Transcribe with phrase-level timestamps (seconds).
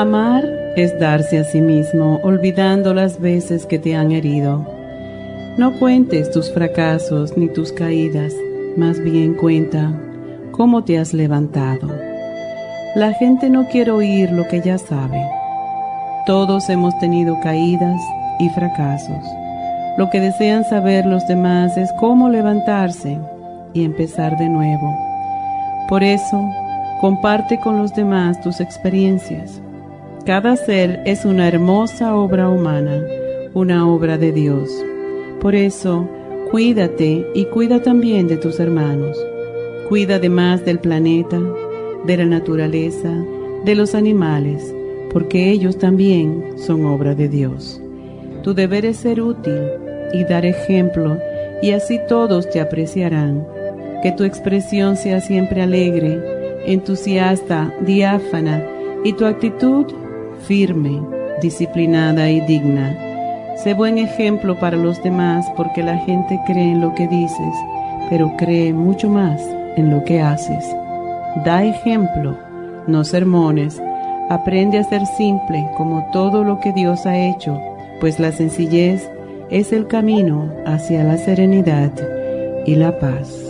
[0.00, 0.46] Amar
[0.76, 4.66] es darse a sí mismo, olvidando las veces que te han herido.
[5.58, 8.32] No cuentes tus fracasos ni tus caídas,
[8.78, 9.92] más bien cuenta
[10.52, 11.94] cómo te has levantado.
[12.94, 15.22] La gente no quiere oír lo que ya sabe.
[16.24, 18.00] Todos hemos tenido caídas
[18.38, 19.22] y fracasos.
[19.98, 23.18] Lo que desean saber los demás es cómo levantarse
[23.74, 24.96] y empezar de nuevo.
[25.90, 26.42] Por eso,
[27.02, 29.60] comparte con los demás tus experiencias
[30.24, 33.02] cada ser es una hermosa obra humana,
[33.54, 34.70] una obra de Dios.
[35.40, 36.06] Por eso,
[36.50, 39.16] cuídate y cuida también de tus hermanos.
[39.88, 41.40] Cuida además del planeta,
[42.04, 43.10] de la naturaleza,
[43.64, 44.74] de los animales,
[45.10, 47.80] porque ellos también son obra de Dios.
[48.42, 49.60] Tu deber es ser útil
[50.12, 51.18] y dar ejemplo,
[51.62, 53.46] y así todos te apreciarán.
[54.02, 56.20] Que tu expresión sea siempre alegre,
[56.66, 58.64] entusiasta, diáfana,
[59.02, 59.86] y tu actitud
[60.40, 61.00] firme,
[61.42, 62.96] disciplinada y digna.
[63.62, 67.54] Sé buen ejemplo para los demás porque la gente cree en lo que dices,
[68.08, 69.40] pero cree mucho más
[69.76, 70.64] en lo que haces.
[71.44, 72.36] Da ejemplo,
[72.86, 73.80] no sermones.
[74.28, 77.60] Aprende a ser simple como todo lo que Dios ha hecho,
[78.00, 79.10] pues la sencillez
[79.50, 81.92] es el camino hacia la serenidad
[82.64, 83.49] y la paz.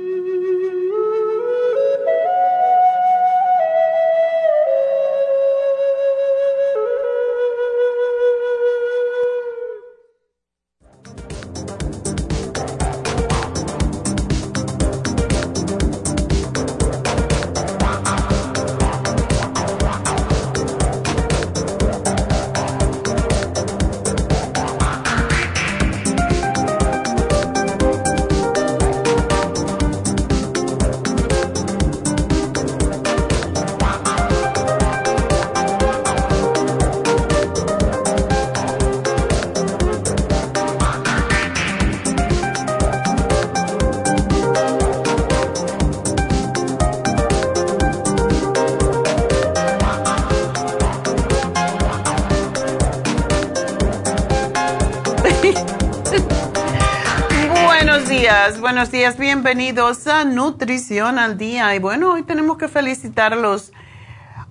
[58.41, 58.59] 818-841-1422.
[58.59, 61.75] buenos días, bienvenidos a Nutrición al Día.
[61.75, 63.71] Y bueno, hoy tenemos que felicitar a los,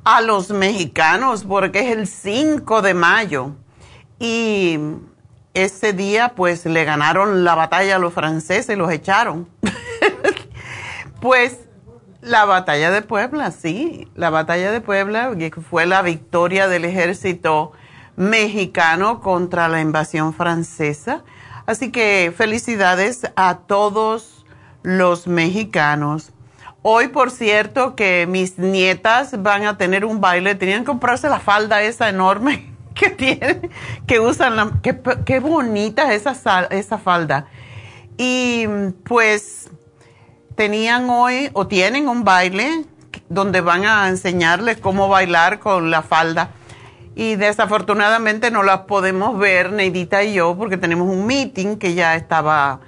[0.05, 3.53] a los mexicanos porque es el 5 de mayo.
[4.21, 4.79] Y
[5.55, 9.49] ese día pues le ganaron la batalla a los franceses y los echaron.
[11.21, 11.59] pues
[12.21, 15.33] la batalla de Puebla, sí, la batalla de Puebla
[15.69, 17.73] fue la victoria del ejército
[18.15, 21.25] mexicano contra la invasión francesa.
[21.67, 24.45] Así que felicidades a todos
[24.83, 26.33] los mexicanos.
[26.83, 31.39] Hoy, por cierto, que mis nietas van a tener un baile, tenían que comprarse la
[31.39, 33.71] falda esa enorme que tienen,
[34.07, 36.33] que usan, la, qué, bonita esa,
[36.71, 37.47] esa falda.
[38.17, 38.67] Y
[39.05, 39.71] pues
[40.55, 42.85] tenían hoy o tienen un baile
[43.29, 46.51] donde van a enseñarles cómo bailar con la falda.
[47.15, 52.15] Y desafortunadamente no las podemos ver, Neidita y yo, porque tenemos un meeting que ya
[52.15, 52.81] estaba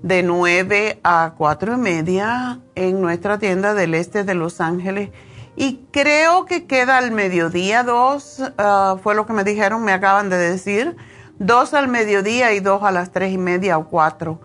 [0.00, 5.10] de 9 a 4 y media en nuestra tienda del este de Los Ángeles.
[5.56, 10.30] Y creo que queda al mediodía dos, ah, fue lo que me dijeron, me acaban
[10.30, 10.96] de decir,
[11.40, 14.38] dos al mediodía y dos a las tres y media o cuatro.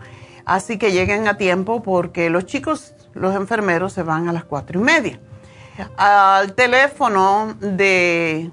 [0.48, 4.80] Así que lleguen a tiempo porque los chicos, los enfermeros se van a las cuatro
[4.80, 5.20] y media.
[5.98, 8.50] Al teléfono de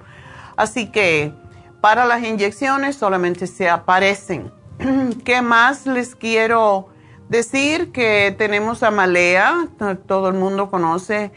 [0.55, 1.33] Así que
[1.81, 4.51] para las inyecciones solamente se aparecen.
[5.25, 6.89] ¿Qué más les quiero
[7.29, 9.67] Decir que tenemos a Malea,
[10.07, 11.31] todo el mundo conoce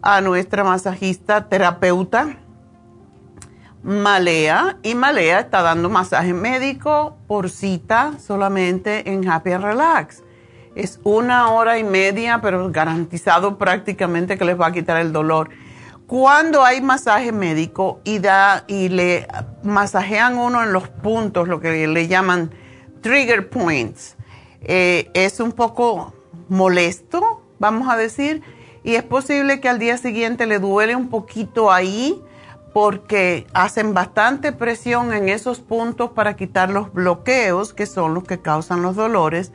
[0.00, 2.38] a nuestra masajista terapeuta
[3.82, 10.22] Malea y Malea está dando masaje médico por cita solamente en Happy and Relax.
[10.74, 15.50] Es una hora y media, pero garantizado prácticamente que les va a quitar el dolor.
[16.06, 19.26] Cuando hay masaje médico y, da, y le
[19.62, 22.50] masajean uno en los puntos, lo que le llaman
[23.00, 24.16] trigger points,
[24.62, 26.12] eh, es un poco
[26.48, 28.42] molesto, vamos a decir,
[28.82, 32.20] y es posible que al día siguiente le duele un poquito ahí
[32.74, 38.40] porque hacen bastante presión en esos puntos para quitar los bloqueos que son los que
[38.40, 39.52] causan los dolores,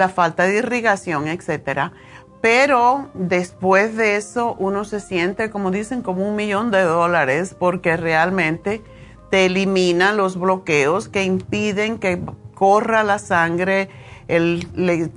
[0.00, 1.92] la falta de irrigación, etcétera.
[2.40, 7.96] Pero después de eso uno se siente, como dicen, como un millón de dólares porque
[7.96, 8.82] realmente
[9.30, 12.20] te elimina los bloqueos que impiden que
[12.54, 13.88] corra la sangre
[14.26, 14.68] el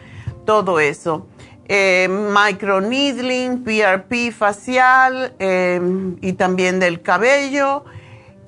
[0.44, 1.26] todo eso.
[1.66, 7.84] Eh, microneedling, PRP facial em, y también del cabello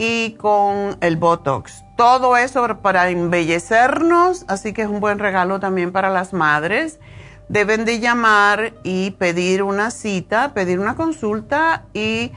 [0.02, 1.84] y con el Botox.
[1.96, 6.98] Todo eso para embellecernos, así que es un buen regalo también para las madres.
[7.48, 12.32] Deben de llamar y pedir una cita, pedir una consulta y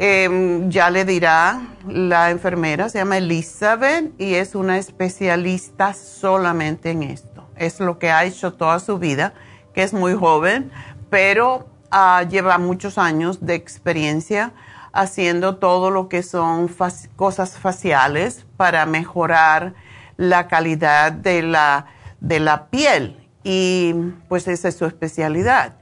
[0.00, 7.02] Em, ya le dirá la enfermera, se llama Elizabeth y es una especialista solamente en
[7.02, 7.48] esto.
[7.56, 9.34] Es lo que ha hecho toda su vida,
[9.74, 10.70] que es muy joven,
[11.10, 14.52] pero ah, lleva muchos años de experiencia
[14.98, 16.68] haciendo todo lo que son
[17.14, 19.74] cosas faciales para mejorar
[20.16, 21.86] la calidad de la,
[22.18, 23.16] de la piel.
[23.44, 23.94] Y
[24.28, 25.76] pues esa es su especialidad.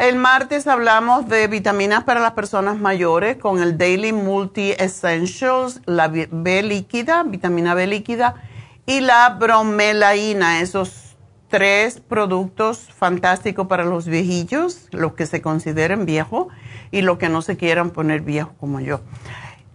[0.00, 6.08] El martes hablamos de vitaminas para las personas mayores con el Daily Multi Essentials, la
[6.08, 8.36] B líquida, vitamina B líquida
[8.86, 16.46] y la bromelaína, esos tres productos fantásticos para los viejillos, los que se consideren viejos
[16.90, 19.02] y los que no se quieran poner viejos como yo.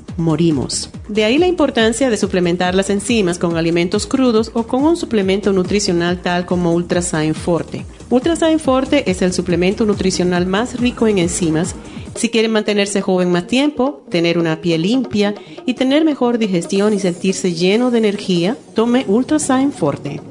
[0.17, 0.89] morimos.
[1.07, 5.53] De ahí la importancia de suplementar las enzimas con alimentos crudos o con un suplemento
[5.53, 7.85] nutricional tal como Ultrasign Forte.
[8.09, 11.75] Ultrasign Forte es el suplemento nutricional más rico en enzimas
[12.15, 15.33] si quieren mantenerse joven más tiempo, tener una piel limpia
[15.65, 20.30] y tener mejor digestión y sentirse lleno de energía, tome Ultrasign Forte.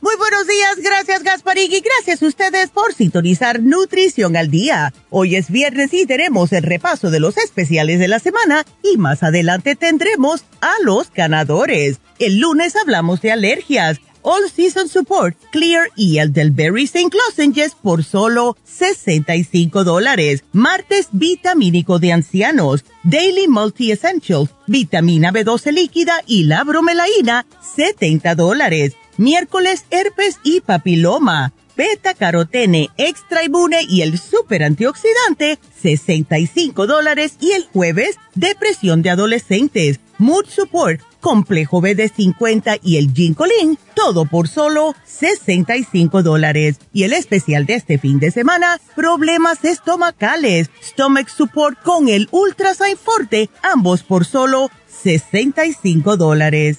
[0.00, 4.92] Muy buenos días, gracias Gasparín y gracias a ustedes por sintonizar Nutrición al Día.
[5.10, 9.24] Hoy es viernes y tenemos el repaso de los especiales de la semana y más
[9.24, 11.98] adelante tendremos a los ganadores.
[12.20, 17.10] El lunes hablamos de alergias All Season Support, Clear y el del Berry St.
[17.16, 20.44] Lozenges por solo 65 dólares.
[20.52, 28.94] Martes, vitamínico de ancianos, Daily Multi Essentials, vitamina B12 líquida y la bromelaína, 70 dólares.
[29.18, 37.34] Miércoles, herpes y papiloma, beta carotene, extra inmune y el super antioxidante, 65 dólares.
[37.40, 43.76] Y el jueves, depresión de adolescentes, Mood Support, complejo B de 50 y el Ginkolin,
[43.94, 46.78] todo por solo 65 dólares.
[46.92, 52.96] Y el especial de este fin de semana, problemas estomacales, Stomach Support con el Ultrasign
[52.96, 54.70] Forte, ambos por solo
[55.02, 56.78] 65 dólares.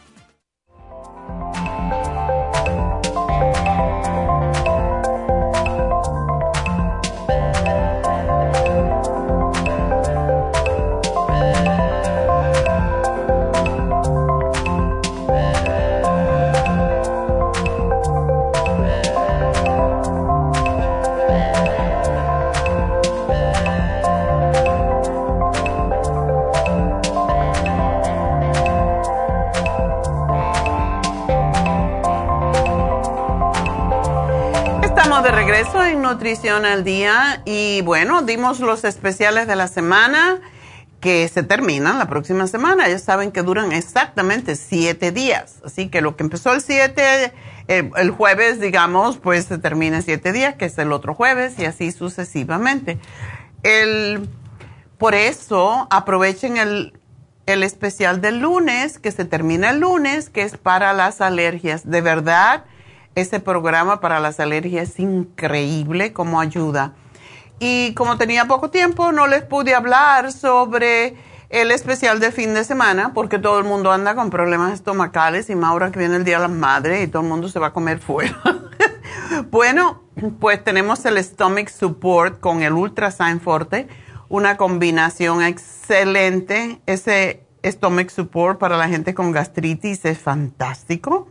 [36.11, 40.41] Nutrición al Día y bueno, dimos los especiales de la semana
[40.99, 42.89] que se terminan la próxima semana.
[42.89, 45.61] Ya saben que duran exactamente siete días.
[45.65, 47.31] Así que lo que empezó el 7,
[47.67, 51.93] el, jueves, digamos, pues se termina siete días, que es el otro jueves, y así
[51.93, 52.99] sucesivamente.
[53.63, 54.27] El,
[54.97, 56.99] por eso aprovechen el,
[57.45, 61.89] el especial del lunes, que se termina el lunes, que es para las alergias.
[61.89, 62.65] De verdad,
[63.15, 66.93] ese programa para las alergias es increíble como ayuda.
[67.59, 71.15] Y como tenía poco tiempo, no les pude hablar sobre
[71.49, 75.55] el especial de fin de semana, porque todo el mundo anda con problemas estomacales y
[75.55, 77.73] Maura que viene el Día de las Madres y todo el mundo se va a
[77.73, 78.41] comer fuera.
[79.51, 80.01] bueno,
[80.39, 83.87] pues tenemos el Stomach Support con el Ultrasign Forte,
[84.29, 86.81] una combinación excelente.
[86.85, 91.27] Ese Stomach Support para la gente con gastritis es fantástico.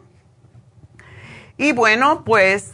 [1.61, 2.71] Y bueno, pues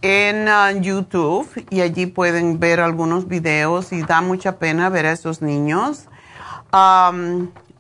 [0.03, 5.13] en uh, YouTube y allí pueden ver algunos videos y da mucha pena ver a
[5.13, 6.09] esos niños.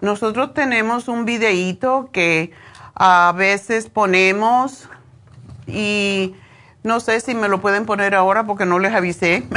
[0.01, 2.53] Nosotros tenemos un videíto que
[2.95, 4.89] a veces ponemos
[5.67, 6.37] y
[6.85, 9.49] no sé si me lo pueden poner ahora porque no les avisé.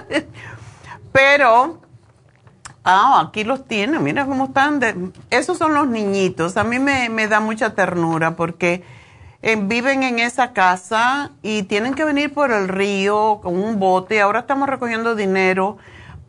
[1.12, 1.82] Pero,
[2.88, 5.12] ah, aquí los tienen, mira cómo están.
[5.30, 6.56] Esos son los niñitos.
[6.56, 8.82] A mí me, me da mucha ternura porque
[9.42, 14.20] eh, viven en esa casa y tienen que venir por el río con un bote.
[14.20, 15.76] Ahora estamos recogiendo dinero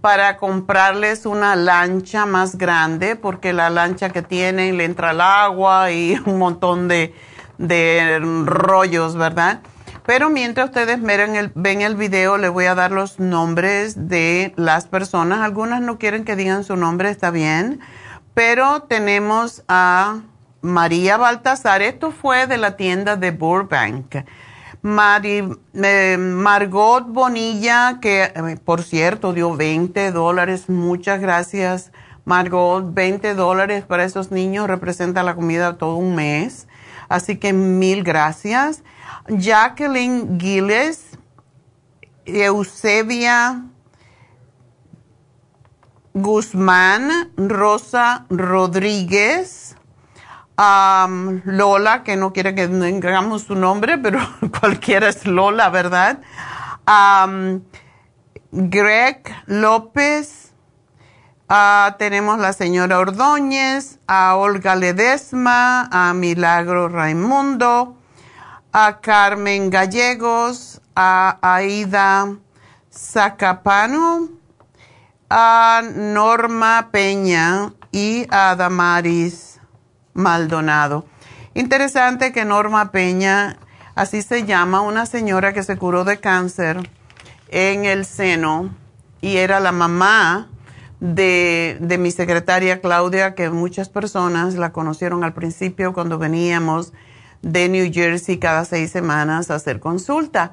[0.02, 5.91] para comprarles una lancha más grande porque la lancha que tienen le entra el agua
[5.91, 7.13] y un montón de,
[7.58, 9.62] de rollos, ¿verdad?
[10.10, 14.54] Pero mientras ustedes ven el, ven el video, les voy a dar los nombres de
[14.56, 15.41] las personas.
[15.41, 17.80] Algunas no quieren que digan su nombre, está bien.
[18.34, 20.22] Pero tenemos a
[20.62, 21.84] María Baltasar.
[21.84, 24.15] Esto fue de la tienda de Burbank.
[24.84, 30.69] Eh, Margot Bonilla, que eh, por cierto dio 20 dólares.
[30.69, 31.91] Muchas gracias,
[32.26, 32.95] Margot.
[32.95, 36.67] 20 dólares para esos niños representa la comida todo un mes.
[37.10, 38.84] Así que mil gracias.
[39.28, 41.17] Jacqueline Giles,
[42.26, 43.65] Eusebia
[46.13, 49.76] Guzmán, Rosa Rodríguez,
[50.58, 54.19] Lola, que no quiere que tengamos su nombre, pero
[54.60, 56.19] cualquiera es Lola, ¿verdad?
[58.52, 60.48] Greg López,
[61.49, 67.97] ah, tenemos la señora Ordóñez, a Olga Ledesma, a Milagro Raimundo,
[68.71, 72.35] a Carmen Gallegos, a Aida
[72.91, 74.29] Zacapano,
[75.29, 79.59] a Norma Peña y a Damaris
[80.13, 81.05] Maldonado.
[81.55, 83.57] Interesante que Norma Peña,
[83.95, 86.89] así se llama, una señora que se curó de cáncer
[87.49, 88.69] en el seno
[89.21, 90.47] y era la mamá
[90.99, 96.93] de, de, mi secretaria Claudia, que muchas personas la conocieron al principio cuando veníamos
[97.41, 100.51] de New Jersey cada seis semanas a hacer consulta.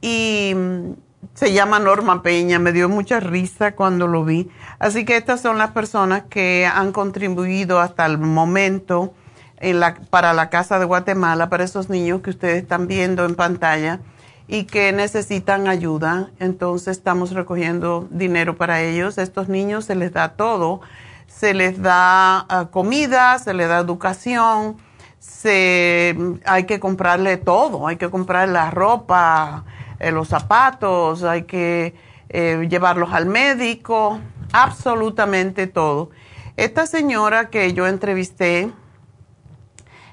[0.00, 0.92] Y mm,
[1.34, 4.50] se llama Norma Peña, me dio mucha risa cuando lo vi.
[4.78, 9.14] Así que estas son las personas que han contribuido hasta el momento
[9.58, 13.34] en la, para la Casa de Guatemala, para esos niños que ustedes están viendo en
[13.34, 14.00] pantalla
[14.48, 16.30] y que necesitan ayuda.
[16.40, 19.18] Entonces estamos recogiendo dinero para ellos.
[19.18, 20.80] estos niños se les da todo.
[21.26, 24.76] Se les da ah, comida, se les da educación
[25.18, 29.64] se, hay que comprarle todo, hay que comprarle la ropa,
[29.98, 31.94] eh, los zapatos, hay que
[32.28, 34.20] eh, llevarlos al médico,
[34.52, 36.10] absolutamente todo.
[36.56, 38.70] Esta señora que yo entrevisté,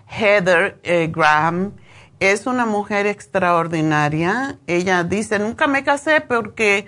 [0.08, 1.74] Heather eh, Graham,
[2.20, 4.58] es una mujer extraordinaria.
[4.68, 6.86] Ella dice, nunca me casé porque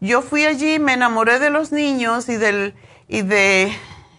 [0.00, 2.74] yo fui allí, me enamoré de los niños y del
[3.08, 3.72] y de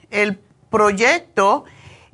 [0.10, 0.38] el
[0.70, 1.66] proyecto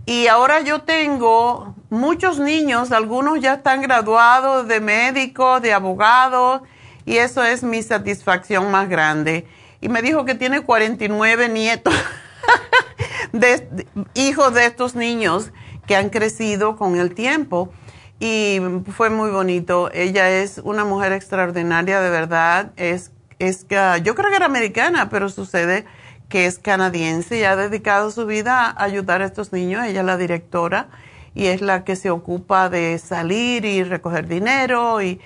[0.08, 6.62] y ahora yo tengo muchos niños, algunos ya están graduados de médicos, de abogados,
[7.06, 9.46] y eso es mi satisfacción más grande.
[9.82, 11.94] Y me dijo que tiene 49 nietos,
[13.34, 15.52] de, hijos de estos niños
[15.86, 17.74] que han crecido con el tiempo.
[18.20, 18.60] Y
[18.96, 19.92] fue muy bonito.
[19.94, 22.72] Ella es una mujer extraordinaria, de verdad.
[22.76, 25.86] Es, es que yo creo que era americana, pero sucede
[26.30, 29.86] que es canadiense y ha dedicado su vida a ayudar a estos niños.
[29.86, 30.90] Ella es la directora
[31.36, 35.22] y es la que se ocupa de salir y recoger dinero y,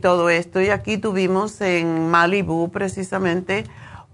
[0.00, 0.60] todo esto.
[0.60, 3.64] Y aquí tuvimos en Malibu precisamente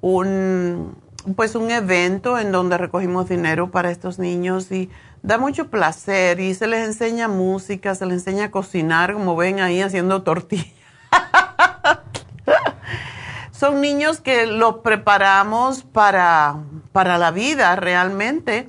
[0.03, 0.95] un,
[1.35, 4.90] pues un evento en donde recogimos dinero para estos niños y
[5.23, 9.61] da mucho placer y se les enseña música, se les enseña a cocinar, como ven
[9.61, 10.67] ahí haciendo tortillas.
[13.53, 16.57] son niños que los preparamos para,
[16.91, 18.69] para la vida realmente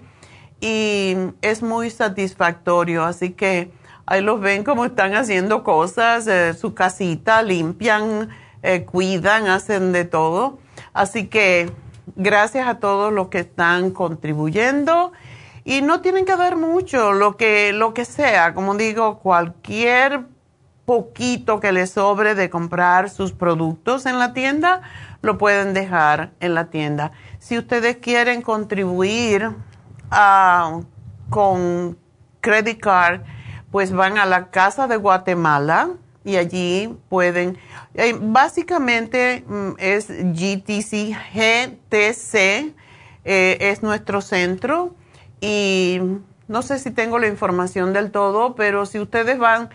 [0.61, 3.03] y es muy satisfactorio.
[3.03, 3.71] Así que
[4.05, 8.29] ahí los ven como están haciendo cosas, eh, su casita, limpian,
[8.61, 10.59] eh, cuidan, hacen de todo.
[10.93, 11.71] Así que
[12.15, 15.11] gracias a todos los que están contribuyendo
[15.65, 20.25] y no tienen que dar mucho, lo que, lo que sea, como digo, cualquier
[20.85, 24.81] poquito que les sobre de comprar sus productos en la tienda,
[25.21, 27.13] lo pueden dejar en la tienda.
[27.39, 29.51] Si ustedes quieren contribuir
[30.11, 30.81] ah,
[31.29, 31.97] con
[32.41, 33.21] credit card,
[33.71, 35.91] pues van a la Casa de Guatemala
[36.25, 37.57] y allí pueden,
[37.93, 42.35] eh, básicamente mm, es GTC, GTC
[43.25, 44.93] eh, es nuestro centro
[45.43, 45.99] y
[46.47, 49.69] no sé si tengo la información del todo, pero si ustedes van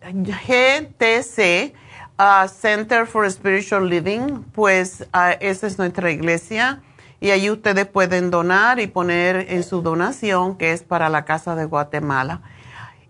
[0.00, 1.74] GTC,
[2.18, 6.80] uh, Center for Spiritual Living, pues uh, esa es nuestra iglesia
[7.20, 11.54] y allí ustedes pueden donar y poner en su donación que es para la Casa
[11.54, 12.40] de Guatemala.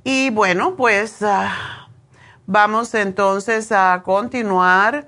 [0.02, 1.46] Y bueno, pues uh,
[2.46, 5.06] vamos entonces a continuar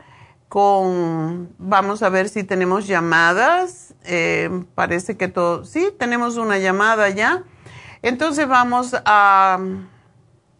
[0.49, 3.92] con, vamos a ver si tenemos llamadas.
[4.05, 7.43] Eh, parece que todo, sí, tenemos una llamada ya.
[8.03, 9.59] Entonces vamos a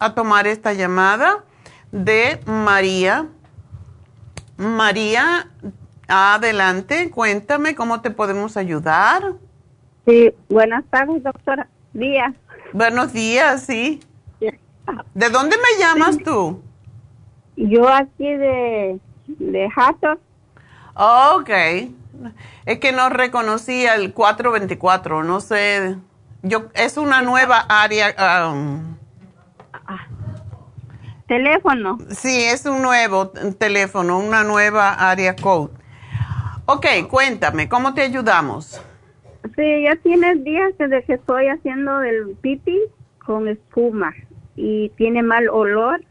[0.03, 1.45] a tomar esta llamada
[1.91, 3.27] de María.
[4.57, 5.49] María,
[6.07, 9.33] adelante, cuéntame cómo te podemos ayudar.
[10.05, 11.69] Sí, buenas tardes, doctora.
[11.93, 12.33] Días.
[12.73, 14.01] Buenos días, sí.
[15.13, 16.61] ¿De dónde me llamas tú?
[17.55, 20.19] Yo aquí de, de Hathor.
[20.95, 21.49] Ok.
[22.65, 25.97] Es que no reconocía el 424, no sé.
[26.41, 28.15] Yo, es una nueva área.
[28.51, 28.95] um,
[31.27, 31.97] Teléfono.
[32.09, 35.71] sí, es un nuevo teléfono, una nueva área code.
[36.65, 38.81] Ok, cuéntame, ¿cómo te ayudamos?
[39.55, 42.79] Sí, ya tiene días desde que estoy haciendo el pipi
[43.25, 44.13] con espuma
[44.55, 46.03] y tiene mal olor,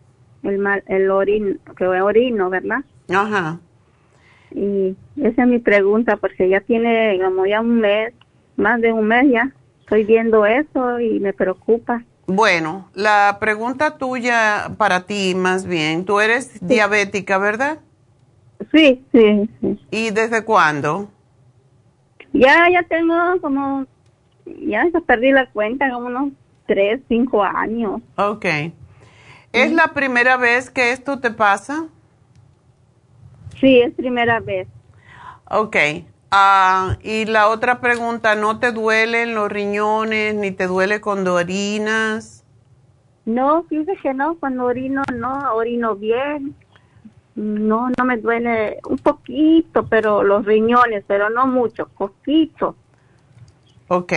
[0.43, 2.81] el mal, el orino, que orino, ¿verdad?
[3.09, 3.59] Ajá.
[4.55, 8.13] Y esa es mi pregunta porque ya tiene como ya un mes,
[8.57, 9.53] más de un mes ya.
[9.81, 12.03] Estoy viendo eso y me preocupa.
[12.27, 17.81] Bueno, la pregunta tuya para ti más bien, tú eres diabética, ¿verdad?
[18.71, 19.81] Sí, sí, sí.
[19.91, 21.11] ¿Y desde cuándo?
[22.33, 23.87] Ya, ya tengo como,
[24.47, 26.33] ya perdí la cuenta, como unos
[26.67, 28.01] tres, cinco años.
[28.17, 28.47] Ok.
[29.53, 31.89] ¿Es la primera vez que esto te pasa?
[33.63, 34.67] Sí, es primera vez.
[35.49, 35.77] Ok.
[36.33, 42.43] Ah, y la otra pregunta, ¿no te duelen los riñones ni te duele cuando orinas?
[43.25, 46.57] No, fíjese que no, cuando orino, no, orino bien.
[47.37, 52.75] No, no me duele un poquito, pero los riñones, pero no mucho, poquito.
[53.87, 54.13] Ok.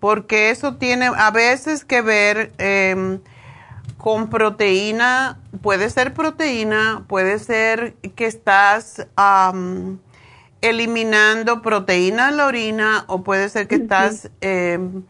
[0.00, 3.20] Porque eso tiene a veces que ver em,
[3.98, 9.06] con proteína, puede ser proteína, puede ser que estás
[10.60, 15.02] eliminando proteína en la orina o puede ser que estás em,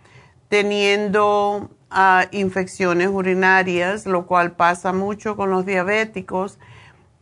[0.49, 6.59] teniendo ah, infecciones urinarias, lo cual pasa mucho con los diabéticos.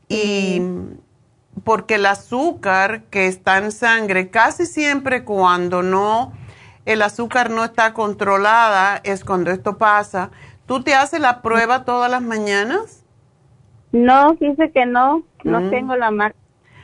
[0.09, 0.63] Y
[1.65, 6.33] porque el azúcar que está en sangre, casi siempre cuando no,
[6.85, 10.31] el azúcar no está controlada, es cuando esto pasa.
[10.67, 13.05] ¿Tú te haces la prueba todas las mañanas?
[13.93, 15.71] No, fíjese que no, no Mm.
[15.71, 16.37] tengo la marca.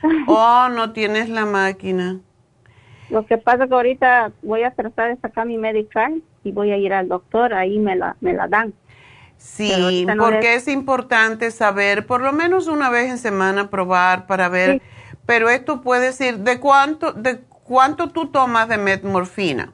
[0.29, 2.21] Oh, no tienes la máquina.
[3.11, 6.77] Lo que pasa que ahorita voy a tratar de sacar mi medical y voy a
[6.79, 8.73] ir al doctor, ahí me la, me la dan.
[9.37, 14.49] Sí, no porque es importante saber, por lo menos una vez en semana, probar para
[14.49, 14.75] ver.
[14.81, 14.83] Sí.
[15.27, 19.73] Pero esto puede decir, ¿de cuánto, de cuánto tú tomas de metmorfina?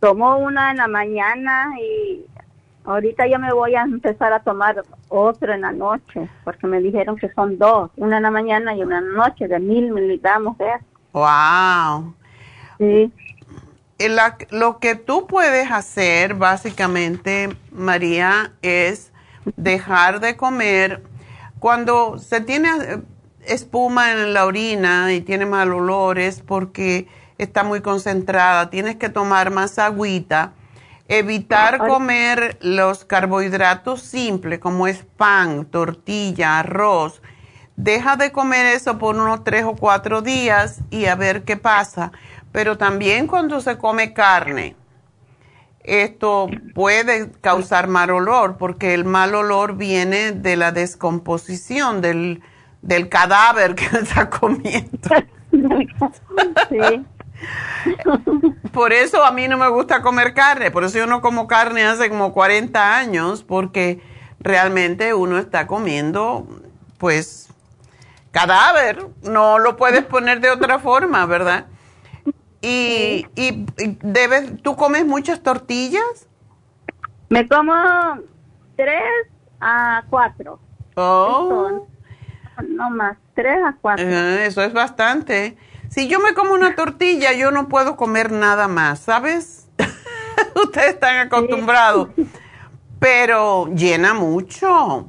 [0.00, 2.24] Tomo una en la mañana y
[2.86, 7.16] ahorita ya me voy a empezar a tomar otro en la noche, porque me dijeron
[7.16, 10.56] que son dos, una en la mañana y una en la noche, de mil miligramos
[10.58, 10.66] de.
[11.12, 12.14] Wow.
[12.78, 13.12] Sí,
[13.98, 19.10] Eh, la- lo que tú puedes hacer, básicamente, María, es
[19.56, 21.02] dejar de comer.
[21.60, 22.98] Cuando se tiene eh,
[23.46, 28.68] espuma en la orina y tiene mal olor, es porque está muy concentrada.
[28.68, 30.52] Tienes que tomar más agüita.
[31.08, 31.88] Evitar Ay.
[31.88, 37.22] comer los carbohidratos simples, como es pan, tortilla, arroz.
[37.76, 42.12] Deja de comer eso por unos tres o cuatro días y a ver qué pasa.
[42.50, 44.74] Pero también cuando se come carne,
[45.84, 52.42] esto puede causar mal olor, porque el mal olor viene de la descomposición del,
[52.82, 55.08] del cadáver que está comiendo.
[56.68, 57.04] sí.
[58.72, 61.84] Por eso a mí no me gusta comer carne, por eso yo no como carne
[61.84, 64.00] hace como 40 años, porque
[64.40, 66.46] realmente uno está comiendo,
[66.98, 67.48] pues,
[68.32, 71.66] cadáver, no lo puedes poner de otra forma, ¿verdad?
[72.60, 76.26] Y, y, y debes, ¿tú comes muchas tortillas?
[77.28, 77.72] Me como
[78.76, 79.02] tres
[79.60, 80.58] a cuatro.
[80.96, 81.86] Oh,
[82.68, 84.04] No más, tres a cuatro.
[84.06, 85.56] eso es bastante.
[85.96, 89.66] Si yo me como una tortilla, yo no puedo comer nada más, ¿sabes?
[90.54, 92.10] Ustedes están acostumbrados,
[93.00, 95.08] pero llena mucho.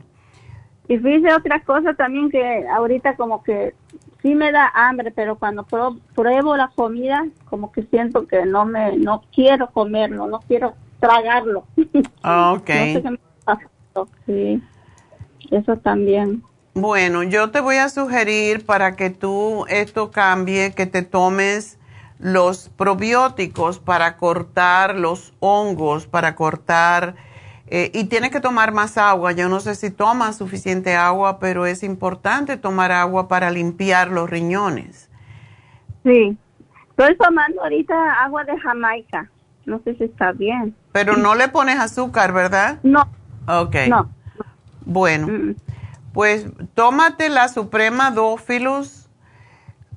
[0.88, 3.76] Y fíjese otra cosa también que ahorita como que
[4.22, 8.64] sí me da hambre, pero cuando pruebo, pruebo la comida, como que siento que no
[8.64, 11.66] me, no quiero comerlo, no quiero tragarlo.
[12.24, 12.70] Ah, Ok.
[12.70, 13.70] No sé qué me pasa.
[14.26, 14.64] Sí,
[15.52, 16.44] eso también.
[16.80, 21.80] Bueno, yo te voy a sugerir para que tú esto cambie, que te tomes
[22.20, 27.16] los probióticos para cortar los hongos, para cortar,
[27.66, 29.32] eh, y tienes que tomar más agua.
[29.32, 34.30] Yo no sé si tomas suficiente agua, pero es importante tomar agua para limpiar los
[34.30, 35.10] riñones.
[36.04, 36.38] Sí.
[36.92, 39.32] Estoy tomando ahorita agua de Jamaica.
[39.66, 40.76] No sé si está bien.
[40.92, 42.78] Pero no le pones azúcar, ¿verdad?
[42.84, 43.02] No,
[43.48, 43.76] Ok.
[43.90, 44.12] no.
[44.86, 45.28] Bueno.
[45.28, 45.56] Mm.
[46.18, 49.06] Pues tómate la Suprema Dófilus.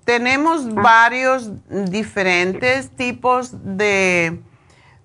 [0.05, 4.39] Tenemos varios diferentes tipos de,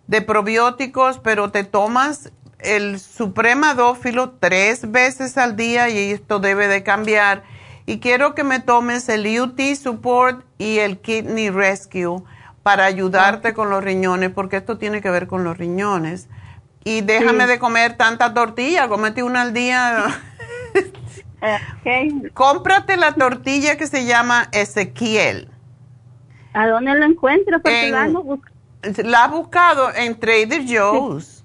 [0.08, 6.84] de probióticos, pero te tomas el supremadófilo tres veces al día y esto debe de
[6.84, 7.43] cambiar.
[7.86, 12.23] Y quiero que me tomes el UT Support y el Kidney Rescue
[12.62, 16.28] para ayudarte con los riñones, porque esto tiene que ver con los riñones.
[16.84, 20.08] Y déjame de comer tanta tortilla, comete una al día.
[21.81, 22.31] Okay.
[22.33, 25.49] Cómprate la tortilla que se llama Ezequiel.
[26.53, 27.61] ¿A dónde lo encuentro?
[27.61, 31.43] Porque En- la has buscado en Trader Joe's.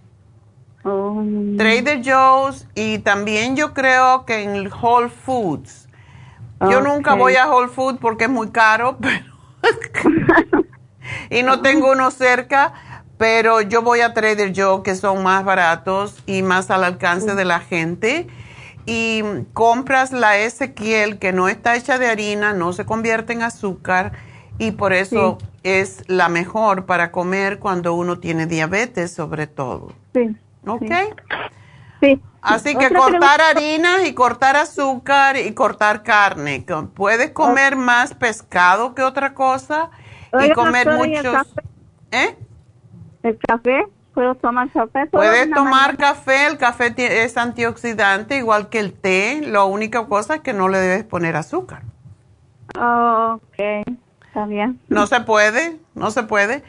[0.85, 1.23] Oh,
[1.59, 5.89] Trader Joe's y también yo creo que en Whole Foods.
[6.71, 9.25] Yo nunca voy a Whole Foods porque es muy caro, pero
[11.31, 12.73] y no tengo uno cerca,
[13.19, 17.45] pero yo voy a Trader Joe's que son más baratos y más al alcance de
[17.45, 18.29] la gente.
[18.93, 19.23] Y
[19.53, 24.11] compras la Ezequiel que no está hecha de harina, no se convierte en azúcar
[24.59, 29.93] y por eso es la mejor para comer cuando uno tiene diabetes sobre todo.
[30.13, 30.91] sí, ¿Ok?
[32.01, 32.21] sí.
[32.43, 36.67] Así que Otra cortar harinas y cortar azúcar y cortar carne.
[36.95, 39.91] Puedes comer más pescado que otra cosa
[40.33, 41.33] y comer doctora, ¿y el muchos...
[41.33, 41.63] café?
[42.11, 42.37] ¿Eh?
[43.23, 43.87] ¿El café?
[44.15, 45.07] ¿Puedo tomar café?
[45.07, 45.97] ¿Puedo Puedes tomar mañana?
[45.97, 46.93] café, el café
[47.25, 49.41] es antioxidante igual que el té.
[49.45, 51.83] La única cosa es que no le debes poner azúcar.
[52.79, 53.87] Oh, ok,
[54.27, 54.81] está bien.
[54.89, 56.63] No se puede, no se puede.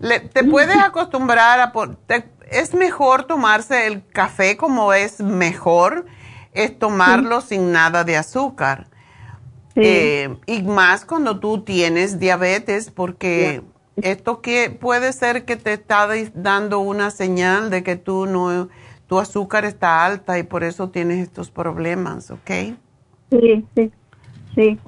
[0.00, 1.72] Le- te puedes acostumbrar a...
[2.06, 6.06] te- es mejor tomarse el café como es mejor,
[6.52, 8.86] es tomarlo sin nada de azúcar.
[9.74, 9.82] Sí.
[9.84, 13.62] Eh, y más cuando tú tienes diabetes, porque
[14.02, 18.68] esto que puede ser que te está dando una señal de que tú no,
[19.06, 22.50] tu azúcar está alta y por eso tienes estos problemas, ¿ok?
[23.30, 23.92] Sí, sí,
[24.54, 24.78] sí.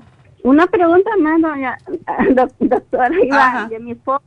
[0.43, 1.79] Una pregunta más, doña
[2.35, 3.15] doc- doctora.
[3.25, 4.23] Iván, de mi esposo.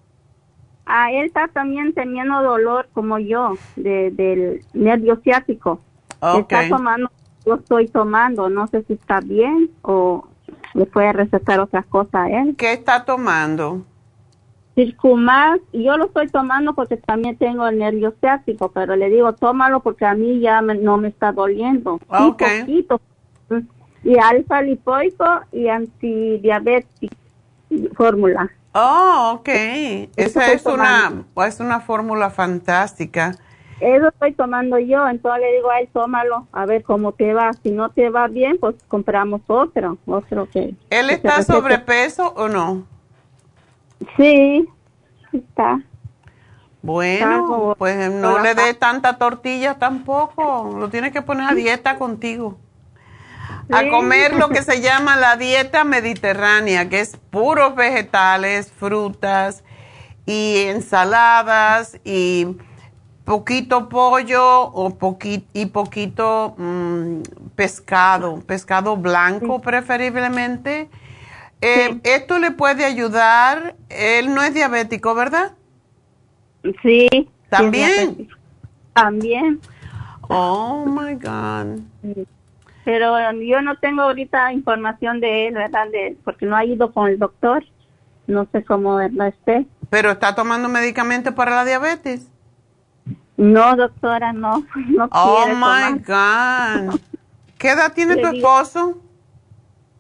[0.86, 5.80] A él está también teniendo dolor como yo, de, del nervio ciático.
[6.22, 6.42] Ok.
[6.54, 7.10] Está tomando,
[7.46, 10.28] yo estoy tomando, no sé si está bien o
[10.74, 12.56] le puede recetar otras cosas a él.
[12.58, 13.86] ¿Qué está tomando?
[14.76, 19.34] Circumax, y yo lo estoy tomando porque también tengo el nervio ciático, pero le digo,
[19.34, 22.00] tómalo porque a mí ya me- no me está doliendo.
[22.00, 22.44] Sí, Ok.
[22.60, 23.02] poquito.
[24.04, 27.16] Y alfa lipoico y antidiabético
[27.96, 28.52] fórmula.
[28.74, 29.50] Oh, ok.
[30.18, 33.36] Esa es una, es una fórmula fantástica.
[33.80, 37.52] Eso estoy tomando yo, entonces le digo a él, tómalo, a ver cómo te va.
[37.64, 40.74] Si no te va bien, pues compramos otro, otro que...
[40.90, 42.86] ¿Él que está sobrepeso o no?
[44.18, 44.68] Sí,
[45.32, 45.80] está.
[46.82, 50.76] Bueno, pues no le dé tanta tortilla tampoco.
[50.78, 52.58] Lo tiene que poner a dieta contigo.
[53.72, 59.64] A comer lo que se llama la dieta mediterránea, que es puros vegetales, frutas
[60.26, 62.48] y ensaladas y
[63.24, 67.22] poquito pollo o poqui- y poquito mm,
[67.56, 70.90] pescado, pescado blanco preferiblemente.
[71.66, 73.76] Eh, Esto le puede ayudar.
[73.90, 75.54] Él no es diabético, ¿verdad?
[76.82, 77.08] Sí.
[77.50, 78.28] ¿También?
[78.94, 79.62] También.
[80.28, 81.80] Oh my God.
[82.84, 85.88] Pero um, yo no tengo ahorita información de él, ¿verdad?
[85.90, 87.64] De, porque no ha ido con el doctor.
[88.28, 89.66] No sé cómo esté.
[89.90, 92.28] Pero está tomando medicamento para la diabetes.
[93.38, 94.66] No, doctora, no.
[94.90, 96.00] No Oh my tomar.
[96.00, 97.00] God.
[97.58, 98.98] ¿Qué edad tiene tu esposo?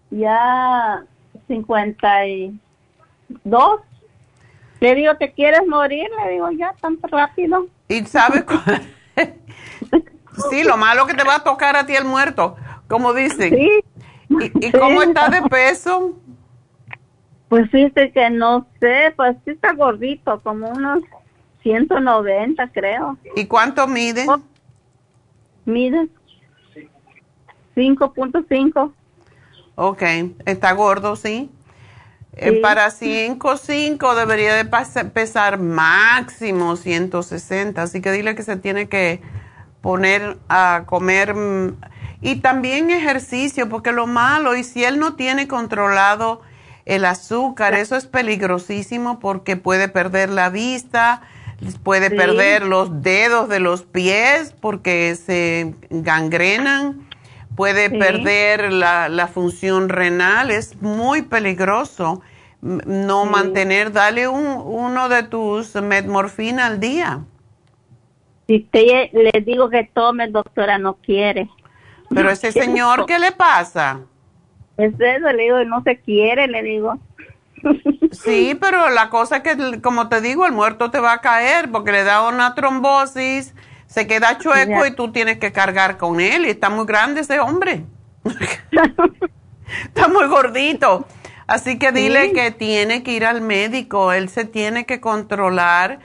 [0.10, 1.04] Ya
[1.54, 3.80] 52.
[4.80, 6.08] Le digo, ¿te quieres morir?
[6.26, 7.68] Le digo, ya, tan rápido.
[7.88, 8.82] ¿Y sabes cuál?
[10.50, 12.56] sí, lo malo que te va a tocar a ti el muerto,
[12.88, 13.54] como dicen.
[13.56, 13.70] Sí.
[14.30, 15.08] ¿Y, y cómo Sí.
[15.10, 16.18] está de peso?
[17.50, 21.04] Pues fíjate que no sé, pues sí está gordito, como unos
[21.62, 23.16] 190 creo.
[23.36, 24.26] ¿Y cuánto mide?
[24.28, 24.40] Oh.
[25.66, 26.08] Mide
[27.76, 28.92] 5.5.
[29.76, 30.04] Ok,
[30.46, 31.50] está gordo, sí.
[32.36, 32.60] Eh, Sí.
[32.62, 39.22] para 5.5 debería de pesar máximo 160, así que dile que se tiene que
[39.82, 41.76] poner a comer mm,
[42.22, 46.42] y también ejercicio, porque lo malo, y si él no tiene controlado
[46.86, 51.22] el azúcar, eso es peligrosísimo porque puede perder la vista,
[51.84, 52.16] puede Sí.
[52.16, 57.08] perder los dedos de los pies porque se gangrenan,
[57.56, 57.98] puede Sí.
[57.98, 62.22] perder la, la función renal, es muy peligroso
[62.64, 63.30] no Sí.
[63.30, 67.20] mantener, dale un, uno de tus metmorfina al día.
[68.48, 71.50] Si te, le digo que tome, doctora, no quiere.
[72.10, 74.02] Pero ese señor, ¿qué le pasa?
[74.78, 77.00] Es eso, le digo, no se quiere, le digo.
[78.12, 81.70] Sí, pero la cosa es que, como te digo, el muerto te va a caer
[81.72, 83.54] porque le da una trombosis,
[83.94, 87.40] Se queda chueco y tú tienes que cargar con él y está muy grande ese
[87.40, 87.84] hombre.
[89.86, 91.06] está muy gordito.
[91.46, 96.00] Así que dile que tiene que ir al médico, él se tiene que controlar.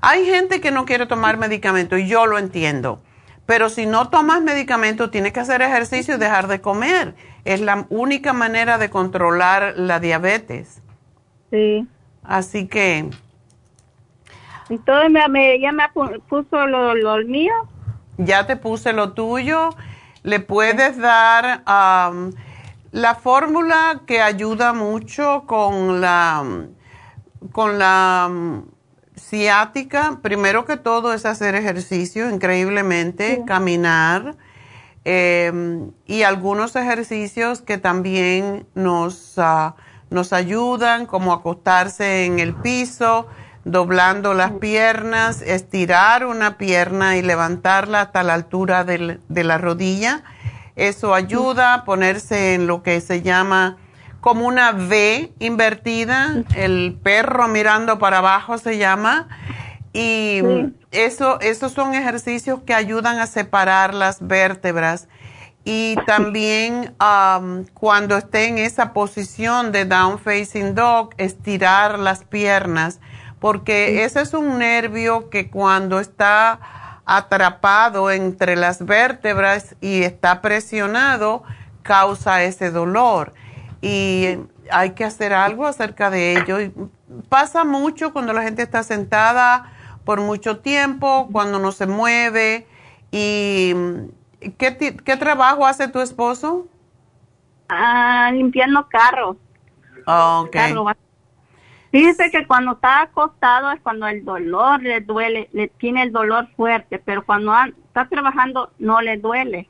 [0.00, 3.02] Hay gente que no quiere tomar medicamento y yo lo entiendo,
[3.44, 7.14] pero si no tomas medicamento tienes que hacer ejercicio y dejar de comer.
[7.44, 10.80] Es la única manera de controlar la diabetes.
[11.50, 11.86] Sí.
[12.22, 13.10] Así que...
[14.68, 15.84] Entonces me, ya me
[16.28, 17.52] puso lo, mío.
[18.18, 19.70] Ya te puse lo tuyo.
[20.22, 21.62] Le puedes dar
[22.92, 26.44] la fórmula que ayuda mucho con la,
[27.52, 28.62] con la
[29.16, 30.18] ciática.
[30.22, 34.36] Primero que todo es hacer ejercicio increíblemente, caminar.
[35.04, 39.74] Em, y algunos ejercicios que también nos, ah,
[40.08, 43.26] nos ayudan, como acostarse en el piso,
[43.64, 50.22] doblando las piernas, estirar una pierna y levantarla hasta la altura de la rodilla.
[50.76, 53.76] Eso ayuda a ponerse en lo que se llama
[54.20, 59.28] como una V invertida, el perro mirando para abajo se llama.
[59.92, 60.40] Y
[60.90, 65.08] eso, esos son ejercicios que ayudan a separar las vértebras.
[65.62, 66.94] Y también
[67.74, 73.00] cuando esté en esa posición de down facing dog, estirar las piernas,
[73.44, 81.42] porque ese es un nervio que cuando está atrapado entre las vértebras y está presionado,
[81.82, 83.34] causa ese dolor.
[83.82, 84.38] Y
[84.70, 86.56] hay que hacer algo acerca de ello.
[87.28, 89.70] pasa mucho cuando la gente está sentada
[90.06, 92.66] por mucho tiempo, cuando no se mueve.
[93.10, 93.74] ¿Y
[94.56, 96.66] qué, qué trabajo hace tu esposo?
[97.68, 99.36] Ah, limpiando carros.
[100.06, 100.48] Oh,
[101.94, 106.48] Dice que cuando está acostado es cuando el dolor le duele, le tiene el dolor
[106.56, 107.54] fuerte, pero cuando
[107.86, 109.68] está trabajando no le duele.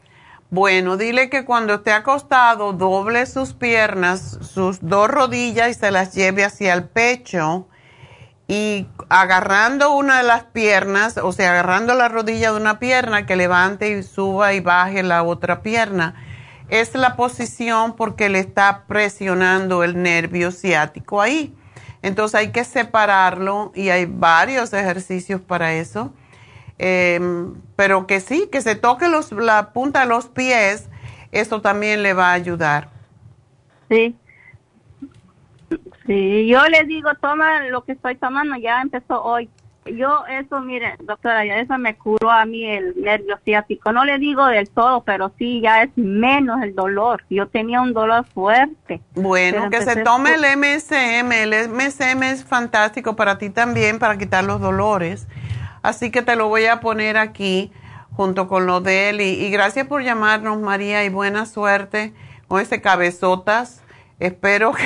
[0.49, 6.15] Bueno, dile que cuando esté acostado doble sus piernas, sus dos rodillas y se las
[6.15, 7.69] lleve hacia el pecho
[8.49, 13.37] y agarrando una de las piernas, o sea, agarrando la rodilla de una pierna, que
[13.37, 16.15] levante y suba y baje la otra pierna.
[16.71, 21.55] Es la posición porque le está presionando el nervio ciático ahí.
[22.05, 26.13] Entonces hay que separarlo y hay varios ejercicios para eso.
[26.77, 30.91] Em, pero que sí, que se toque los, la punta de los pies,
[31.33, 32.91] eso también le va a ayudar.
[33.89, 34.15] Sí.
[36.07, 39.49] Sí, yo le digo, toma lo que estoy tomando, ya empezó hoy.
[39.87, 43.93] Yo eso, mire, doctora, ya eso me curó a mí el nervio ciático.
[43.93, 47.25] No le digo del todo, pero sí, ya es menos el dolor.
[47.29, 49.03] Yo tenía un dolor fuerte.
[49.15, 51.33] Bueno, que se tome el MSM.
[51.33, 55.29] El MSM es fantástico para ti también, para quitar los dolores.
[55.83, 57.71] Así que te lo voy a poner aquí
[58.17, 59.21] junto con lo de él.
[59.21, 62.15] Y, gracias por llamarnos, María, y buena suerte
[62.49, 63.83] con ese cabezotas.
[64.19, 64.83] Espero que,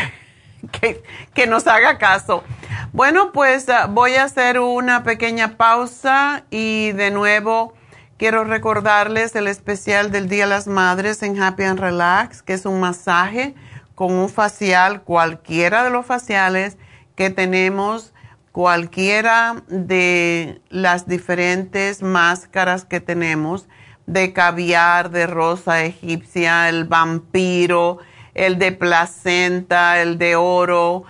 [1.35, 2.45] que, nos haga caso.
[2.93, 7.75] Bueno, pues ah, voy a hacer una pequeña pausa y de nuevo
[8.17, 12.67] quiero recordarles el especial del Día de las Madres en Happy and Relax, que es
[12.67, 13.55] un masaje
[13.95, 16.77] con un facial, cualquiera de los faciales
[17.15, 18.13] que tenemos
[18.59, 23.69] cualquiera de las diferentes máscaras que tenemos,
[24.07, 27.99] de caviar, de rosa egipcia, el vampiro,
[28.39, 31.03] el de placenta, el de oro,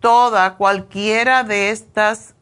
[0.00, 2.34] toda, cualquiera de estas,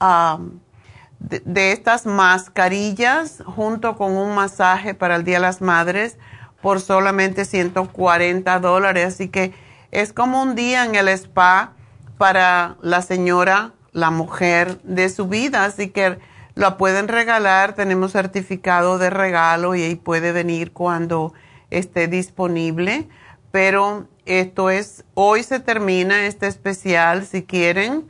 [1.18, 6.16] de, estas mascarillas junto con un masaje para el Día de las Madres
[6.62, 9.14] por solamente 140 dólares.
[9.14, 9.52] Así que
[9.90, 11.74] es como un día en el spa
[12.16, 16.18] para la señora la mujer de su vida, así que
[16.54, 21.34] lo pueden regalar, tenemos certificado de regalo y ahí puede venir cuando
[21.70, 23.08] esté disponible,
[23.52, 28.08] pero esto es, hoy se termina este especial, si quieren,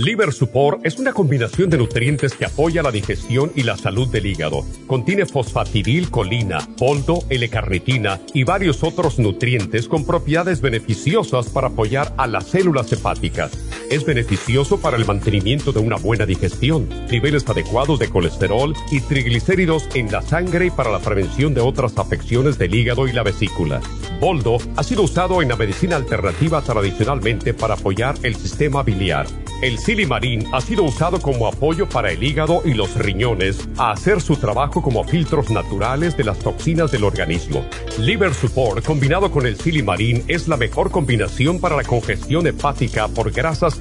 [0.02, 4.26] Liver Support es una combinación de nutrientes que apoya la digestión y la salud del
[4.26, 4.66] hígado.
[4.88, 12.47] Contiene fosfatidilcolina, poldo, L-carnitina y varios otros nutrientes con propiedades beneficiosas para apoyar a las
[12.47, 13.52] células hepáticas.
[13.92, 19.89] Es beneficioso para el mantenimiento de una buena digestión, niveles adecuados de colesterol y triglicéridos
[19.96, 23.82] en la sangre y para la prevención de otras afecciones del hígado y la vesícula.
[24.22, 29.28] Boldo ha sido usado en la medicina alternativa tradicionalmente para apoyar el sistema biliar.
[29.62, 34.20] El silimarín ha sido usado como apoyo para el hígado y los riñones a hacer
[34.20, 37.64] su trabajo como filtros naturales de las toxinas del organismo.
[38.00, 43.32] Liver Support combinado con el silimarín es la mejor combinación para la congestión hepática por
[43.32, 43.81] grasas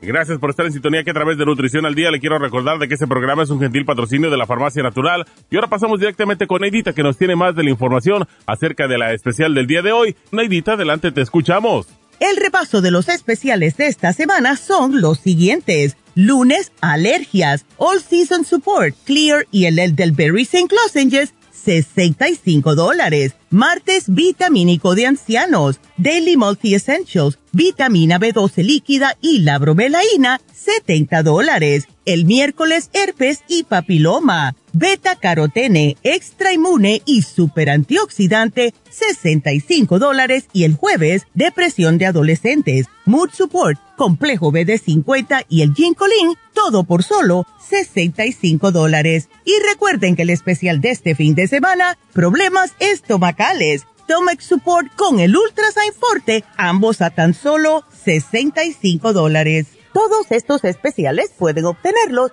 [0.00, 2.78] Gracias por estar en sintonía que a través de Nutrición al Día le quiero recordar
[2.78, 5.26] de que este programa es un gentil patrocinio de la Farmacia Natural.
[5.50, 8.96] Y ahora pasamos directamente con Neidita que nos tiene más de la información acerca de
[8.96, 10.16] la especial del día de hoy.
[10.30, 11.88] Neidita, adelante, te escuchamos.
[12.20, 15.96] El repaso de los especiales de esta semana son los siguientes.
[16.16, 20.74] Lunes, alergias, All Season Support, Clear y el Elderberry St.
[20.74, 21.32] Lozenges,
[21.64, 23.34] 65 dólares.
[23.50, 31.88] Martes, vitamínico de ancianos, Daily Multi Essentials, vitamina B12 líquida y la bromelaína, 70 dólares.
[32.04, 40.46] El miércoles, herpes y papiloma, beta carotene, extra inmune y super antioxidante, 65 dólares.
[40.52, 47.02] Y el jueves, depresión de adolescentes, mood support, complejo BD50 y el ginkolin, todo por
[47.02, 49.28] solo 65 dólares.
[49.44, 55.20] Y recuerden que el especial de este fin de semana, problemas estomacales Stomach Support con
[55.20, 59.66] el Ultrasign Forte, ambos a tan solo 65 dólares.
[59.92, 62.32] Todos estos especiales pueden obtenerlos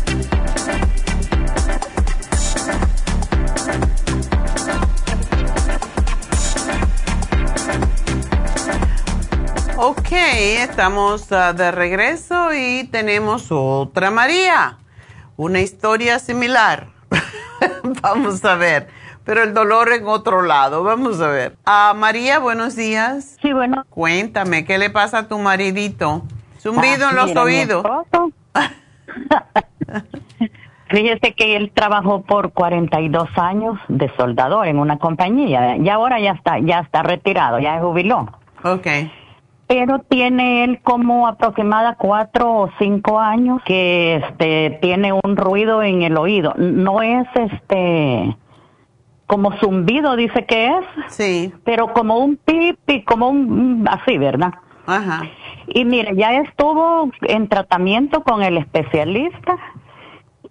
[9.83, 14.77] Ok, estamos ah, de regreso y tenemos otra María.
[15.37, 16.89] Una historia similar.
[18.03, 18.89] Vamos a ver.
[19.25, 20.83] Pero el dolor en otro lado.
[20.83, 21.57] Vamos a ver.
[21.65, 23.39] Ah, María, buenos días.
[23.41, 23.83] Sí, bueno.
[23.89, 26.21] Cuéntame, ¿qué le pasa a tu maridito?
[26.59, 27.83] Zumbido en los oídos.
[30.89, 36.33] Fíjese que él trabajó por 42 años de soldador en una compañía y ahora ya
[36.33, 38.27] está, ya está retirado, ya es jubiló.
[38.63, 39.11] Okay
[39.71, 46.01] pero tiene él como aproximada cuatro o cinco años que este tiene un ruido en
[46.01, 46.53] el oído.
[46.57, 48.35] No es este
[49.27, 50.85] como zumbido dice que es.
[51.07, 51.53] Sí.
[51.63, 54.55] Pero como un pipi, como un así, ¿verdad?
[54.87, 55.21] Ajá.
[55.67, 59.57] Y mire, ya estuvo en tratamiento con el especialista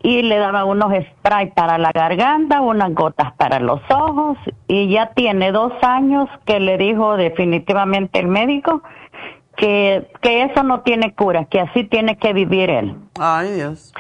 [0.03, 5.11] y le daba unos sprays para la garganta, unas gotas para los ojos y ya
[5.11, 8.83] tiene dos años que le dijo definitivamente el médico
[9.61, 12.97] que, que eso no tiene cura, que así tiene que vivir él.
[13.21, 13.93] Ay, Dios.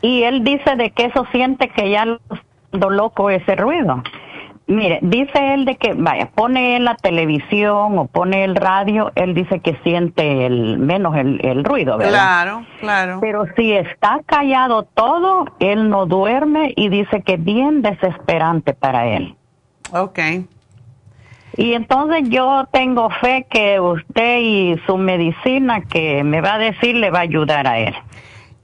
[0.00, 4.02] Y él dice de que eso siente que ya lo loco ese ruido.
[4.66, 9.60] Mire, dice él de que, vaya, pone la televisión o pone el radio, él dice
[9.60, 12.12] que siente el menos el, el ruido, ¿verdad?
[12.12, 13.18] Claro, claro.
[13.20, 19.06] Pero si está callado todo, él no duerme y dice que es bien desesperante para
[19.06, 19.36] él.
[19.92, 20.46] Okay.
[21.56, 26.96] Y entonces yo tengo fe que usted y su medicina que me va a decir
[26.96, 27.94] le va a ayudar a él.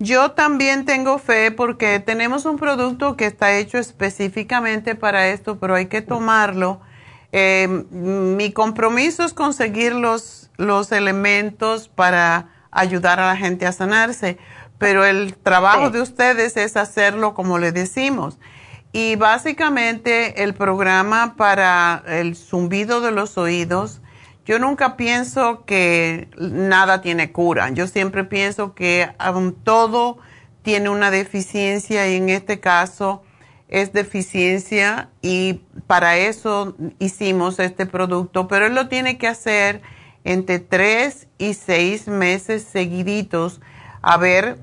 [0.00, 5.74] Yo también tengo fe porque tenemos un producto que está hecho específicamente para esto, pero
[5.74, 6.80] hay que tomarlo.
[7.32, 14.38] Eh, mi compromiso es conseguir los, los elementos para ayudar a la gente a sanarse,
[14.78, 18.38] pero el trabajo de ustedes es hacerlo como le decimos.
[18.92, 24.00] Y básicamente el programa para el zumbido de los oídos,
[24.44, 27.70] yo nunca pienso que nada tiene cura.
[27.70, 29.08] Yo siempre pienso que
[29.62, 30.18] todo
[30.62, 33.22] tiene una deficiencia y en este caso
[33.68, 39.82] es deficiencia y para eso hicimos este producto, pero él lo tiene que hacer
[40.24, 43.60] entre tres y seis meses seguiditos.
[44.02, 44.58] A ver,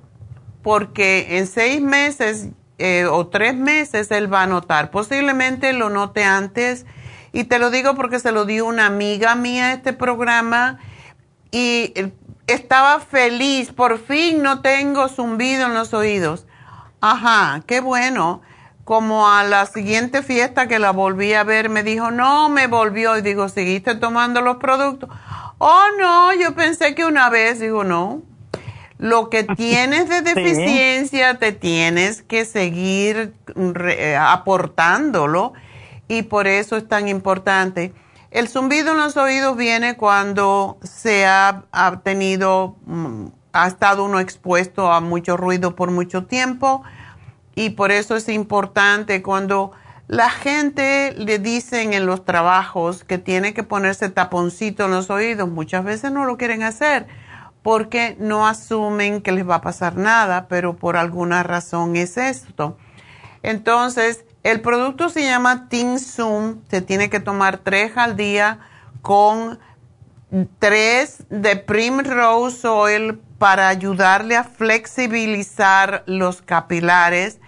[0.61, 2.49] porque en seis meses
[2.79, 4.91] eh, o tres meses él va a notar.
[4.91, 6.85] Posiblemente lo note antes.
[7.33, 10.79] Y te lo digo porque se lo dio una amiga mía este programa
[11.51, 12.11] y eh,
[12.47, 13.71] estaba feliz.
[13.71, 16.45] Por fin no tengo zumbido en los oídos.
[17.01, 18.41] Ajá, qué bueno.
[18.83, 23.17] Como a la siguiente fiesta que la volví a ver, me dijo, no, me volvió.
[23.17, 25.09] Y digo, ¿seguiste tomando los productos?
[25.57, 27.59] Oh, no, yo pensé que una vez.
[27.59, 28.21] Digo, no,
[28.97, 35.53] lo que tienes de deficiencia te tienes que seguir eh, aportándolo
[36.07, 37.93] y por eso es tan importante.
[38.31, 41.63] El zumbido en los oídos viene cuando se ha,
[42.03, 46.83] tenido, mm, ha estado uno expuesto a mucho ruido por mucho tiempo
[47.55, 49.71] y por eso es importante cuando
[50.07, 55.49] la gente le dicen en los trabajos que tiene que ponerse taponcito en los oídos,
[55.49, 57.07] muchas veces no lo quieren hacer
[57.67, 62.77] porque no asumen que les va a pasar nada, pero por alguna razón es esto.
[63.43, 65.67] Entonces, el producto se llama
[65.99, 68.59] Zoom, se tiene que tomar tres al día
[69.01, 69.59] con
[70.59, 77.39] tres de Primrose Oil para ayudarle a flexibilizar los capilares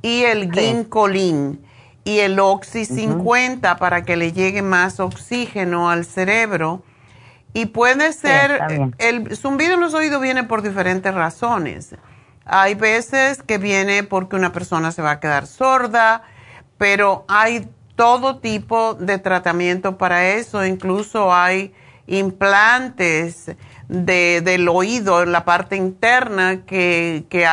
[0.00, 1.62] y el ginkolin
[2.04, 6.82] y el Oxy 50 para que le llegue más oxígeno al cerebro
[7.52, 8.60] y puede ser,
[8.98, 11.94] el zumbido en los oídos viene por diferentes razones.
[12.44, 16.22] Hay veces que viene porque una persona se va a quedar sorda,
[16.78, 20.64] pero hay todo tipo de tratamiento para eso.
[20.64, 21.74] Incluso hay
[22.06, 23.52] implantes
[23.88, 27.46] de, del oído, en la parte interna, que, que,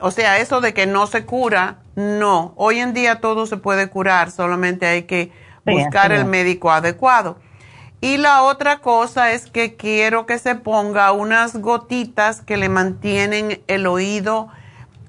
[0.00, 2.52] o sea, eso de que no se cura, no.
[2.56, 5.32] Hoy en día todo se puede curar, solamente hay que
[5.64, 7.38] buscar el médico adecuado.
[8.00, 13.62] Y la otra cosa es que quiero que se ponga unas gotitas que le mantienen
[13.66, 14.48] el oído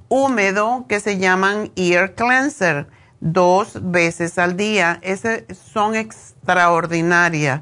[0.09, 2.87] húmedo que se llaman ear cleanser
[3.19, 4.99] dos veces al día.
[5.01, 7.61] Ese son extraordinarias.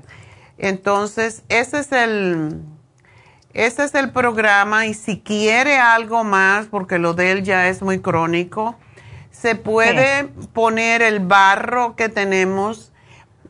[0.57, 2.61] Entonces, ese es el
[3.55, 7.81] ese es el programa y si quiere algo más, porque lo de él ya es
[7.81, 8.75] muy crónico,
[9.31, 12.91] se puede poner el barro que tenemos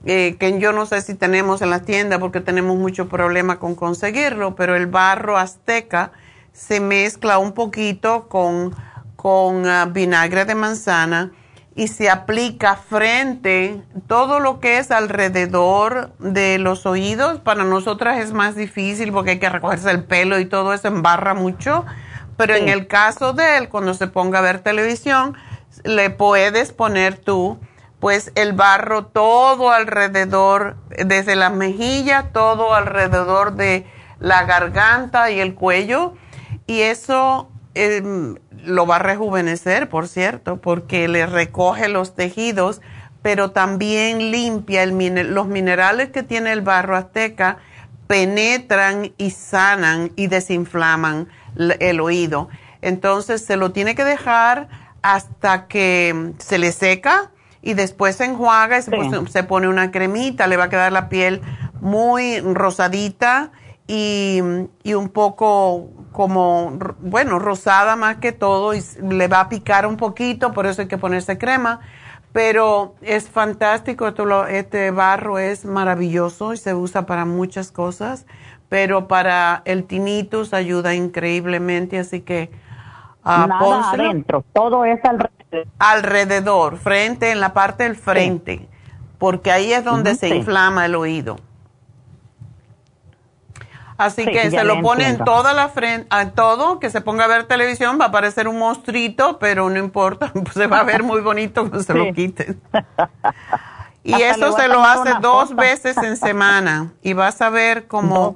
[0.06, 3.74] eh, que yo no sé si tenemos en la tienda porque tenemos mucho problema con
[3.74, 6.12] conseguirlo, pero el barro azteca
[6.54, 8.76] se mezcla un poquito con,
[9.16, 11.32] con ah, vinagre de manzana
[11.76, 17.40] y se aplica frente todo lo que es alrededor de los oídos.
[17.40, 21.34] Para nosotras es más difícil porque hay que recogerse el pelo y todo eso embarra
[21.34, 21.84] mucho,
[22.38, 25.36] pero en el caso de él, cuando se ponga a ver televisión,
[25.84, 27.60] le puedes poner tú
[28.06, 33.88] pues el barro todo alrededor, desde la mejilla, todo alrededor de
[34.20, 36.14] la garganta y el cuello.
[36.68, 42.80] Y eso em, lo va a rejuvenecer, por cierto, porque le recoge los tejidos,
[43.24, 47.58] pero también limpia los minerales que tiene el barro azteca,
[48.06, 51.28] penetran y sanan y desinflaman
[51.80, 52.50] el oído.
[52.84, 54.68] Entonces se lo tiene que dejar
[55.02, 57.32] hasta que se le seca
[57.66, 61.42] y después se enjuaga y se, pone una cremita, le va a quedar la piel
[61.82, 63.52] muy rosadita
[63.88, 69.98] y, un poco como, bueno, rosada más que todo y le va a picar un
[69.98, 71.82] poquito, por eso hay que ponerse crema.
[72.32, 74.14] Pero es fantástico,
[74.48, 78.28] este barro es maravilloso y se usa para muchas cosas,
[78.70, 82.52] pero para el tinnitus ayuda increíblemente, así que...
[83.26, 85.68] Uh, Nada adentro, todo es alrededor.
[85.80, 88.68] Alrededor, frente, en la parte del frente,
[89.18, 91.38] porque ahí es donde se inflama el oído.
[93.98, 97.28] Así que se lo pone en toda la frente, a todo, que se ponga a
[97.28, 101.22] ver televisión, va a parecer un monstruito, pero no importa, se va a ver muy
[101.22, 102.62] bonito cuando se lo quiten.
[104.06, 108.36] Y eso se lo hace dos veces en semana y vas a ver cómo...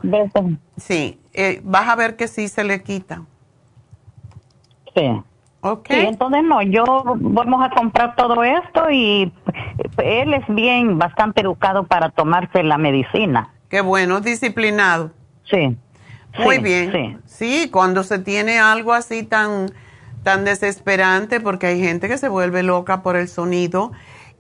[0.77, 3.21] Sí, eh, vas a ver que sí se le quita.
[4.95, 5.21] Sí.
[5.61, 6.05] Okay.
[6.05, 6.85] entonces no, yo
[7.17, 9.29] vamos a comprar todo esto y
[9.97, 13.53] él es bien, bastante educado para tomarse la medicina.
[13.67, 15.11] Qué bueno, disciplinado.
[15.43, 15.75] Sí.
[16.37, 16.91] Muy bien.
[16.93, 17.17] Sí.
[17.25, 19.65] sí, cuando se tiene algo así tan,
[20.23, 23.91] tan desesperante, porque hay gente que se vuelve loca por el sonido,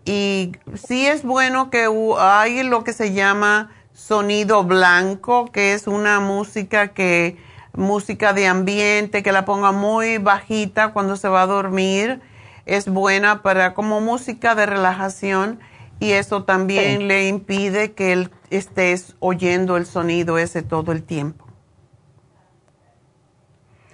[0.05, 1.87] y sí es bueno que
[2.19, 7.37] hay lo que se llama sonido blanco, que es una música que
[7.73, 12.21] música de ambiente, que la ponga muy bajita cuando se va a dormir.
[12.65, 15.59] Es buena para como música de relajación
[15.99, 21.45] y eso también le impide que él estés oyendo el sonido ese todo el tiempo.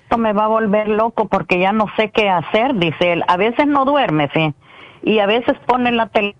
[0.03, 3.23] Esto me va a volver loco porque ya no sé qué hacer, dice él.
[3.27, 4.53] A veces no duerme, sí,
[5.01, 6.35] y a veces pone la tele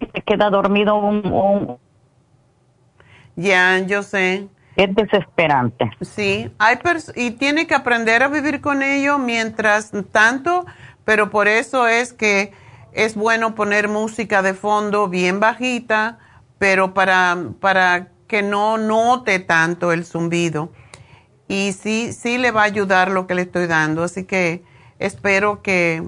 [0.00, 1.78] y se queda dormido un...
[3.34, 4.48] Ya, yo sé.
[4.76, 5.90] Es desesperante.
[6.00, 6.78] Sí, hay
[7.14, 10.64] y tiene que aprender a vivir con ello mientras tanto,
[11.04, 12.52] pero por eso es que
[12.92, 16.18] es bueno poner música de fondo bien bajita,
[16.58, 20.72] pero para, para que no note tanto el zumbido.
[21.48, 24.04] Y sí, sí le va a ayudar lo que le estoy dando.
[24.04, 24.64] Así que
[24.98, 26.02] espero que,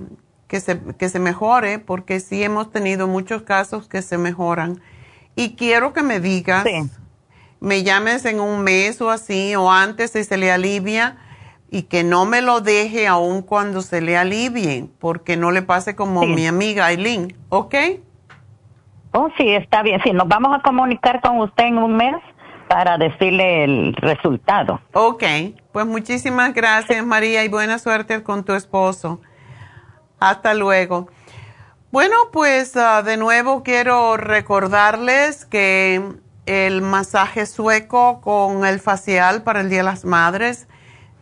[0.49, 4.81] que, se, que se mejore, porque sí hemos tenido muchos casos que se mejoran.
[5.37, 6.65] Y quiero que me digas,
[7.65, 11.17] me llames en un mes o así, o antes si se le alivia
[11.71, 15.97] y que no me lo deje aún cuando se le alivie, porque no le pase
[15.97, 17.75] como mi amiga Aileen, ¿ok?
[19.13, 20.01] Oh, sí, está bien.
[20.05, 22.17] Sí, nos vamos a comunicar con usted en un mes
[22.69, 24.81] para decirle el resultado.
[24.93, 25.25] Ok,
[25.73, 29.21] pues muchísimas gracias María y buena suerte con tu esposo.
[30.21, 31.09] Hasta luego.
[31.91, 36.03] Bueno, pues ah, de nuevo quiero recordarles que
[36.47, 40.67] el masaje sueco con el facial para el Día de las Madres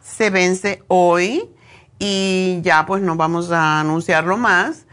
[0.02, 1.50] se vence hoy
[1.98, 4.86] y ya pues no vamos a anunciarlo más.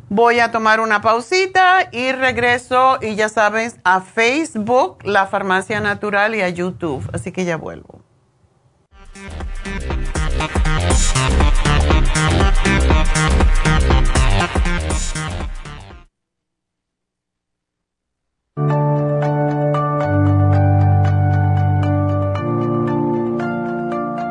[0.09, 6.35] Voy a tomar una pausita y regreso y ya sabes a Facebook, La Farmacia Natural
[6.35, 7.09] y a YouTube.
[7.13, 8.01] Así que ya vuelvo.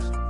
[0.00, 0.29] podcast.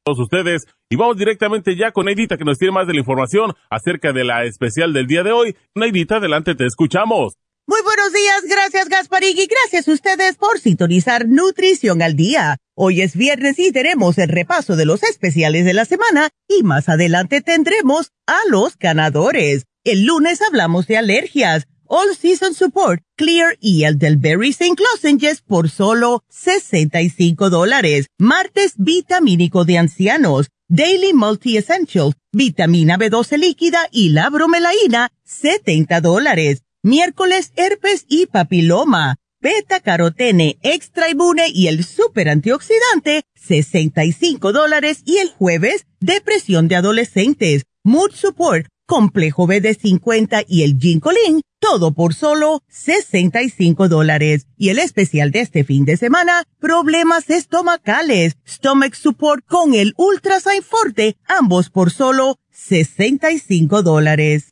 [0.05, 3.53] todos ustedes y vamos directamente ya con Neidita que nos tiene más de la información
[3.71, 5.57] acerca de la especial del día de hoy.
[5.75, 7.39] Neidita, adelante, te escuchamos.
[7.65, 12.57] Muy buenos días, gracias Gasparín y gracias a ustedes por sintonizar Nutrición al Día.
[12.75, 16.89] Hoy es viernes y tenemos el repaso de los especiales de la semana y más
[16.89, 19.67] adelante tendremos a los ganadores.
[19.85, 24.75] El lunes hablamos de alergias, All Season Support, Clear y el del Berry St.
[24.83, 28.07] Lozenges por solo 65 dólares.
[28.19, 36.65] Martes, vitamínico de ancianos, Daily Multi Essentials, vitamina B12 líquida y la bromelaína, 70 dólares
[36.83, 45.19] miércoles herpes y papiloma, beta carotene extra inmune y el super antioxidante, 65 dólares y
[45.19, 51.93] el jueves depresión de adolescentes, mood support, complejo B de 50 y el ginkolin, todo
[51.93, 54.47] por solo 65 dólares.
[54.57, 60.63] Y el especial de este fin de semana, problemas estomacales, stomach support con el Ultrasign
[60.63, 64.52] Forte, ambos por solo 65 dólares.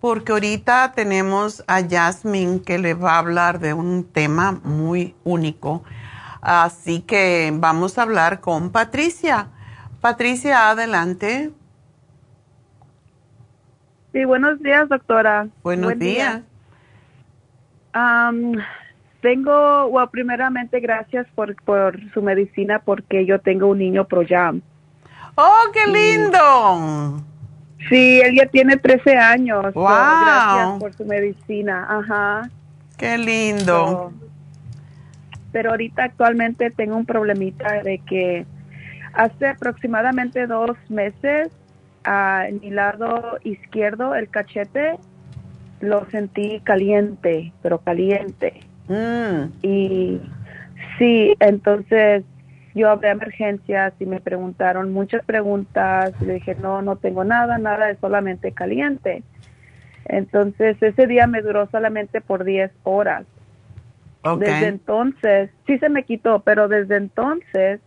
[0.00, 5.82] porque ahorita tenemos a Jasmine que le va a hablar de un tema muy único.
[6.40, 9.48] Así que vamos a hablar con Patricia.
[10.00, 11.50] Patricia, adelante.
[14.12, 15.48] Sí, buenos días, doctora.
[15.62, 16.36] Buenos Buen días.
[16.36, 16.44] día.
[17.92, 18.52] Am,
[19.20, 24.62] tengo, bueno, primeramente gracias por, por su medicina porque yo tengo un niño ProYam.
[25.34, 27.22] ¡Oh, qué lindo!
[27.88, 29.62] Sí, él ya tiene 13 años.
[29.72, 29.88] so, Wow.
[30.20, 31.86] gracias por su medicina.
[31.88, 32.50] Ajá.
[32.96, 33.86] ¡Qué lindo!
[33.88, 34.12] So,
[35.52, 38.44] pero ahorita actualmente tengo un problemita de que
[39.14, 41.48] hace aproximadamente dos meses
[42.04, 44.96] a mi lado izquierdo, el cachete,
[45.80, 48.60] lo sentí caliente, pero caliente.
[48.88, 50.20] Mm, Y
[50.98, 52.24] sí, entonces
[52.78, 57.24] yo hablé a emergencias y me preguntaron muchas preguntas y le dije, no, no tengo
[57.24, 59.22] nada, nada, es solamente caliente.
[60.06, 63.26] Entonces ese día me duró solamente por 10 horas.
[64.40, 67.80] Desde entonces, sí se me quitó, pero desde entonces,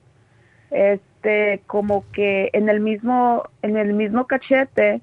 [0.72, 5.02] este, como que en el mismo, en el mismo cachete,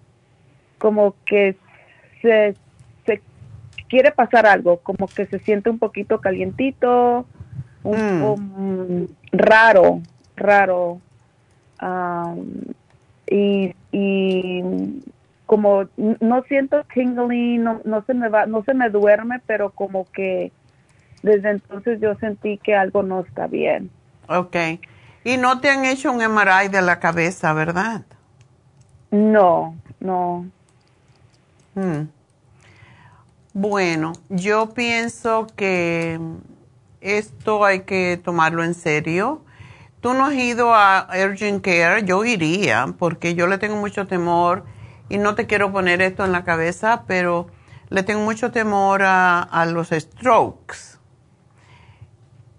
[0.79, 1.57] como que
[2.23, 2.55] se,
[3.07, 3.21] se
[3.89, 7.27] quiere pasar algo, como que se siente un poquito calientito,
[7.85, 8.25] un, Mm.
[8.25, 10.01] un- raro,
[10.37, 11.01] raro,
[11.79, 12.47] am,
[13.31, 15.03] y, y
[15.47, 15.89] como
[16.21, 20.53] no siento tingling, no, no se me va, no se me duerme, pero como que
[21.23, 23.91] desde entonces yo sentí que algo no está bien.
[24.29, 24.57] Ok.
[25.25, 28.03] Y no te han hecho un MRI de la cabeza, ¿verdad?
[29.11, 30.47] No, no.
[31.75, 32.09] Mm.
[33.55, 36.21] Bueno, yo pienso que
[37.01, 39.43] esto hay que tomarlo en serio.
[40.01, 44.65] Tú no has ido a Urgent Care, yo iría, porque yo le tengo mucho temor
[45.09, 47.49] y no te quiero poner esto en la cabeza, pero
[47.89, 50.99] le tengo mucho temor a, a los strokes.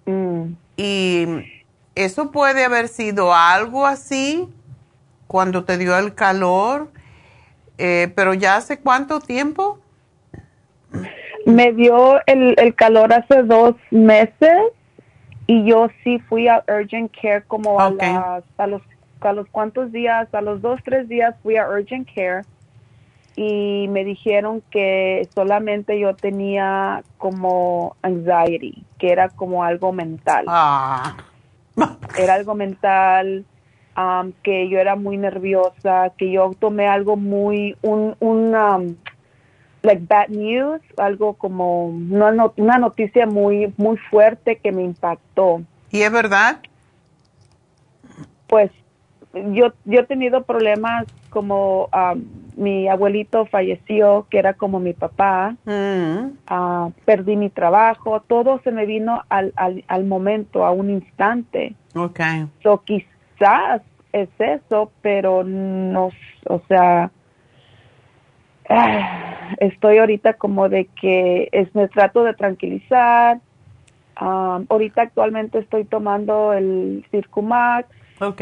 [0.06, 0.54] Mm.
[0.76, 1.26] Y
[1.96, 4.50] eso puede haber sido algo así
[5.28, 6.92] cuando te dio el calor,
[7.78, 9.79] eh, pero ya hace cuánto tiempo?
[11.50, 14.60] Me dio el, el calor hace dos meses
[15.48, 18.82] y yo sí fui a Urgent Care como a, las, a los
[19.22, 22.44] a los cuantos días, a los dos, tres días fui a Urgent Care
[23.36, 30.46] y me dijeron que solamente yo tenía como anxiety, que era como algo mental.
[30.48, 31.16] Ah.
[32.18, 33.46] Era algo mental,
[33.96, 38.96] um, que yo era muy nerviosa, que yo tomé algo muy, un, un um,
[39.84, 45.62] like bad news, algo como una, no- una noticia muy, muy fuerte que me impactó.
[45.92, 46.60] ¿Y es verdad?
[48.48, 48.72] Pues
[49.34, 52.24] yo, yo he tenido problemas como um,
[52.58, 56.32] mi abuelito falleció, que era como mi papá, Mm.
[56.48, 61.76] ah, perdí mi trabajo, todo se me vino al, al, al momento, a un instante.
[61.96, 62.20] Ok.
[62.64, 66.10] So, quizás es eso, pero no,
[66.48, 67.12] o sea,
[68.70, 73.40] ah, estoy ahorita como de que es, me trato de tranquilizar.
[74.22, 77.88] Um, ahorita actualmente estoy tomando el Circumax,
[78.20, 78.42] Ok.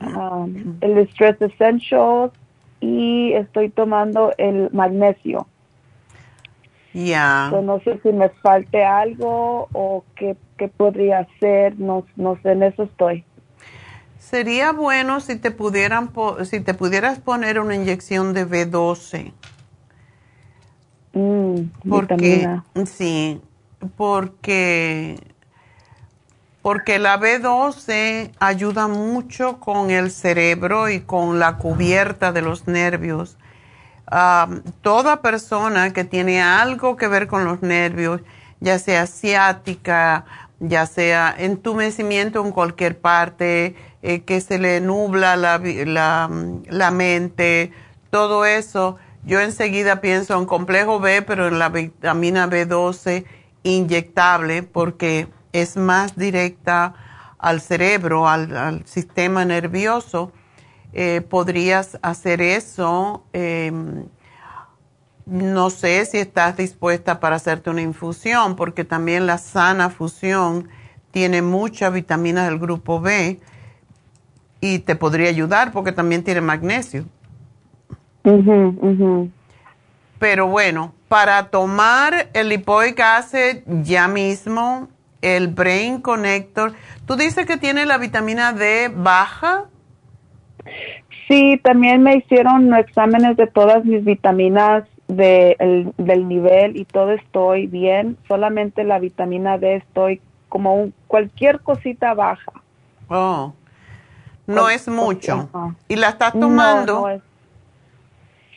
[0.00, 2.32] um, el Stress Essentials
[2.80, 5.48] y estoy tomando el magnesio.
[6.94, 7.48] Ya.
[7.50, 12.52] So, no sé si me falte algo o qué, qué podría hacer, no, no sé,
[12.52, 13.24] en eso estoy.
[14.18, 19.32] Sería bueno si te pudieran po- si te pudieras poner una inyección de B12
[21.18, 22.64] Mm, porque vitamina.
[22.86, 23.40] sí,
[23.96, 25.18] porque
[26.62, 33.36] porque la B12 ayuda mucho con el cerebro y con la cubierta de los nervios.
[34.82, 38.20] Toda persona que tiene algo que ver con los nervios,
[38.60, 40.24] ya sea ciática,
[40.60, 46.30] ya sea entumecimiento en cualquier parte, eh, que se le nubla la, la,
[46.68, 47.72] la mente,
[48.10, 48.96] todo eso,
[49.28, 53.26] yo enseguida pienso en complejo B, pero en la vitamina B12
[53.62, 56.94] inyectable, porque es más directa
[57.38, 60.32] al cerebro, al, sistema nervioso.
[60.94, 63.22] Eh, podrías hacer eso.
[63.34, 64.06] em,
[65.26, 70.70] no sé si estás dispuesta para hacerte una infusión, porque también la sana fusión
[71.10, 73.38] tiene muchas vitaminas del grupo B
[74.62, 77.04] y te podría ayudar porque también tiene magnesio.
[80.18, 84.88] Pero bueno, para tomar el lipoic acid ya mismo,
[85.22, 86.72] el Brain Connector,
[87.06, 89.64] tú dices que tiene la vitamina D baja.
[91.28, 97.12] Sí, también me hicieron exámenes de todas mis vitaminas de el- del nivel y todo
[97.12, 98.16] estoy bien.
[98.26, 102.52] Solamente la vitamina D estoy como un- cualquier cosita baja.
[103.08, 103.54] Oh,
[104.46, 105.48] no es mucho.
[105.88, 107.00] ¿Y la estás No, tomando?
[107.00, 107.22] no es-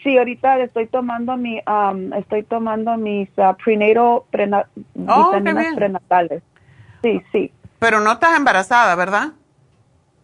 [0.03, 4.65] Sí, ahorita estoy tomando mi, um, estoy tomando mis uh, prenatal prena-
[5.07, 6.43] Oh, vitaminas prenatales.
[7.03, 7.51] Sí, sí.
[7.79, 9.29] Pero no estás embarazada, ¿verdad?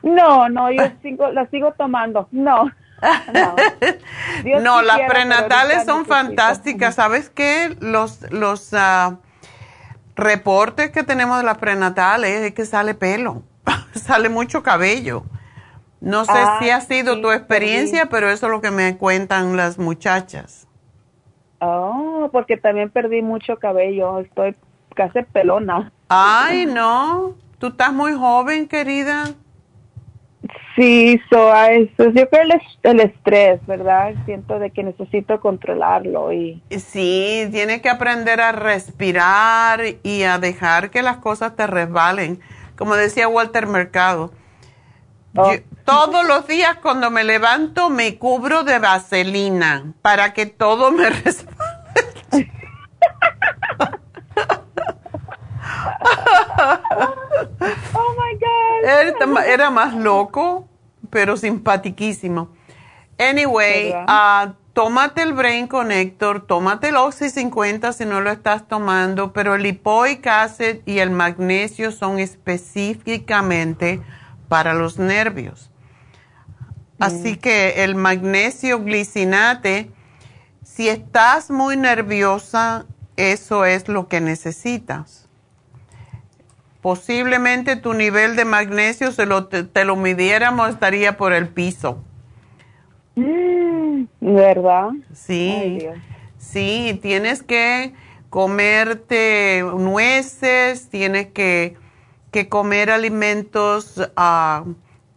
[0.03, 2.27] No, no, yo sigo, la sigo tomando.
[2.31, 2.71] No.
[4.61, 6.15] No, las prenatales son necesito.
[6.15, 6.95] fantásticas.
[6.95, 7.75] ¿Sabes qué?
[7.79, 9.17] Los, los ah,
[10.15, 13.43] reportes que tenemos de las prenatales es que sale pelo,
[13.93, 15.23] sale mucho cabello.
[16.01, 18.97] No sé Ah, si ha sido sí, tu experiencia, pero eso es lo que me
[18.97, 20.67] cuentan las muchachas.
[21.59, 24.19] Oh, porque también perdí mucho cabello.
[24.19, 24.55] Estoy
[24.95, 25.91] casi pelona.
[26.09, 27.35] Ay, no.
[27.59, 29.35] Tú estás muy joven, querida.
[30.75, 34.15] Sí, so, eso, yo creo el, el estrés, ¿verdad?
[34.25, 40.89] Siento de que necesito controlarlo y Sí, tienes que aprender a respirar y a dejar
[40.91, 42.41] que las cosas te resbalen.
[42.75, 44.31] Como decía Walter Mercado,
[45.37, 45.53] Oh.
[45.53, 51.09] yo- todos los días cuando me levanto me cubro de vaselina para que todo me
[51.09, 52.51] resbale.
[57.93, 59.45] Oh my God.
[59.47, 60.67] Era, más loco,
[61.09, 62.49] pero simpatiquísimo.
[63.19, 69.33] Anyway, ah, tómate el Brain Connector, tómate el Oxy 50 si no lo estás tomando,
[69.33, 74.01] pero el lipoic acid y el magnesio son específicamente
[74.47, 75.69] para los nervios.
[76.99, 79.91] Así que el magnesio glicinate,
[80.63, 82.85] si estás muy nerviosa,
[83.17, 85.27] eso es lo que necesitas.
[86.81, 92.03] Posiblemente tu nivel de magnesio, se lo, te, te lo midiéramos, estaría por el piso.
[93.15, 94.89] Mm, ¿Verdad?
[95.13, 95.89] Sí, Ay,
[96.37, 97.93] sí, tienes que
[98.29, 101.75] comerte nueces, tienes que,
[102.37, 104.63] que comer alimentos ah,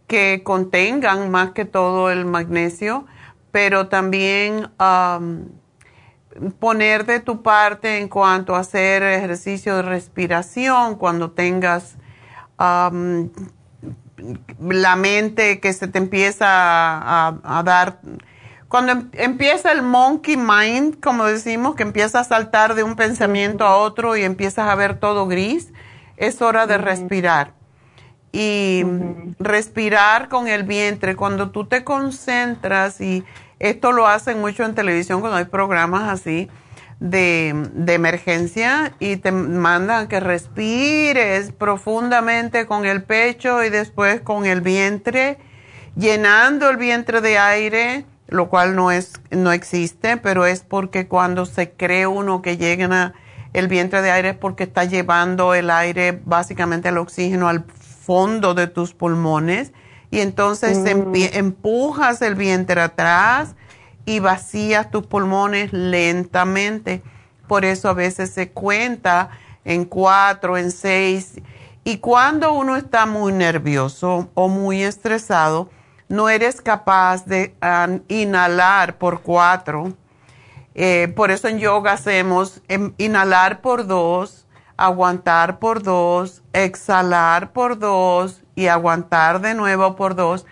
[0.07, 3.05] que contengan más que todo el magnesio,
[3.51, 5.49] pero también am,
[6.57, 11.95] poner de tu parte en cuanto a hacer ejercicio de respiración cuando tengas
[12.57, 13.29] am,
[14.59, 17.99] la mente que se te empieza a, a dar,
[18.67, 23.63] cuando em- empieza el monkey mind, como decimos, que empieza a saltar de un pensamiento
[23.63, 25.71] a otro y empiezas a ver todo gris,
[26.21, 27.53] es hora de respirar.
[28.31, 28.85] Y
[29.39, 33.25] respirar con el vientre, cuando tú te concentras, y
[33.59, 36.47] esto lo hacen mucho en televisión cuando hay programas así
[36.99, 44.45] de, de emergencia y te mandan que respires profundamente con el pecho y después con
[44.45, 45.39] el vientre,
[45.97, 51.47] llenando el vientre de aire, lo cual no es no existe, pero es porque cuando
[51.47, 53.15] se cree uno que llena
[53.53, 58.53] el vientre de aire es porque está llevando el aire, básicamente el oxígeno al fondo
[58.53, 59.71] de tus pulmones
[60.09, 63.55] y entonces empie- empujas el vientre atrás
[64.05, 67.01] y vacías tus pulmones lentamente.
[67.47, 69.29] Por eso a veces se cuenta
[69.65, 71.39] en cuatro, en seis.
[71.83, 75.69] Y cuando uno está muy nervioso o muy estresado,
[76.09, 79.93] no eres capaz de ah, inhalar por cuatro.
[80.75, 84.47] Eh, por eso en yoga hacemos em, inhalar por dos,
[84.77, 90.45] aguantar por dos, exhalar por dos y aguantar de nuevo por dos.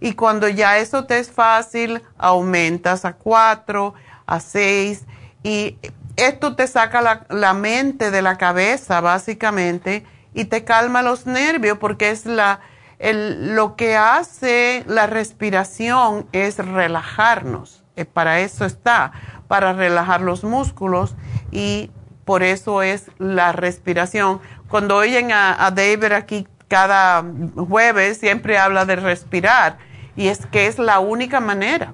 [0.00, 3.94] Y cuando ya eso te es fácil, aumentas a cuatro,
[4.26, 5.04] a seis.
[5.42, 5.78] Y
[6.16, 10.04] esto te saca la, la mente de la cabeza, básicamente,
[10.34, 12.60] y te calma los nervios, porque es la,
[12.98, 17.82] el- lo que hace la respiración es relajarnos.
[17.96, 19.12] Eh, para eso está,
[19.52, 21.14] para relajar los músculos
[21.50, 21.90] y
[22.24, 24.40] por eso es la respiración.
[24.66, 27.22] Cuando oyen a, a David aquí cada
[27.54, 29.76] jueves, siempre habla de respirar
[30.16, 31.92] y es que es la única manera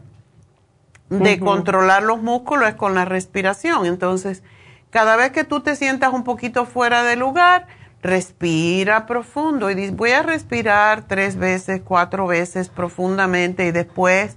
[1.11, 3.87] de controlar los músculos es con la respiración.
[3.87, 4.45] Entonces,
[4.91, 7.67] cada vez que tú te sientas un poquito fuera de lugar,
[8.05, 14.37] respira profundo y dices, voy a respirar tres veces, cuatro veces profundamente y después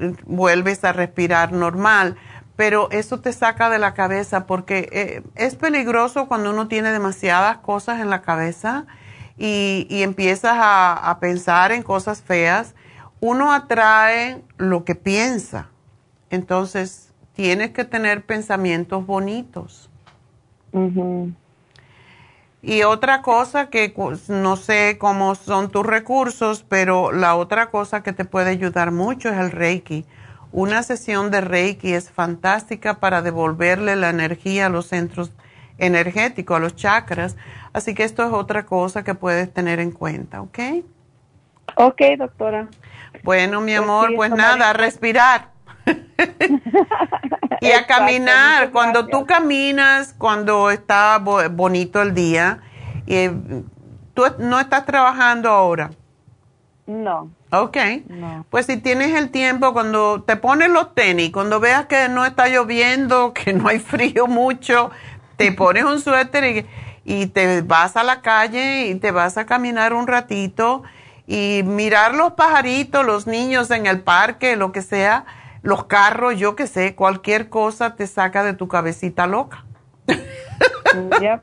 [0.00, 2.16] eh, vuelves a respirar normal.
[2.58, 7.58] Pero eso te saca de la cabeza porque eh, es peligroso cuando uno tiene demasiadas
[7.58, 8.84] cosas en la cabeza
[9.38, 12.74] y, y empiezas a, a pensar en cosas feas.
[13.20, 15.68] Uno atrae lo que piensa.
[16.30, 19.88] Entonces, tienes que tener pensamientos bonitos.
[22.60, 28.02] Y otra cosa que cu- no sé cómo son tus recursos, pero la otra cosa
[28.02, 30.04] que te puede ayudar mucho es el Reiki.
[30.52, 35.32] Una sesión de Reiki es fantástica para devolverle la energía a los centros
[35.78, 37.36] energéticos, a los chakras.
[37.72, 40.58] Así que esto es otra cosa que puedes tener en cuenta, ¿ok?
[41.76, 42.68] Ok, doctora.
[43.22, 45.50] Bueno, mi Pues amor, sí, pues nada, a respirar.
[47.60, 48.70] y a caminar.
[48.70, 52.60] Cuando tú caminas, cuando está bo- bonito el día,
[53.06, 53.30] eh,
[54.14, 55.90] tú no estás trabajando ahora.
[56.86, 57.30] No.
[57.50, 57.76] Ok.
[58.08, 58.44] No.
[58.50, 62.48] Pues si tienes el tiempo, cuando te pones los tenis, cuando veas que no está
[62.48, 64.90] lloviendo, que no hay frío mucho,
[65.36, 66.66] te pones un suéter y,
[67.04, 70.82] y te vas a la calle y te vas a caminar un ratito
[71.26, 75.26] y mirar los pajaritos, los niños en el parque, lo que sea,
[75.62, 79.64] los carros, yo que sé, cualquier cosa te saca de tu cabecita loca.
[81.20, 81.42] Yep.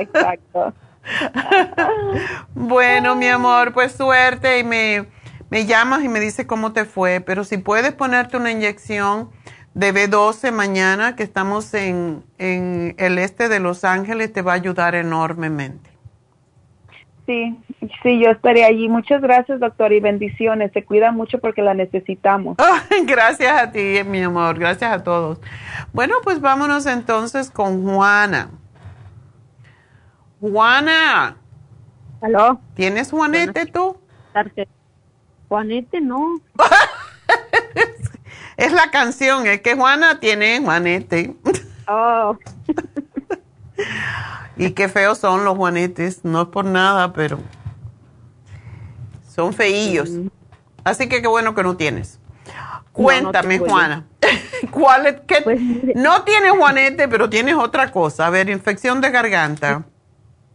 [0.00, 0.72] Exacto.
[2.54, 5.06] Bueno, mi amor, pues suerte y me,
[5.50, 7.20] me llamas y me dices cómo te fue.
[7.20, 9.30] Pero si puedes ponerte una inyección
[9.74, 14.56] de B12 mañana, que estamos en, en el este de Los Ángeles, te va a
[14.56, 15.98] ayudar enormemente.
[17.28, 17.54] Sí,
[18.02, 18.88] sí, yo estaré allí.
[18.88, 20.72] Muchas gracias, doctor, y bendiciones.
[20.72, 22.56] Se cuida mucho porque la necesitamos.
[23.06, 25.38] Gracias a ti, mi amor, gracias a todos.
[25.92, 28.48] Bueno, pues vámonos entonces con Juana.
[30.40, 31.36] Juana.
[32.20, 32.60] ¿Aló?
[32.74, 33.96] ¿Tienes Juanete tú?
[35.48, 36.40] Juanete no.
[38.56, 41.36] Es la canción, es que Juana tiene Juanete.
[41.86, 42.36] Oh.
[44.56, 47.38] y qué feos son los Juanetes, no es por nada, pero
[49.32, 50.10] son feillos.
[50.82, 52.18] Así que qué bueno que no tienes.
[52.92, 53.60] Cuéntame.
[53.60, 54.06] Juana.
[54.72, 58.26] ¿Cuál es, qué- no tienes Juanete, pero tienes otra cosa.
[58.26, 59.84] A ver, infección de garganta.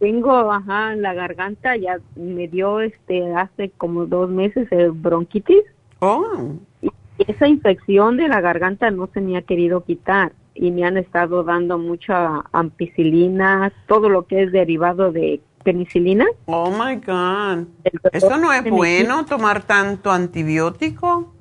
[0.04, 5.64] Tengo, ajá, en la garganta ya me dio este hace como dos meses el bronquitis.
[6.00, 6.56] Oh.
[6.82, 6.90] Y
[7.26, 11.42] esa infección de la garganta no se me ha querido quitar y me han estado
[11.42, 16.26] dando mucha ampicilina, todo lo que es derivado de penicilina.
[16.44, 17.66] Oh my God.
[18.12, 21.32] ¿Eso no es bueno tomar tanto antibiótico?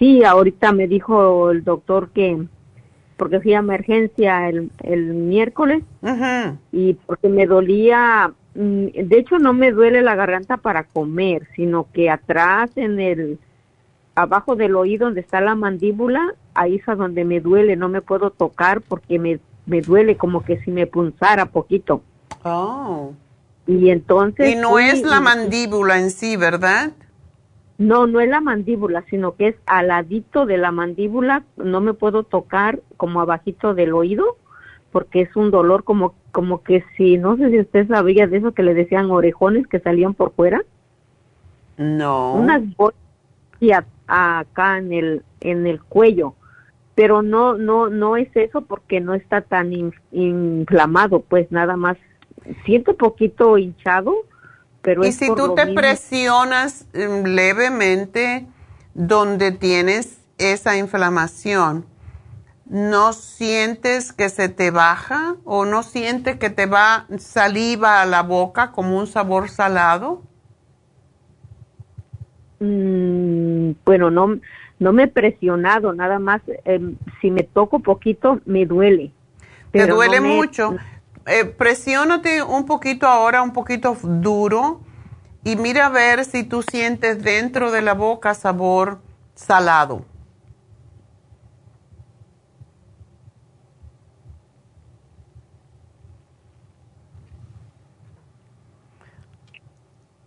[0.00, 2.48] sí, ahorita me dijo el doctor que,
[3.16, 5.82] porque fui a emergencia el, el miércoles
[6.72, 11.86] y porque me dolía, mm, de hecho no me duele la garganta para comer, sino
[11.92, 13.38] que atrás en el,
[14.14, 18.00] abajo del oído donde está la mandíbula, ahí es a donde me duele, no me
[18.00, 22.02] puedo tocar porque me, me duele como que si me punzara poquito.
[22.42, 23.12] Oh.
[23.66, 24.52] Y entonces...
[24.52, 26.92] Y no fui es la mandíbula en sí, ¿verdad?
[27.76, 31.92] No, no es la mandíbula, sino que es al ladito de la mandíbula, no me
[31.92, 34.36] puedo tocar como abajito del oído,
[34.92, 38.52] porque es un dolor como, como que si, no sé si usted sabía de eso
[38.52, 40.62] que le decían orejones que salían por fuera,
[41.76, 42.34] No.
[42.34, 42.62] unas
[44.06, 46.34] a- acá en el, en el cuello,
[46.94, 51.96] pero no, no, no es eso porque no está tan in- inflamado, pues nada más
[52.64, 54.14] siento poquito hinchado,
[54.84, 55.74] pero Y es si por tú te mismo.
[55.74, 58.46] presionas mm, levemente
[58.94, 61.86] donde tienes esa inflamación,
[62.66, 68.22] ¿no sientes que se te baja o no sientes que te va saliva a la
[68.22, 70.22] boca como un sabor salado?
[72.60, 74.38] Mm, bueno, no,
[74.78, 79.12] no me he presionado, nada más em, si me toco poquito me duele.
[79.72, 80.76] ¿Te duele no me- mucho?
[81.26, 84.82] Eh, presiónate un poquito ahora, un poquito duro
[85.42, 89.00] y mira a ver si tú sientes dentro de la boca sabor
[89.34, 90.04] salado.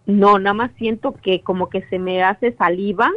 [0.07, 3.11] No, nada más siento que como que se me hace saliva,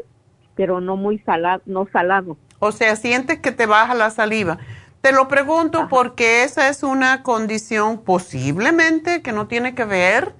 [0.56, 2.36] pero no muy salado, no salado.
[2.58, 4.58] O sea, sientes que te baja la saliva.
[5.00, 10.34] Te lo pregunto porque esa es una condición posiblemente que no tiene que ver,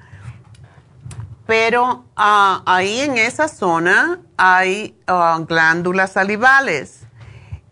[1.47, 7.07] pero ah, ahí en esa zona hay ah, glándulas salivales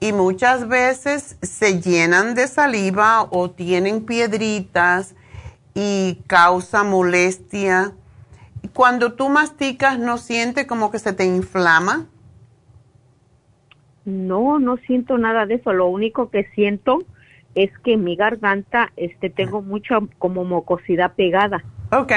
[0.01, 5.15] y muchas veces se llenan de saliva o tienen piedritas
[5.75, 7.93] y causa molestia.
[8.73, 12.07] Cuando tú masticas, ¿no sientes como que se te inflama?
[14.09, 15.73] No, no siento nada de eso.
[15.75, 17.01] Lo único que siento
[17.55, 21.63] es que en mi garganta este tengo mucha como mucosidad pegada.
[21.93, 22.13] Ok.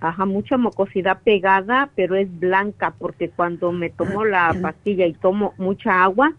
[0.00, 5.52] Ajá, mucha mucosidad pegada, pero es blanca porque cuando me tomo la pastilla y tomo
[5.58, 6.32] mucha agua,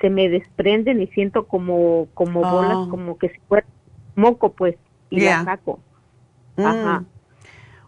[0.00, 2.50] se me desprenden y siento como como Oh.
[2.50, 3.66] bolas, como que si fuera
[4.14, 4.76] moco, pues,
[5.10, 5.38] y Yeah.
[5.38, 5.80] la saco.
[6.56, 6.64] Mm.
[6.66, 7.04] Ajá.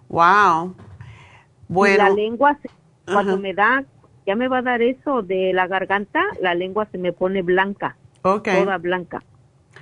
[0.08, 0.74] Wow.
[0.76, 1.96] Y Bueno.
[2.04, 2.70] la lengua, se-
[3.12, 3.84] cuando me da,
[4.30, 7.96] ya me va a dar eso de la garganta, la lengua se me pone blanca,
[8.22, 8.46] Ok.
[8.46, 9.24] toda blanca.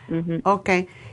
[0.09, 0.41] Ujú.
[0.43, 0.71] Ok.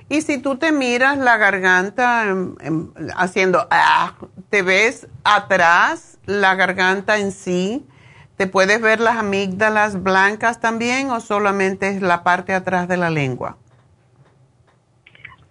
[0.08, 4.14] Y si tú te miras la garganta em, em, haciendo, ah,
[4.50, 7.86] te ves atrás la garganta en sí,
[8.38, 13.10] ¿te puedes ver las amígdalas blancas también o solamente es la parte atrás de la
[13.10, 13.58] lengua?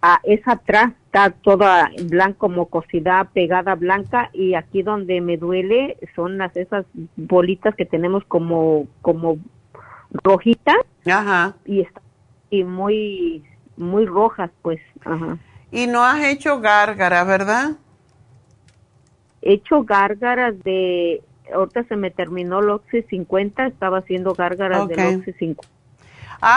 [0.01, 6.39] Ah, es atrás, está toda blanco, mucosidad pegada blanca y aquí donde me duele son
[6.39, 6.85] las esas
[7.17, 9.39] bolitas que tenemos como como
[10.11, 10.77] rojitas
[11.07, 11.55] Ajá.
[11.65, 12.01] y está
[12.51, 13.45] y muy
[13.77, 15.39] muy rojas, pues, ajá.
[15.73, 17.73] Y no has hecho gárgara, ¿verdad?
[19.43, 21.23] He hecho gárgaras de
[21.53, 24.89] ahorita se me terminó el Oxy 50, estaba haciendo gárgaras Ok.
[24.91, 25.69] del Oxy 50.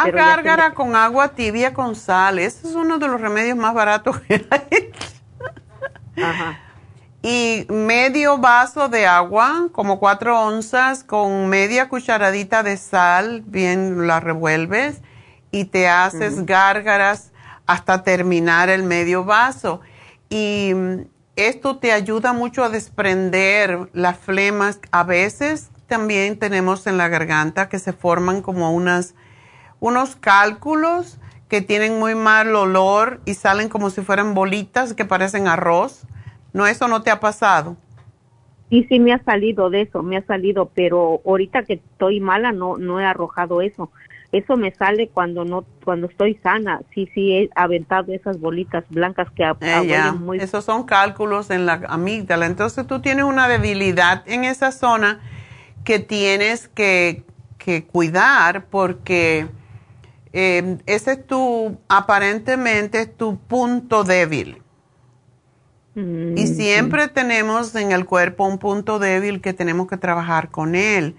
[0.03, 2.39] Se gárgara con agua tibia con sal.
[2.39, 6.23] Ese es uno de los remedios más baratos que hay.
[6.23, 6.59] Ajá.
[7.21, 14.19] Y medio vaso de agua, como cuatro onzas, con media cucharadita de sal, bien la
[14.19, 15.01] revuelves
[15.51, 17.31] y te haces gárgaras
[17.65, 19.81] hasta terminar el medio vaso.
[20.29, 21.01] Y mm,
[21.35, 24.79] esto te ayuda mucho a desprender las flemas.
[24.91, 29.15] A veces también tenemos en la garganta que se forman como unas,
[29.79, 31.17] unos cálculos
[31.49, 36.05] que tienen muy mal olor y salen como si fueran bolitas que parecen arroz.
[36.53, 37.77] ¿No, eso no te ha pasado?
[38.69, 42.51] Sí, sí me ha salido de eso, me ha salido, pero ahorita que estoy mala
[42.51, 43.91] no no he arrojado eso.
[44.33, 46.81] Eso me sale cuando no cuando estoy sana.
[46.93, 50.11] Sí, sí he aventado esas bolitas blancas que Eh, ya.
[50.11, 52.45] muy Esos son cálculos en la amígdala.
[52.45, 55.21] Entonces tú tienes una debilidad en esa zona
[55.85, 57.23] que tienes que,
[57.57, 59.47] que cuidar porque
[60.39, 64.61] eh, ese es tu, aparentemente es tu punto débil.
[65.95, 70.75] Mm, Y siempre tenemos en el cuerpo un punto débil que tenemos que trabajar con
[70.75, 71.15] él.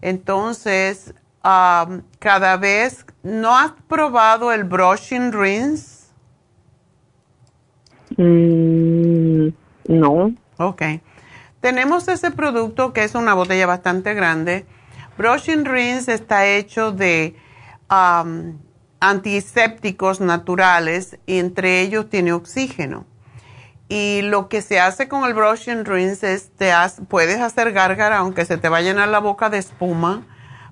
[0.00, 6.06] Entonces, cada vez, ¿no has probado el brushing rinse?
[8.16, 9.48] Mm,
[9.88, 10.34] no.
[10.56, 10.82] Ok.
[11.60, 14.64] Tenemos ese producto que es una botella bastante grande
[15.16, 17.36] Brushing Rinse está hecho de
[17.94, 18.58] um,
[19.00, 23.06] antisépticos naturales y entre ellos tiene oxígeno.
[23.88, 26.72] Y lo que se hace con el Brushing Rinse es, te
[27.08, 30.26] puedes hacer gárgara aunque se te va a llenar la boca de espuma,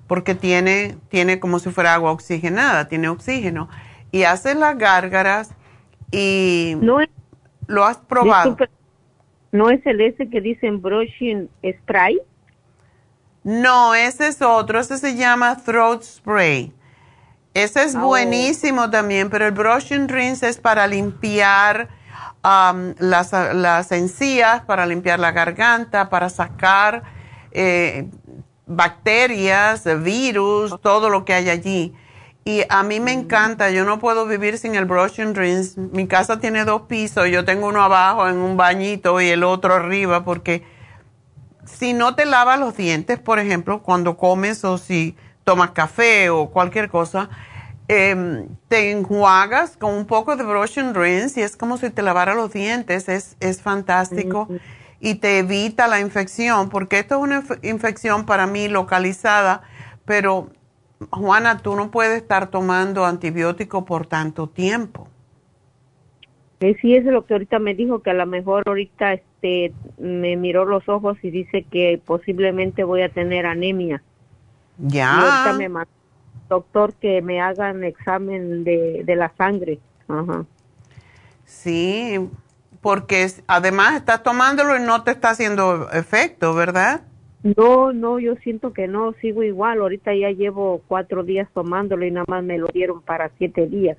[0.07, 3.69] porque tiene, tiene como si fuera agua oxigenada, tiene oxígeno.
[4.11, 5.51] Y haces las gárgaras
[6.11, 6.97] y no
[7.67, 8.57] lo has probado.
[9.51, 12.19] ¿No es el ese que dicen brushing spray?
[13.43, 16.73] No, ese es otro, ese se llama throat spray.
[17.53, 17.99] Ese es oh.
[17.99, 21.89] buenísimo también, pero el brushing rinse es para limpiar
[22.43, 27.03] um, las, las, encías, para limpiar la garganta, para sacar
[27.51, 28.07] eh,
[28.65, 31.93] bacterias, virus, todo lo que hay allí.
[32.45, 35.79] Y a mí me encanta, yo no puedo vivir sin el brush and rinse.
[35.79, 39.75] Mi casa tiene dos pisos, yo tengo uno abajo en un bañito y el otro
[39.75, 40.63] arriba, porque
[41.65, 46.49] si no te lavas los dientes, por ejemplo, cuando comes o si tomas café o
[46.49, 47.29] cualquier cosa,
[47.87, 52.01] em, te enjuagas con un poco de brush and rinse y es como si te
[52.01, 54.47] lavara los dientes, es, es fantástico
[54.99, 59.61] y te evita la infección, porque esto es una infección para mí localizada,
[60.05, 60.49] pero
[61.09, 65.09] Juana, tú no puedes estar tomando antibiótico por tanto tiempo.
[66.59, 70.63] sí, es lo que ahorita me dijo, que a lo mejor ahorita este, me miró
[70.63, 74.01] los ojos y dice que posiblemente voy a tener anemia.
[74.77, 75.17] Ya.
[75.19, 75.91] Y ahorita me mandó
[76.49, 79.79] doctor que me hagan examen de, de la sangre.
[80.07, 80.45] Ajá.
[81.45, 82.19] Sí,
[82.81, 87.01] porque además estás tomándolo y no te está haciendo efecto, ¿verdad?
[87.57, 89.81] No, no, yo siento que no, sigo igual.
[89.81, 93.97] Ahorita ya llevo cuatro días tomándolo y nada más me lo dieron para siete días.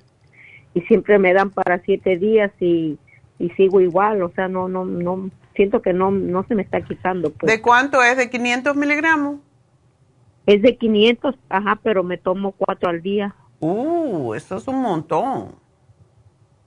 [0.73, 2.97] Y siempre me dan para siete días y,
[3.37, 4.21] y sigo igual.
[4.23, 7.31] O sea, no, no, no, siento que no, no se me está quitando.
[7.31, 7.51] Pues.
[7.51, 8.17] ¿De cuánto es?
[8.17, 9.39] ¿De 500 miligramos?
[10.45, 13.35] Es de 500, ajá, pero me tomo cuatro al día.
[13.59, 15.55] Uh, eso es un montón.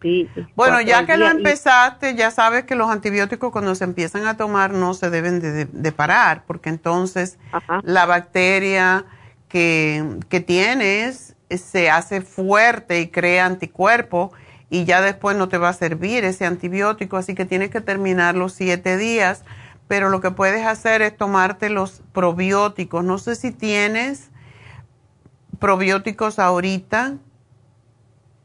[0.00, 4.36] Sí, bueno, ya que lo empezaste, ya sabes que los antibióticos cuando se empiezan a
[4.36, 7.36] tomar no se deben de, parar, porque entonces
[7.82, 9.06] la bacteria
[9.48, 14.30] que, que tienes se hace fuerte y crea anticuerpos
[14.70, 18.34] y ya después no te va a servir ese antibiótico, así que tienes que terminar
[18.34, 19.44] los siete días,
[19.88, 23.02] pero lo que puedes hacer es tomarte los probióticos.
[23.04, 24.30] No sé si tienes
[25.58, 27.16] probióticos ahorita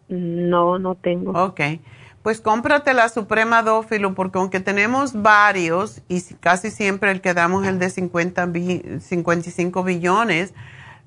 [0.10, 1.32] no, no tengo.
[1.32, 1.62] Ok.
[2.22, 7.64] Pues cómprate la Suprema Dófilo porque aunque tenemos varios y casi siempre el que damos
[7.64, 8.50] es el de 50
[9.02, 10.54] 55 billones,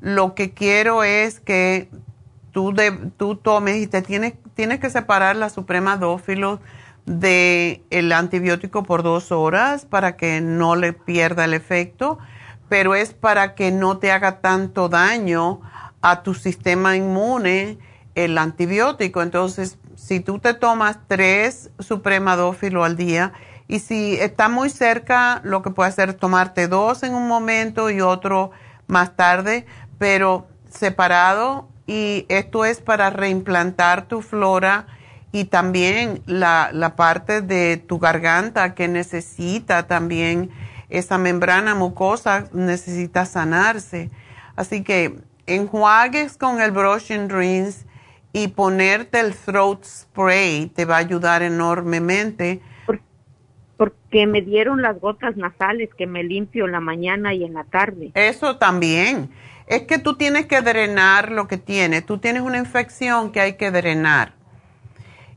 [0.00, 1.88] lo que quiero es que
[2.52, 6.60] tú, de, tú tomes y te tienes, tienes que separar la Suprema Dófilo
[7.06, 12.18] del el antibiótico por dos horas para que no le pierda el efecto,
[12.68, 15.60] pero es para que no te haga tanto daño
[16.02, 17.78] a tu sistema inmune
[18.16, 19.22] el antibiótico.
[19.22, 23.32] Entonces, si tú te tomas tres supremadófilo al día
[23.68, 27.90] y si está muy cerca, lo que puede hacer es tomarte dos en un momento
[27.90, 28.50] y otro
[28.88, 29.66] más tarde,
[29.98, 31.68] pero separado.
[31.86, 34.86] Y esto es para reimplantar tu flora
[35.36, 40.50] y también la, la parte de tu garganta que necesita también
[40.88, 44.08] esa membrana mucosa, necesita sanarse.
[44.56, 47.84] Así que enjuagues con el brush and rinse
[48.32, 52.62] y ponerte el throat spray te va a ayudar enormemente.
[53.76, 57.64] Porque me dieron las gotas nasales que me limpio en la mañana y en la
[57.64, 58.10] tarde.
[58.14, 59.28] Eso también.
[59.66, 62.06] Es que tú tienes que drenar lo que tienes.
[62.06, 64.32] Tú tienes una infección que hay que drenar.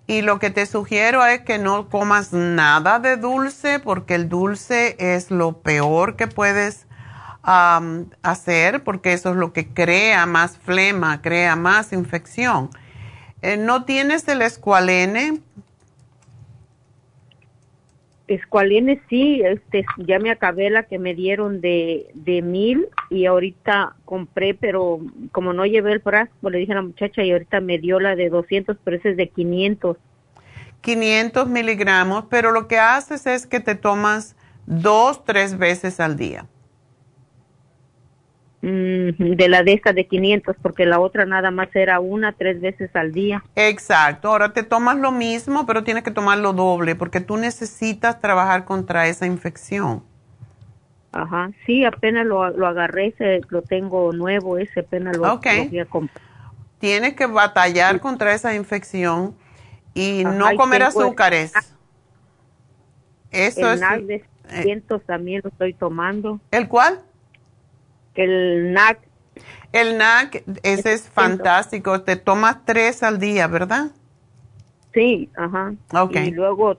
[0.09, 4.95] Y lo que te sugiero es que no comas nada de dulce porque el dulce
[4.97, 6.87] es lo peor que puedes
[7.43, 12.71] hacer porque eso es lo que crea más flema, crea más infección.
[13.43, 15.41] Eh, ¿No tienes el escualene?
[18.29, 23.95] Escualene sí, este, ya me acabé la que me dieron de, de mil y ahorita
[24.05, 24.99] compré, pero
[25.31, 28.15] como no llevé el frasco, le dije a la muchacha y ahorita me dio la
[28.15, 29.97] de 200, pero ese es de 500.
[30.81, 34.35] 500 miligramos, pero lo que haces es que te tomas
[34.67, 36.45] dos, tres veces al día.
[38.61, 42.59] Mm, de la de esta de 500 porque la otra nada más era una tres
[42.59, 43.41] veces al día.
[43.55, 48.65] Exacto, ahora te tomas lo mismo pero tienes que tomarlo doble porque tú necesitas trabajar
[48.65, 50.03] contra esa infección.
[51.13, 55.71] Ajá, sí, apenas lo, lo agarré, ese, lo tengo nuevo, ese apenas lo, okay.
[56.79, 59.35] Tienes que batallar contra esa infección
[59.93, 61.53] y no comer azúcares.
[63.31, 63.81] Eso es...
[63.81, 64.25] El de
[64.63, 66.39] 500 también lo estoy tomando.
[66.51, 66.99] ¿El cuál?
[68.15, 68.99] El NAC.
[69.71, 72.01] El NAC, ese es fantástico.
[72.01, 73.91] Te tomas tres al día, ¿verdad?
[74.93, 75.73] Sí, ajá.
[75.93, 76.15] Ok.
[76.15, 76.77] Y luego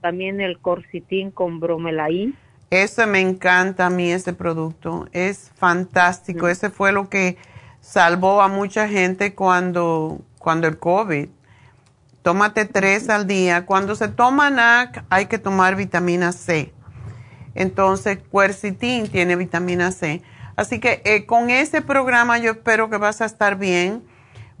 [0.00, 2.36] también el Corcitín con bromelaín.
[2.70, 5.08] Ese me encanta a mí, ese producto.
[5.12, 6.48] Es fantástico.
[6.48, 7.38] Ese fue lo que
[7.80, 11.28] salvó a mucha gente cuando, cuando el COVID.
[12.22, 13.64] Tómate tres al día.
[13.64, 16.74] Cuando se toma NAC, hay que tomar vitamina C.
[17.54, 20.22] Entonces, Quercitin tiene vitamina C.
[20.58, 24.02] Así que eh, con ese programa yo espero que vas a estar bien,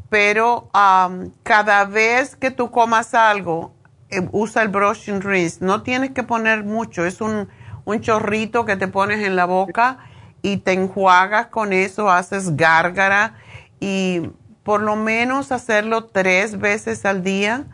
[0.08, 3.74] pero am, cada vez que tú comas algo,
[4.08, 5.58] eh, usa el brush and rinse.
[5.60, 7.48] No tienes que poner mucho, es un,
[7.84, 9.98] un chorrito que te pones en la boca
[10.40, 13.34] y te enjuagas con eso, haces gárgara
[13.80, 14.30] y
[14.62, 17.64] por lo menos hacerlo tres veces al día,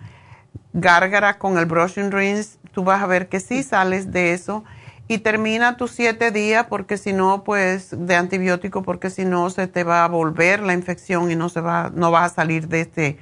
[0.72, 4.64] gárgara con el brush and rinse, tú vas a ver que sí sales de eso
[5.06, 9.66] y termina tus siete días porque si no, pues de antibiótico, porque si no se
[9.66, 12.80] te va a volver la infección y no se va, no vas a salir de
[12.80, 13.18] este,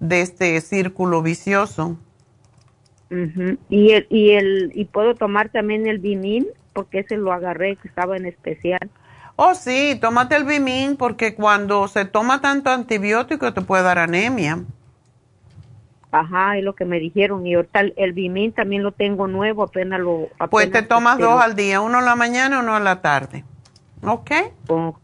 [0.00, 1.96] de este círculo vicioso.
[3.10, 3.58] Ujú.
[3.68, 7.86] Y el y el y puedo tomar también el Bimin porque ese lo agarré que
[7.86, 8.90] estaba en especial.
[9.36, 14.64] Oh, sí, tómate el Bimin porque cuando se toma tanto antibiótico te puede dar anemia.
[16.14, 17.44] Ajá, es lo que me dijeron.
[17.44, 20.28] Y ahorita el, el Bimin también lo tengo nuevo, apenas lo.
[20.48, 23.02] Pues te apenas, tomas dos al día, uno en la mañana y uno en la
[23.02, 23.44] tarde.
[24.00, 24.30] ¿Ok?
[24.68, 24.96] Oh,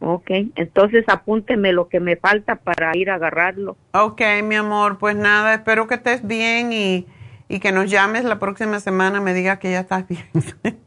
[0.00, 3.76] ok, entonces apúnteme lo que me falta para ir a agarrarlo.
[3.92, 7.06] Ok, mi amor, pues nada, espero que estés bien y,
[7.48, 10.24] y que nos llames la próxima semana, me digas que ya estás bien.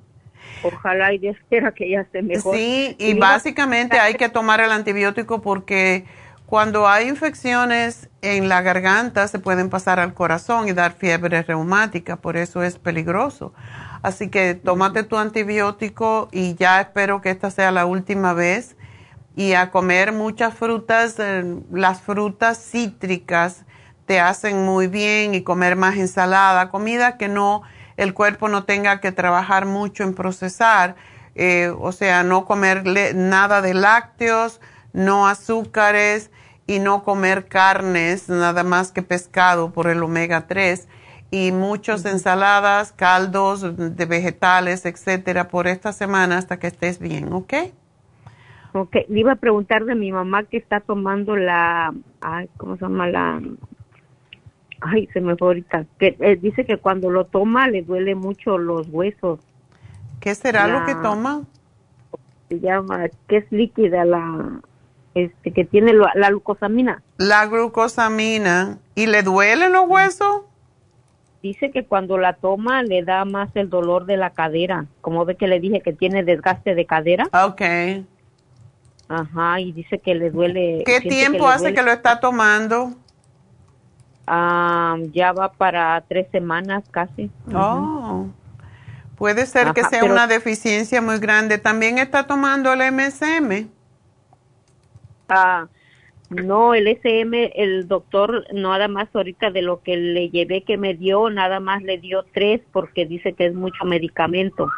[0.63, 2.57] Ojalá y Dios quiera que ya esté mejor.
[2.57, 6.03] Sí, y básicamente hay que tomar el antibiótico porque
[6.49, 12.15] cuando hay infecciones en la garganta se pueden pasar al corazón y dar fiebre reumática,
[12.15, 13.53] por eso es peligroso.
[14.01, 18.75] Así que tómate tu antibiótico y ya espero que esta sea la última vez.
[19.35, 23.63] Y a comer muchas frutas, eh, las frutas cítricas
[24.07, 27.61] te hacen muy bien y comer más ensalada, comida que no,
[27.95, 30.95] el cuerpo no tenga que trabajar mucho en procesar,
[31.35, 34.59] eh, o sea, no comer nada de lácteos,
[34.93, 36.31] no azúcares
[36.69, 40.87] y no comer carnes, nada más que pescado por el omega 3
[41.31, 47.53] y muchas ensaladas, caldos de vegetales, etcétera, por esta semana hasta que estés bien, ¿ok?
[48.73, 51.91] Ok, le iba a preguntar de mi mamá que está tomando la,
[52.21, 53.41] ay, ¿cómo se llama la?
[54.81, 55.85] Ay, se me fue ahorita.
[55.97, 59.39] Que eh, dice que cuando lo toma le duele mucho los huesos.
[60.19, 61.41] ¿Qué será lo que toma?
[62.47, 64.61] Se llama, que es líquida la,
[65.25, 67.01] este, que tiene la glucosamina.
[67.17, 68.77] La glucosamina.
[68.95, 70.41] ¿Y le duelen los huesos?
[71.41, 74.87] Dice que cuando la toma le da más el dolor de la cadera.
[75.01, 77.29] Como ve que le dije que tiene desgaste de cadera.
[77.31, 77.61] Ok.
[79.07, 80.83] Ajá, y dice que le duele.
[80.85, 81.75] ¿Qué tiempo hace duele.
[81.75, 82.93] que lo está tomando?
[84.27, 87.31] Ah, ya va para tres semanas casi.
[87.53, 88.27] Oh.
[89.15, 91.57] Puede ser que sea pero- una deficiencia muy grande.
[91.57, 93.69] También está tomando el MSM.
[95.29, 95.67] Ah,
[96.29, 100.93] no, el SM, el doctor, nada más ahorita de lo que le llevé que me
[100.93, 104.69] dio, nada más le dio tres porque dice que es mucho medicamento.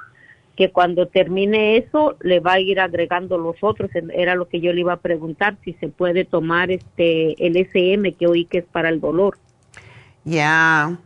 [0.56, 3.90] Que cuando termine eso, le va a ir agregando los otros.
[4.14, 8.14] Era lo que yo le iba a preguntar, si se puede tomar este el SM
[8.14, 9.38] que oí que es para el dolor.
[10.24, 10.98] Ya.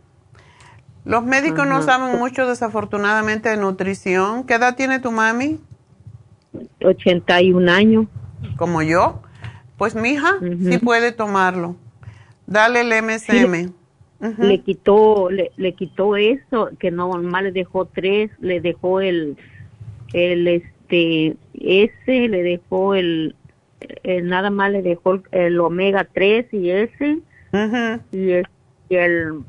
[1.05, 4.43] Los médicos no saben mucho, desafortunadamente, de nutrición.
[4.45, 5.59] ¿Qué edad tiene tu mami?
[6.83, 8.07] 81 años.
[8.57, 9.21] Como yo.
[9.77, 11.75] Pues, mija, sí puede tomarlo.
[12.47, 13.71] Dale el MSM.
[14.21, 14.43] Ujú.
[14.43, 19.35] le quitó le, le quitó eso que nomás le dejó tres le dejó el
[20.13, 23.35] el este ese le dejó el,
[24.03, 27.19] el nada más le dejó el, el omega 3 y ese
[28.13, 28.47] y el
[28.87, 29.43] y el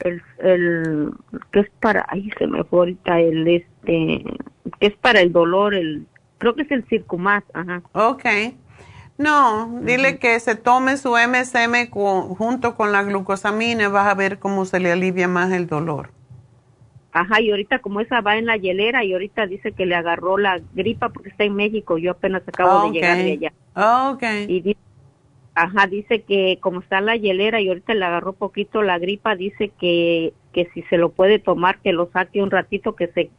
[0.00, 1.10] el, el
[1.50, 4.24] que es para ay se me fue ahorita el este
[4.78, 6.06] que es para el dolor el
[6.36, 8.24] creo que es el circumat ajá Ok.
[9.18, 14.14] No, dile que se tome su MSM cu- junto con la glucosamina y vas a
[14.14, 16.10] ver cómo se le alivia más el dolor.
[17.12, 20.36] Ajá, y ahorita como esa va en la hielera y ahorita dice que le agarró
[20.36, 23.52] la gripa porque está en México, yo apenas acabo de llegar de allá.
[23.76, 24.22] Ok.
[24.46, 24.80] Y dice,
[25.54, 29.36] ajá, dice que como está en la hielera y ahorita le agarró poquito la gripa,
[29.36, 33.30] dice que, que si se lo puede tomar, que lo saque un ratito, que se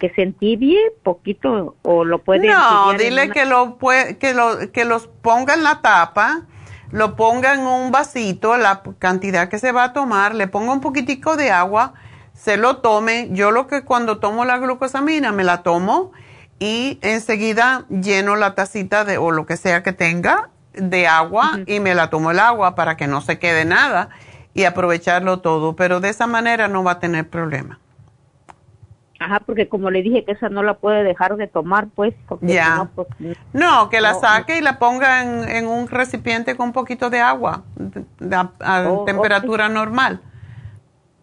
[0.00, 3.78] que se entibie poquito o lo puede No, dile una- que lo
[4.18, 6.42] que lo que los ponga en la tapa,
[6.90, 10.80] lo ponga en un vasito, la cantidad que se va a tomar, le ponga un
[10.80, 11.92] poquitico de agua,
[12.34, 13.28] se lo tome.
[13.30, 16.10] Yo lo que cuando tomo la glucosamina me la tomo
[16.58, 21.78] y enseguida lleno la tacita de o lo que sea que tenga de agua y
[21.80, 24.08] me la tomo el agua para que no se quede nada
[24.54, 27.78] y aprovecharlo todo, pero de esa manera no va a tener problema.
[29.20, 32.14] Ajá, porque como le dije que esa no la puede dejar de tomar, pues.
[32.40, 32.88] Ya.
[32.94, 33.06] pues,
[33.52, 37.20] No, que la saque y la ponga en, en, un recipiente con un poquito de
[37.20, 37.62] agua
[38.32, 40.20] a, a Oh, temperatura normal.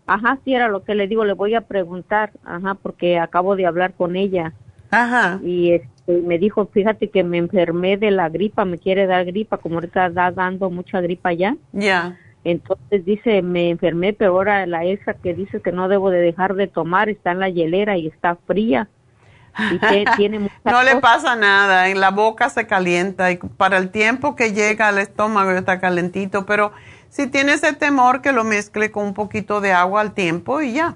[0.06, 3.66] Ajá, sí era lo que le digo, le voy a preguntar, ajá, porque acabo de
[3.66, 4.54] hablar con ella.
[4.92, 5.40] Ajá.
[5.44, 9.58] Y este, me dijo, fíjate que me enfermé de la gripa, me quiere dar gripa,
[9.58, 11.58] como ahorita está dando mucha gripa ya.
[11.74, 12.16] Ya.
[12.50, 16.56] Entonces dice, me enfermé, pero ahora la esa que dice que no debo de dejar
[16.56, 18.88] de tomar está en la hielera y está fría.
[19.70, 23.78] Y que tiene mucha No le pasa nada, en la boca se calienta y para
[23.78, 26.72] el tiempo que llega al estómago está calentito, pero
[27.10, 30.72] si tiene ese temor que lo mezcle con un poquito de agua al tiempo y
[30.72, 30.96] ya.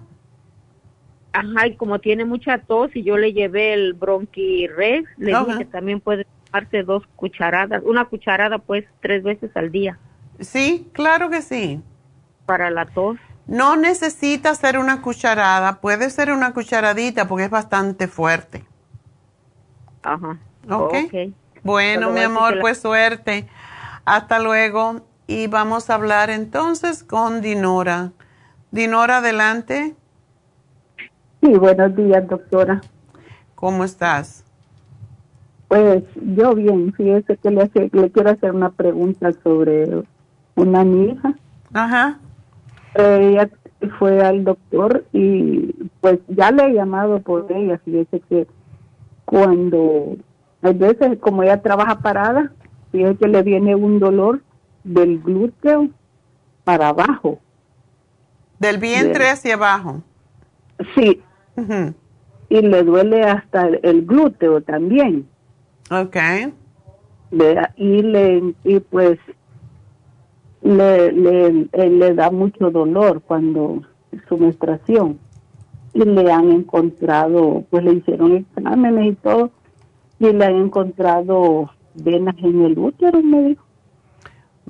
[1.33, 5.43] Ajá, y como tiene mucha tos y yo le llevé el bronquirex, le Ajá.
[5.43, 9.99] dije que también puede tomarse dos cucharadas, una cucharada pues tres veces al día.
[10.41, 11.81] Sí, claro que sí.
[12.45, 13.17] Para la tos.
[13.47, 18.65] No necesita ser una cucharada, puede ser una cucharadita porque es bastante fuerte.
[20.03, 20.37] Ajá.
[20.69, 20.93] ¿Ok?
[21.05, 21.33] Ok.
[21.63, 23.47] Bueno, mi amor, la- pues suerte.
[24.05, 25.01] Hasta luego.
[25.27, 28.11] Y vamos a hablar entonces con Dinora.
[28.71, 29.95] Dinora, adelante.
[31.41, 32.81] Sí, buenos días, doctora.
[33.55, 34.43] ¿Cómo estás?
[35.67, 40.03] Pues yo bien, fíjese que le, hace- le quiero hacer una pregunta sobre
[40.55, 41.33] una mi hija.
[41.73, 42.19] Ajá.
[42.95, 43.49] Ella
[43.97, 47.79] fue al doctor y pues ya le he llamado por ella.
[47.83, 48.47] Fíjese que
[49.25, 50.17] cuando,
[50.61, 52.51] a veces como ella trabaja parada,
[52.91, 54.41] fíjese que le viene un dolor
[54.83, 55.87] del glúteo
[56.63, 57.39] para abajo.
[58.59, 60.03] Del vientre hacia abajo.
[60.95, 61.21] Sí.
[62.49, 65.27] Y le duele hasta el- el glúteo también.
[65.89, 66.17] Ok.
[67.77, 69.17] y le y pues
[70.61, 73.81] le, le, eh, le da mucho dolor cuando
[74.27, 75.19] su menstruación
[75.93, 79.51] y le han encontrado pues le hicieron exámenes y todo
[80.19, 83.63] y le han encontrado venas en el útero me dijo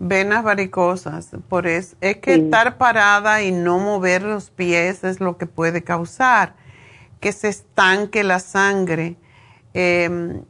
[0.03, 1.30] Venas varicosas.
[1.47, 5.84] Por eso, es que estar parada y no mover los pies es lo que puede
[5.84, 6.55] causar
[7.19, 9.15] que se estanque la sangre.
[9.76, 10.41] Eh,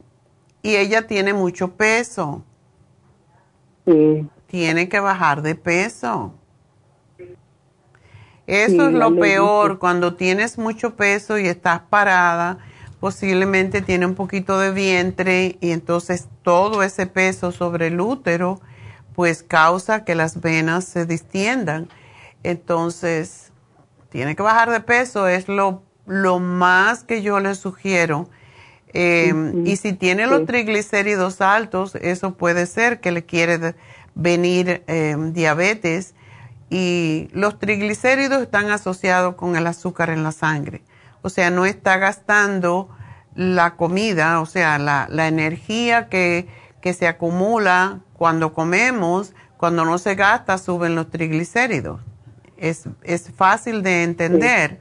[0.62, 2.42] y ella tiene mucho peso.
[4.52, 6.34] Tiene que bajar de peso.
[8.46, 12.58] Eso Sí, es lo peor, cuando tienes mucho peso y estás parada,
[13.00, 18.60] posiblemente tiene un poquito de vientre y entonces todo ese peso sobre el útero
[19.14, 21.88] pues causa que las venas se distiendan.
[22.42, 23.52] Entonces,
[24.10, 28.28] tiene que bajar de peso, es lo, lo más que yo le sugiero.
[28.92, 29.62] Eh, Ujú.
[29.64, 33.74] Y si tiene los triglicéridos altos, eso puede ser que le quiere
[34.14, 36.14] venir eh, diabetes
[36.70, 40.82] y los triglicéridos están asociados con el azúcar en la sangre.
[41.22, 42.88] O sea, no está gastando
[43.34, 46.48] la comida, o sea, la, la energía que,
[46.80, 52.00] que se acumula cuando comemos, cuando no se gasta, suben los triglicéridos.
[52.56, 54.80] Es, es fácil de entender.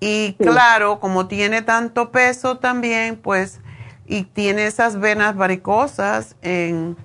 [0.00, 3.60] Y claro, como tiene tanto peso también, pues,
[4.06, 6.96] y tiene esas venas varicosas en,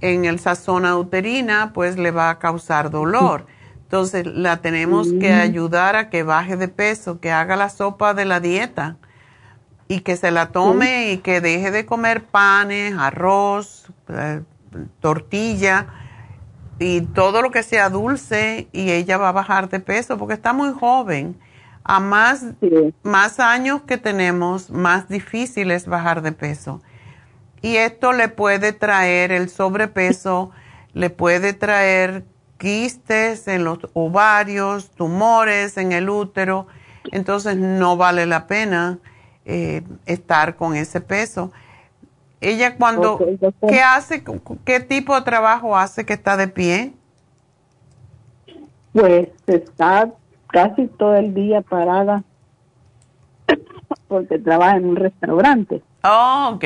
[0.00, 3.46] en el esa zona uterina, pues le va a causar dolor.
[3.82, 5.40] Entonces, la tenemos que Mm.
[5.40, 8.96] ayudar a que baje de peso, que haga la sopa de la dieta
[9.88, 14.42] y que se la tome y que deje de comer panes, arroz, eh,
[15.00, 15.86] tortilla
[16.78, 20.52] y todo lo que sea dulce y ella va a bajar de peso porque está
[20.52, 21.36] muy joven.
[21.82, 22.44] A más,
[23.02, 26.80] más años que tenemos, más difícil es bajar de peso.
[27.62, 30.50] Y esto le puede traer el sobrepeso,
[30.94, 32.24] le puede traer
[32.58, 36.66] quistes en los ovarios, tumores en el útero.
[37.12, 38.98] Entonces no vale la pena
[39.44, 41.52] eh, estar con ese peso.
[42.40, 43.18] Ella cuando.
[43.68, 44.24] ¿qué hace?
[44.64, 46.94] ¿Qué tipo de trabajo hace que está de pie?
[48.92, 50.10] pues está
[50.48, 52.24] casi todo el día parada
[54.08, 56.64] porque trabaja en un restaurante Oh, ok.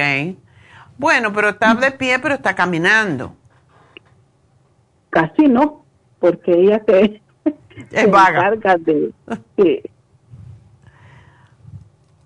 [0.98, 3.34] Bueno, pero está de pie, pero está caminando.
[5.10, 5.84] casi no
[6.18, 7.20] porque ella se,
[7.90, 8.48] se vaga.
[8.48, 9.12] encarga de
[9.56, 9.82] sí.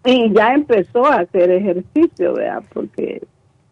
[0.05, 3.27] y ya empezó a hacer ejercicio vea porque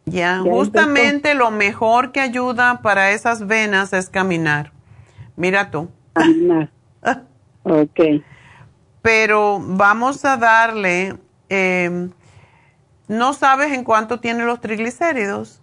[0.05, 4.73] Ya, Ya justamente lo mejor que ayuda para esas venas es caminar.
[5.37, 5.89] Mira tú.
[6.13, 6.71] Caminar.
[7.63, 8.01] ok.
[9.03, 11.17] Pero vamos a darle,
[11.49, 12.09] eh,
[13.09, 15.61] ¿No sabes en cuánto tiene los triglicéridos?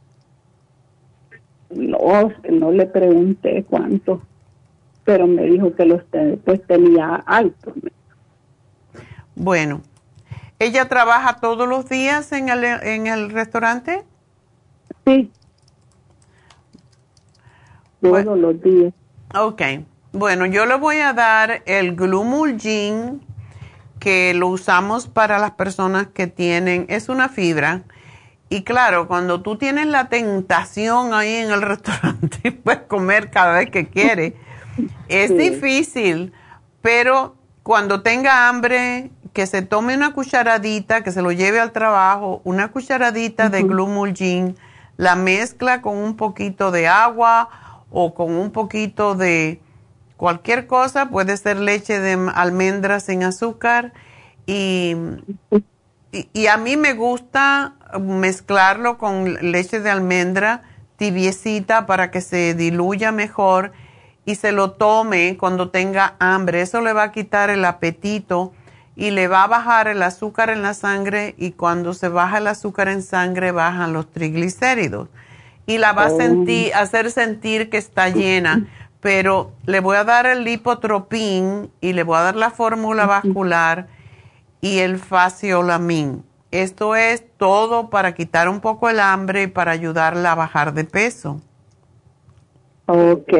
[1.70, 4.22] No, no le pregunté cuánto,
[5.04, 6.04] pero me dijo que los
[6.46, 7.74] pues tenía altos.
[9.36, 9.82] Bueno,
[10.60, 14.04] ¿ella trabaja todos los días en el, en el restaurante?
[15.06, 15.32] Sí.
[18.02, 18.94] Todos los días.
[19.36, 19.62] Ok.
[20.12, 23.22] Bueno, yo le voy a dar el Glumulgin,
[24.04, 27.84] que lo usamos para las personas que tienen, es una fibra.
[28.50, 33.70] Y claro, cuando tú tienes la tentación ahí en el restaurante, puedes comer cada vez
[33.70, 34.34] que quieres.
[35.08, 36.34] Es difícil,
[36.82, 42.42] pero cuando tenga hambre, que se tome una cucharadita, que se lo lleve al trabajo,
[42.44, 44.58] una cucharadita de Glumulgin,
[44.98, 49.62] la mezcla con un poquito de agua o con un poquito de
[50.24, 53.92] cualquier cosa, puede ser leche de almendras sin azúcar
[54.46, 54.96] y,
[56.14, 60.64] y, a mí me gusta mezclarlo con leche de almendra
[60.96, 63.74] tibiecita para que se diluya mejor
[64.24, 66.62] y se lo tome cuando tenga hambre.
[66.62, 68.54] Eso le va a quitar el apetito
[68.96, 72.48] y le va a bajar el azúcar en la sangre y cuando se baja el
[72.48, 75.10] azúcar en sangre bajan los triglicéridos
[75.66, 76.80] y la va a sentir, oh.
[76.80, 78.68] hacer sentir que está llena.
[79.04, 83.88] Pero le voy a dar el lipotropín y le voy a dar la fórmula vascular
[84.62, 86.24] y el faciolamin.
[86.52, 90.86] Esto es todo para quitar un poco el hambre y para ayudarla a bajar de
[90.86, 91.42] peso.
[92.86, 93.34] Ok.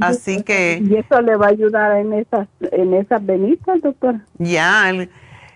[0.00, 0.82] Así que...
[0.82, 4.16] ¿Y eso le va a ayudar en esas, en esas venitas, doctor?
[4.38, 5.10] Ya, el,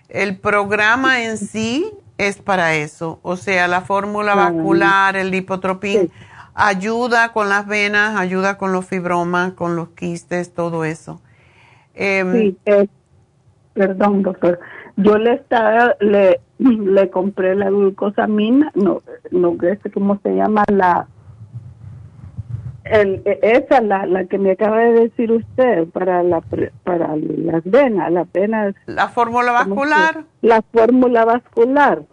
[0.09, 3.19] el programa en sí es para eso.
[3.23, 4.35] O sea, la fórmula ah.
[4.35, 6.11] vascular, el lipotropín,
[6.55, 11.21] ayuda con las venas, ayuda con los fibromas, con los quistes, todo eso.
[11.95, 12.57] Em, sí,
[13.73, 14.59] perdón, doctor.
[14.95, 19.01] Yo le estaba, le, le compré la glucosamina, no,
[19.31, 21.07] no sé cómo se llama la,
[22.83, 26.41] el, esa la, la que me acaba de decir usted para la
[26.83, 28.75] para las venas, las venas.
[28.85, 30.25] La fórmula vascular.
[30.41, 32.03] La fórmula vascular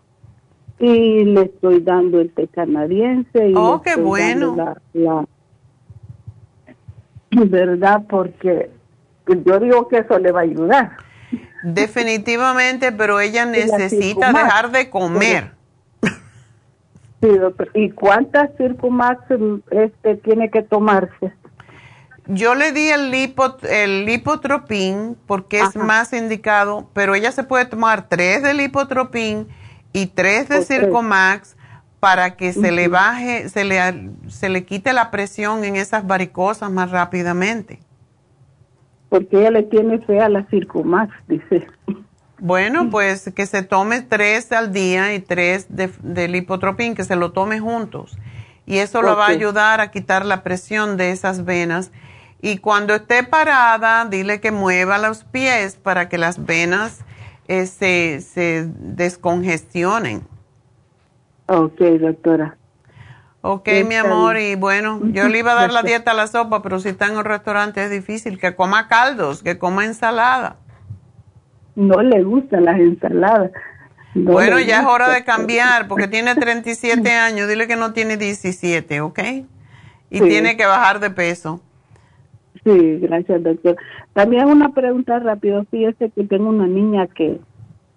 [0.81, 3.49] y le estoy dando el té canadiense.
[3.49, 4.77] Y oh, qué bueno.
[4.95, 5.27] La,
[7.31, 8.03] ¿Verdad?
[8.09, 8.71] Porque
[9.45, 10.97] yo digo que eso le va a ayudar.
[11.63, 15.53] Definitivamente, pero ella necesita dejar de comer.
[17.23, 17.71] Sí, doctor.
[17.75, 19.23] ¿Y cuántas Circumax
[19.71, 21.35] este, tiene que tomarse?
[22.27, 27.67] Yo le di el, lipo, el lipotropín porque es más indicado, pero ella se puede
[27.67, 29.49] tomar tres de lipotropín
[29.93, 31.57] y tres de Circomax
[32.01, 36.71] para que se le baje, se le, se le quite la presión en esas varicosas
[36.71, 37.81] más rápidamente.
[39.11, 41.67] Porque ella le tiene fe a la Circomax, dice.
[42.39, 47.17] Bueno, pues que se tome tres al día y tres de, de lipotropín, que se
[47.17, 48.17] lo tome juntos.
[48.65, 51.91] Y eso lo va a ayudar a quitar la presión de esas venas.
[52.41, 57.01] Y cuando esté parada, dile que mueva los pies para que las venas
[57.51, 60.23] eh, se, descongestionen.
[61.47, 62.57] Ok, doctora.
[63.41, 66.63] Ok, mi amor, y bueno, yo le iba a dar la dieta a la sopa,
[66.63, 70.59] pero si está en un restaurante es difícil, que coma caldos, que coma ensalada.
[71.75, 73.51] No le gustan las ensaladas.
[74.15, 79.01] bueno, ya es hora de cambiar, porque tiene 37 años, dile que no tiene 17,
[79.01, 79.19] ¿ok?
[80.11, 81.61] Y tiene que bajar de peso.
[82.65, 83.77] Sí, gracias, doctor.
[84.13, 85.65] También una pregunta rápido.
[85.71, 87.41] Fíjese que tengo una niña que,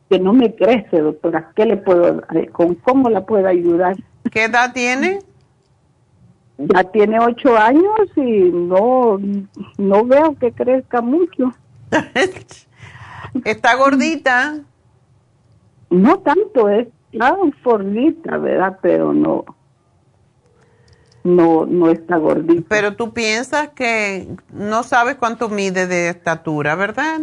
[0.09, 1.51] que no me crece, doctora.
[1.55, 3.95] ¿Qué le puedo, eh, con cómo la puedo ayudar?
[4.31, 5.19] ¿Qué edad tiene?
[6.57, 9.19] Ya tiene ocho años y no,
[9.77, 11.51] no veo que crezca mucho.
[13.43, 14.59] ¿Está gordita?
[15.89, 16.87] No tanto, es
[17.17, 18.79] tan gordita, ¿verdad?
[18.81, 19.45] Pero no,
[21.23, 22.65] no, no está gordita.
[22.67, 27.21] Pero tú piensas que no sabes cuánto mide de estatura, ¿verdad?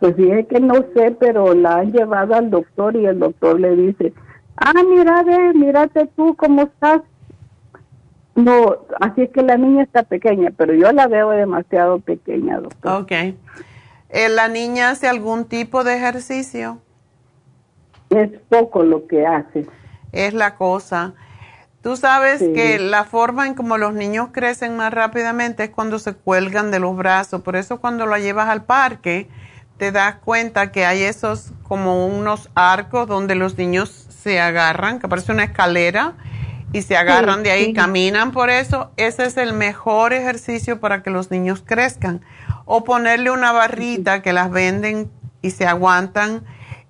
[0.00, 3.76] Pues dije que no sé, pero la han llevado al doctor y el doctor le
[3.76, 4.12] dice,
[4.56, 7.02] ah, mira, ve, mírate tú cómo estás.
[8.34, 13.02] No, así es que la niña está pequeña, pero yo la veo demasiado pequeña, doctor.
[13.02, 13.12] Ok.
[13.12, 16.78] Eh, ¿La niña hace algún tipo de ejercicio?
[18.10, 19.66] Es poco lo que hace.
[20.12, 21.14] Es la cosa.
[21.84, 26.14] Tú sabes que la forma en como los niños crecen más rápidamente es cuando se
[26.14, 27.42] cuelgan de los brazos.
[27.42, 29.28] Por eso cuando la llevas al parque,
[29.76, 35.08] te das cuenta que hay esos como unos arcos donde los niños se agarran, que
[35.08, 36.14] parece una escalera,
[36.72, 38.90] y se agarran de ahí, caminan por eso.
[38.96, 42.22] Ese es el mejor ejercicio para que los niños crezcan.
[42.64, 45.10] O ponerle una barrita que las venden
[45.42, 46.44] y se aguantan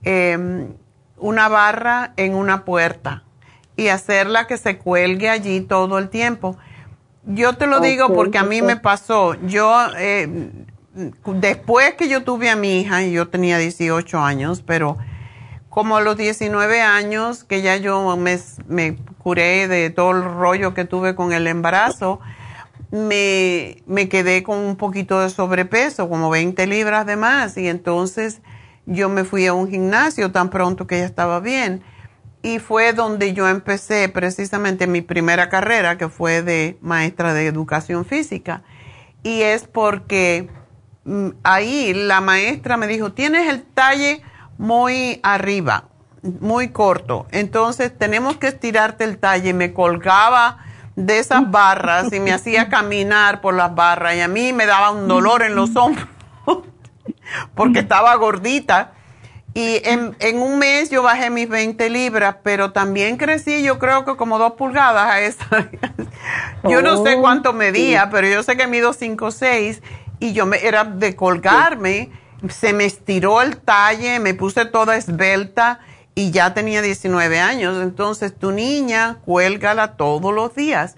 [0.04, 0.68] em,
[1.16, 3.24] una barra en una puerta
[3.76, 6.56] y hacerla que se cuelgue allí todo el tiempo.
[7.26, 9.34] Yo te lo digo porque a mí me pasó.
[9.46, 10.50] Yo, eh,
[11.26, 14.98] después que yo tuve a mi hija, y yo tenía 18 años, pero
[15.68, 18.38] como a los 19 años, que ya yo me,
[18.68, 22.20] me curé de todo el rollo que tuve con el embarazo,
[22.90, 28.40] me, me quedé con un poquito de sobrepeso, como 20 libras de más, y entonces
[28.86, 31.82] yo me fui a un gimnasio tan pronto que ya estaba bien.
[32.44, 38.04] Y fue donde yo empecé precisamente mi primera carrera, que fue de maestra de educación
[38.04, 38.62] física.
[39.22, 40.50] Y es porque
[41.06, 44.20] mm, ahí la maestra me dijo, tienes el talle
[44.58, 45.84] muy arriba,
[46.20, 47.26] muy corto.
[47.30, 49.54] Entonces tenemos que estirarte el talle.
[49.54, 50.58] Me colgaba
[50.96, 54.90] de esas barras y me hacía caminar por las barras y a mí me daba
[54.90, 56.08] un dolor en los hombros
[57.54, 58.92] porque estaba gordita.
[59.56, 64.04] Y en, en, un mes yo bajé mis 20 libras, pero también crecí, yo creo
[64.04, 65.70] que como dos pulgadas a esa.
[66.68, 69.80] yo no sé oh, cuánto medía, pero yo sé que mido 5 o 6
[70.18, 72.10] y yo me, era de colgarme,
[72.48, 75.78] se me estiró el talle, me puse toda esbelta
[76.16, 77.80] y ya tenía 19 años.
[77.80, 80.96] Entonces tu niña, cuélgala todos los días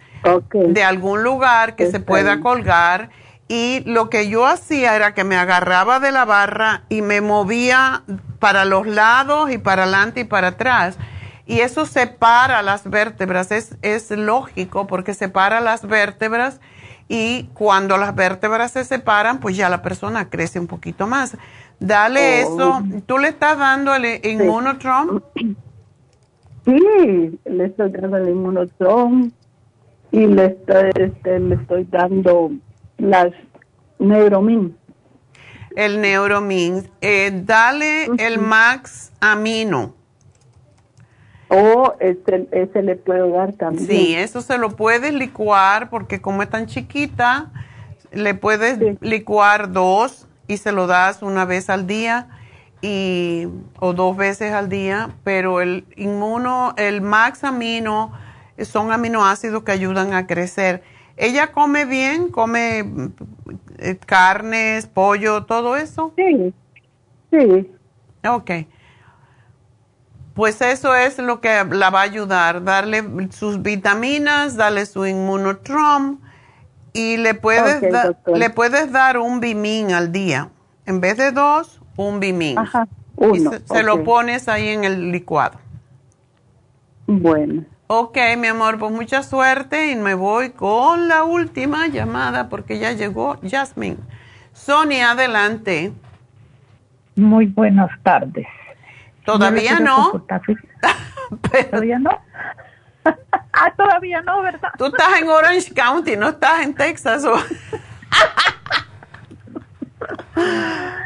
[0.53, 3.11] de algún lugar que se pueda colgar
[3.49, 8.03] y lo que yo hacía era que me agarraba de la barra y me movía
[8.41, 10.99] para los lados y para adelante y para atrás.
[11.47, 16.61] Y eso separa las vértebras, es, es lógico porque separa las vértebras
[17.09, 21.37] y cuando las vértebras se separan, pues ya la persona crece un poquito más.
[21.79, 22.55] Dale oh.
[22.55, 22.83] eso.
[23.07, 25.23] ¿Tú le estás dando el inmunotron?
[26.65, 29.33] Sí, le estoy dando el inmunotron
[30.11, 32.51] y le estoy, este, le estoy dando
[32.99, 33.33] las
[33.99, 34.77] Neuromin.
[35.75, 36.89] El Neuromin.
[37.01, 39.95] Eh, dale el Max Amino.
[41.49, 43.87] O ese, ese le puedo dar también.
[43.87, 47.53] Sí, eso se lo puedes licuar porque como es tan chiquita,
[48.11, 52.29] le puedes licuar dos y se lo das una vez al día
[52.83, 53.47] y
[53.79, 58.13] o dos veces al día, pero el inmuno, el Max Amino
[58.63, 60.83] son aminoácidos que ayudan a crecer
[61.17, 62.31] ¿Ella come bien?
[62.31, 63.11] ¿Come
[63.79, 66.13] eh, carnes, pollo, todo eso?
[66.17, 66.53] Sí,
[67.31, 67.71] sí.
[68.29, 68.51] Ok.
[70.35, 76.19] Pues eso es lo que la va a ayudar, darle sus vitaminas, darle su inmunotrom
[76.93, 77.83] y le puedes,
[78.27, 80.51] le puedes dar un bimín al día.
[80.85, 82.59] En vez de dos, un bimín.
[82.59, 82.87] Ajá,
[83.17, 83.35] uno.
[83.55, 85.59] Y se lo pones ahí en el licuado.
[87.07, 87.65] Bueno.
[87.89, 92.91] Ok, mi amor, pues mucha suerte y me voy con la última llamada porque ya
[92.91, 93.99] llegó Jasmine.
[94.53, 95.93] Sonia, adelante.
[97.15, 98.49] Muy buenas tardes.
[99.25, 100.11] Todavía no.
[101.71, 102.11] Todavía no.
[103.53, 104.71] ah, todavía no, ¿verdad?
[104.77, 107.25] Tú estás en Orange County, no estás en Texas.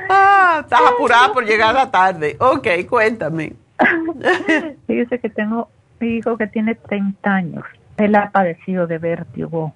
[0.09, 2.39] ah, estás apurada por llegar a la tarde.
[2.41, 3.53] Ok, cuéntame.
[4.87, 5.69] Fíjese que tengo
[6.01, 7.65] mi hijo que tiene 30 años,
[7.97, 9.75] él ha padecido de vértigo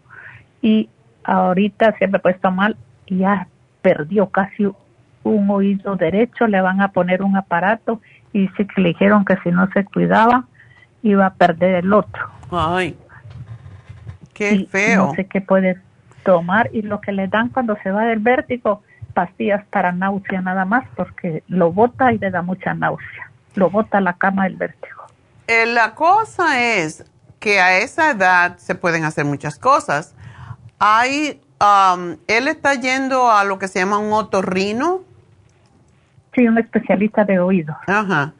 [0.62, 0.88] y
[1.24, 2.76] ahorita se me ha puesto mal
[3.06, 3.46] y ya
[3.82, 4.66] perdió casi
[5.22, 8.01] un oído derecho, le van a poner un aparato
[8.32, 10.44] y dice que le dijeron que si no se cuidaba
[11.02, 12.28] iba a perder el otro.
[12.51, 12.96] Ay,
[14.32, 15.06] qué feo.
[15.06, 15.78] No sé qué puede
[16.24, 18.82] tomar y lo que le dan cuando se va del vértigo,
[19.12, 23.30] pastillas para náusea nada más porque lo bota y le da mucha náusea.
[23.55, 24.94] Lo bota a la cama del vértigo.
[25.47, 27.05] Eh, la cosa es
[27.39, 30.15] que a esa edad se pueden hacer muchas cosas.
[30.79, 35.03] Hay, um, él está yendo a lo que se llama un otorrino.
[36.35, 37.77] Sí, un especialista de oído.
[37.87, 38.33] Ajá.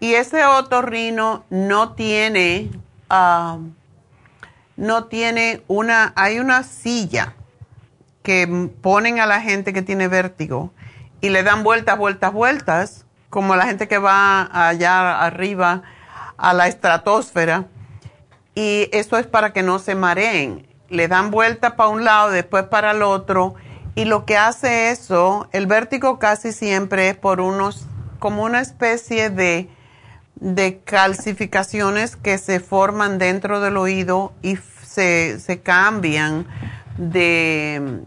[0.00, 2.70] Y ese otorrino no tiene,
[3.10, 3.74] um,
[4.76, 7.34] no tiene una, hay una silla
[8.22, 10.72] que ponen a la gente que tiene vértigo
[11.20, 15.82] y le dan vueltas, vueltas, vueltas, como la gente que va allá arriba
[16.38, 17.66] a la estratosfera
[18.54, 20.66] y eso es para que no se mareen.
[20.88, 23.54] Le dan vuelta para un lado, después para el otro
[23.98, 27.84] y lo que hace eso, el vértigo casi siempre es por unos,
[28.20, 29.68] como una especie de,
[30.36, 36.46] de calcificaciones que se forman dentro del oído y se, se cambian
[36.96, 38.02] de,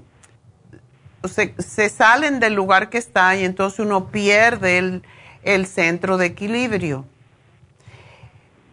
[1.26, 5.03] se, se, salen del lugar que está y entonces uno pierde el,
[5.44, 7.06] el centro de equilibrio.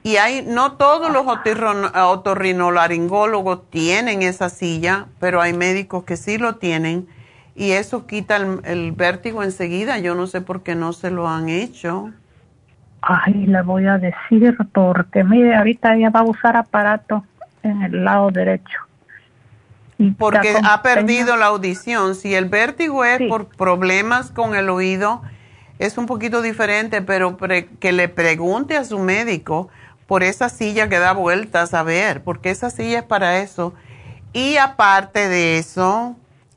[0.03, 6.57] Y hay, no todos los otorrinolaringólogos tienen esa silla, pero hay médicos que sí lo
[6.57, 7.09] tienen
[7.59, 9.99] y eso quita el, vértigo enseguida.
[9.99, 12.12] Yo no sé por qué no se lo han hecho.
[13.03, 17.25] Ay, le voy a decir porque mire, ahorita ella va a usar aparato
[17.65, 18.79] en el lado derecho.
[19.99, 22.15] Y porque ha perdido la audición.
[22.15, 25.23] Si el vértigo es por problemas con el oído,
[25.81, 27.37] es un poquito diferente, pero
[27.81, 29.69] que le pregunte a su médico
[30.09, 33.75] por esa silla que da vueltas a ver, porque esa silla es para eso.
[34.33, 36.17] Y aparte de eso,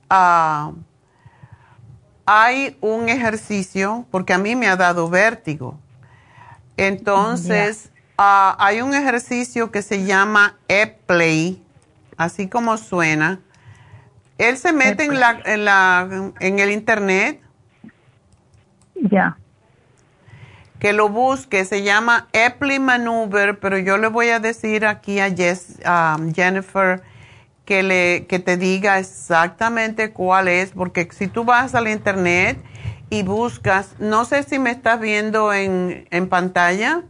[0.09, 0.71] ah,
[2.25, 5.77] hay un ejercicio, porque a mí me ha dado vértigo.
[6.77, 11.61] Entonces, ah, hay un ejercicio que se llama E-Play,
[12.15, 13.41] así como suena.
[14.37, 17.41] Él se mete en, la, en, la, en el internet.
[18.95, 19.37] Ya.
[20.81, 25.27] Que lo busque, se llama Epley Maneuver, pero yo le voy a decir aquí a,
[25.85, 27.03] a Jennifer
[27.65, 32.57] que, le, que te diga exactamente cuál es, porque si tú vas al internet
[33.11, 37.03] y buscas, no sé si me estás viendo en, en pantalla.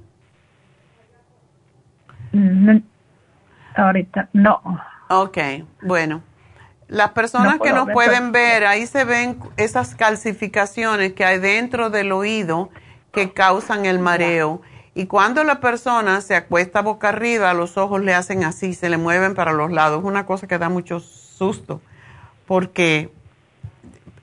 [3.75, 4.61] ahorita, no.
[5.09, 5.37] Ok,
[5.81, 6.21] bueno.
[6.89, 12.11] Las personas que nos pueden ver, ahí se ven esas calcificaciones que hay dentro del
[12.11, 12.69] oído
[13.11, 14.61] que causan el mareo.
[14.93, 18.97] Y cuando la persona se acuesta boca arriba, los ojos le hacen así, se le
[18.97, 19.99] mueven para los lados.
[19.99, 21.81] Es una cosa que da mucho susto,
[22.45, 23.11] porque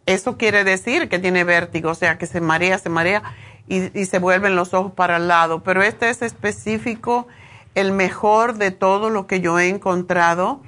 [0.05, 3.23] eso quiere decir que tiene vértigo, o sea, que se marea, se marea
[3.67, 5.63] y, se vuelven los ojos para el lado.
[5.63, 7.29] Pero este es específico,
[7.75, 10.63] el mejor de todo lo que yo he encontrado.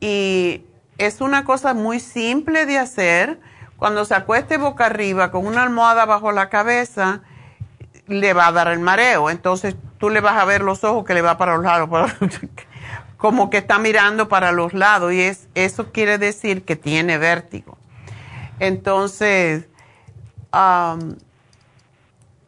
[0.00, 0.62] Y
[0.96, 3.40] es una cosa muy simple de hacer.
[3.76, 7.22] Cuando se acueste boca arriba con una almohada bajo la cabeza,
[8.08, 9.30] le va a dar el mareo.
[9.30, 11.88] Entonces tú le vas a ver los ojos que le va para los lados,
[13.16, 17.76] como que está mirando para los lados y es, eso quiere decir que tiene vértigo.
[18.60, 19.66] Entonces,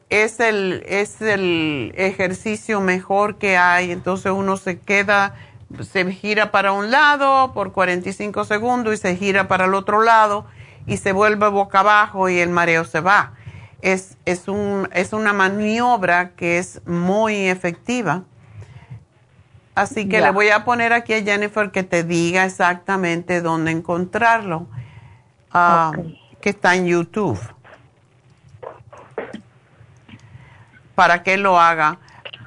[0.08, 3.92] es, el, es el ejercicio mejor que hay.
[3.92, 5.34] Entonces uno se queda,
[5.80, 10.46] se gira para un lado por 45 segundos y se gira para el otro lado
[10.86, 13.34] y se vuelve boca abajo y el mareo se va
[13.82, 18.24] es, es, un, es una maniobra que es muy efectiva.
[19.74, 24.66] Así que le voy a poner aquí a Jennifer que te diga exactamente dónde encontrarlo,
[25.52, 25.92] ah,
[26.40, 27.40] que está en YouTube,
[30.94, 31.98] para que lo haga.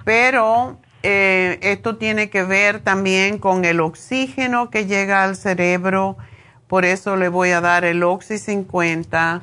[0.06, 6.18] Pero eh, esto tiene que ver también con el oxígeno que llega al cerebro,
[6.68, 9.42] por eso le voy a dar el Oxy 50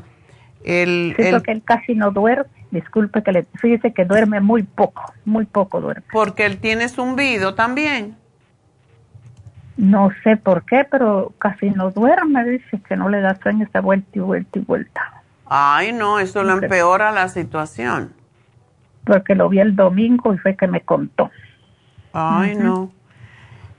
[0.65, 2.51] el, sí, porque él casi no duerme.
[2.71, 6.05] Disculpe que le fíjese que duerme muy poco, muy poco duerme.
[6.13, 8.17] Porque él tiene zumbido también.
[9.77, 12.45] No sé por qué, pero casi no duerme.
[12.45, 15.23] Dice que no le da sueño, está vuelta y vuelta y vuelta.
[15.47, 18.13] Ay, no, eso lo empeora la situación.
[19.05, 21.31] Porque lo vi el domingo y fue que me contó.
[22.13, 22.93] Ay, no.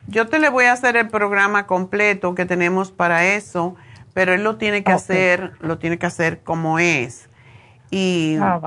[0.07, 3.75] Yo te le voy a hacer el programa completo que tenemos para eso
[4.13, 7.29] pero él lo tiene que hacer, lo tiene que hacer como es.
[7.89, 8.59] Y, ah,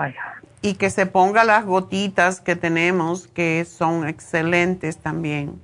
[0.63, 5.61] y que se ponga las gotitas que tenemos, que son excelentes también.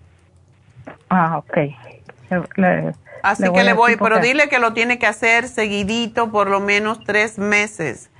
[1.09, 1.59] Ah, ok.
[3.23, 7.01] Así que le voy, pero dile que lo tiene que hacer seguidito por lo menos
[7.05, 8.11] tres meses.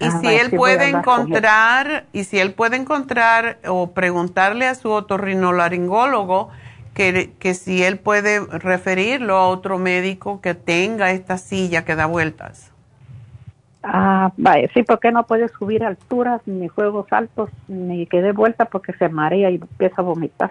[0.00, 4.90] Y ah, si él puede encontrar, y si él puede encontrar o preguntarle a su
[4.90, 6.50] otorrinolaringólogo,
[6.98, 12.72] que, si él puede referirlo a otro médico que tenga esta silla que da vueltas.
[13.84, 18.64] Ah, vaya, sí, porque no puede subir alturas, ni juegos altos, ni que dé vuelta
[18.64, 20.50] porque se marea y empieza a vomitar.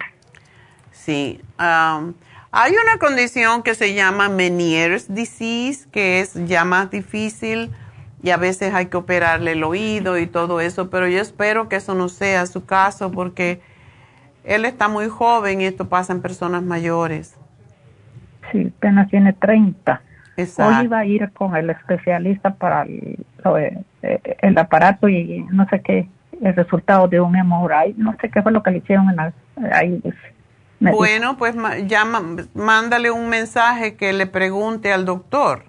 [0.90, 7.70] Sí, hay una condición que se llama Meniere's disease, que es ya más difícil
[8.22, 11.76] y a veces hay que operarle el oído y todo eso, pero yo espero que
[11.76, 13.60] eso no sea su caso porque
[14.48, 17.36] él está muy joven y esto pasa en personas mayores.
[18.50, 20.00] Sí, apenas tiene 30.
[20.38, 20.78] Exacto.
[20.78, 23.24] Hoy iba a ir con el especialista para el,
[24.02, 26.08] eh, el aparato y no sé qué,
[26.40, 29.20] el resultado de un MRI, no sé qué fue lo que le hicieron en
[29.72, 30.00] ahí.
[30.00, 30.16] Pues,
[30.80, 31.54] bueno, pues
[31.86, 32.22] llama,
[32.54, 35.64] mándale un mensaje que le pregunte al doctor.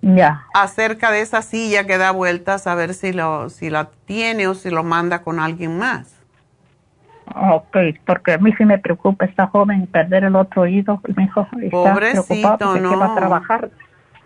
[0.00, 0.46] Ya.
[0.54, 4.54] Acerca de esa silla que da vueltas, a ver si, lo, si la tiene o
[4.54, 6.21] si lo manda con alguien más.
[7.34, 11.00] Ok, porque a mí sí me preocupa esta joven perder el otro oído.
[11.16, 12.90] Mi hijo está preocupado no.
[12.90, 13.70] que va a trabajar.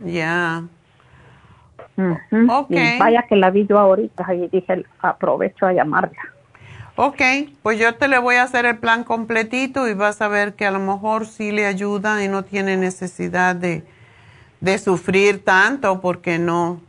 [0.01, 0.65] Ya.
[2.99, 6.19] vaya que la vi yo ahorita y dije, aprovecho a llamarla.
[6.97, 7.21] Ok,
[7.63, 10.65] pues yo te le voy a hacer el plan completito y vas a ver que
[10.65, 13.85] a lo mejor sí le ayuda y no tiene necesidad de,
[14.61, 16.81] de sufrir tanto porque no,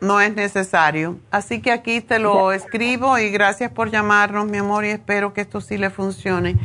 [0.00, 1.18] no es necesario.
[1.30, 5.42] Así que aquí te lo escribo y gracias por llamarnos, mi amor, y espero que
[5.42, 6.56] esto sí le funcione.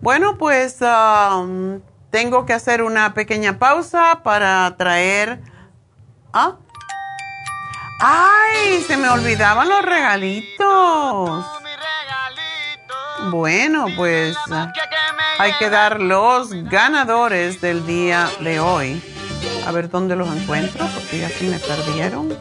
[0.00, 1.80] Bueno, pues um,
[2.10, 5.40] tengo que hacer una pequeña pausa para traer...
[6.32, 6.56] ¿Ah?
[8.00, 8.82] ¡Ay!
[8.86, 11.44] Se me olvidaban los regalitos.
[13.30, 14.36] Bueno, pues
[15.38, 19.02] hay que dar los ganadores del día de hoy.
[19.66, 22.36] A ver dónde los encuentro, porque ya sí me perdieron.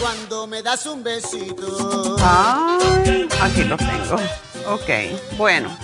[0.00, 2.16] Cuando me das un besito.
[2.20, 4.16] Ay, aquí los tengo.
[4.68, 5.76] Ok, bueno.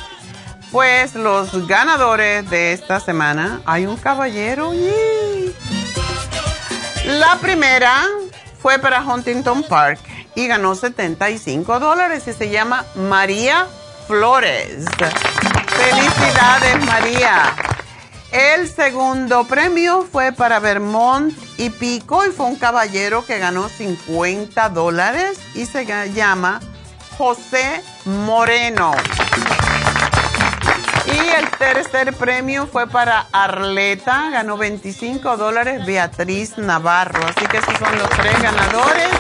[0.71, 4.73] Pues los ganadores de esta semana, hay un caballero.
[7.07, 8.05] La primera
[8.61, 10.01] fue para Huntington Park
[10.35, 13.67] y ganó 75 dólares y se llama María
[14.09, 14.85] Flores.
[15.85, 17.55] Felicidades María.
[18.33, 24.71] El segundo premio fue para Vermont y Pico y fue un caballero que ganó 50
[24.71, 26.61] dólares y se llama
[27.19, 28.93] José Moreno.
[31.05, 37.21] Y el tercer premio fue para Arleta, ganó 25 dólares Beatriz Navarro.
[37.27, 39.11] Así que esos son los tres ganadores.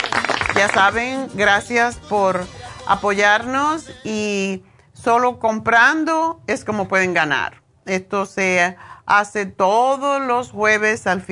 [0.57, 2.43] Ya saben, gracias por
[2.87, 4.63] apoyarnos y
[5.05, 7.63] solo comprando es como pueden ganar.
[7.85, 11.23] Esto se hace todos los jueves al,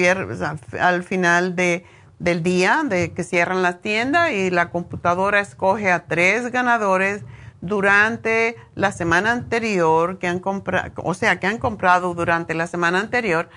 [0.79, 1.87] al final de,
[2.19, 7.23] del día de que cierran las tiendas y la computadora escoge a tres ganadores
[7.63, 13.01] durante la semana anterior que han comprado, o sea, que han comprado durante la semana
[13.01, 13.49] anterior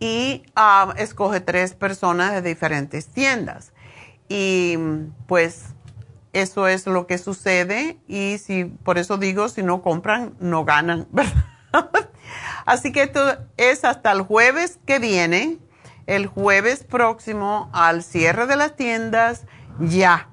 [0.00, 3.72] y ah, escoge tres personas de diferentes tiendas
[4.28, 4.78] y
[5.26, 5.74] pues
[6.32, 11.06] eso es lo que sucede y si por eso digo si no compran no ganan
[12.66, 15.58] así que esto es hasta el jueves que viene.
[16.06, 19.44] El jueves próximo al cierre de las tiendas
[19.78, 20.28] ya.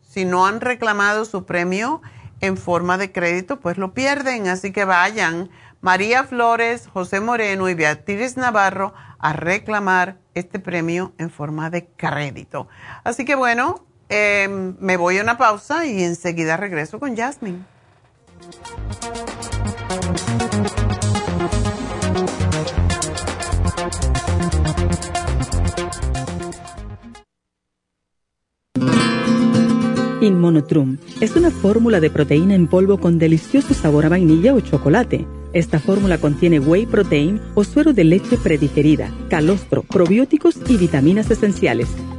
[0.00, 2.00] Si no han reclamado su premio
[2.40, 4.48] en forma de crédito pues lo pierden.
[4.48, 5.50] Así que vayan.
[5.82, 12.68] María Flores José Moreno y Beatriz Navarro a reclamar este premio en forma de crédito.
[13.04, 17.58] Así que bueno, em, me voy a una pausa y enseguida regreso con Jasmine.
[30.20, 35.26] Inmonotrum es una fórmula de proteína en polvo con delicioso sabor a vainilla o chocolate
[35.54, 41.88] esta fórmula contiene whey protein o suero de leche predigerida, calostro, probióticos y vitaminas esenciales.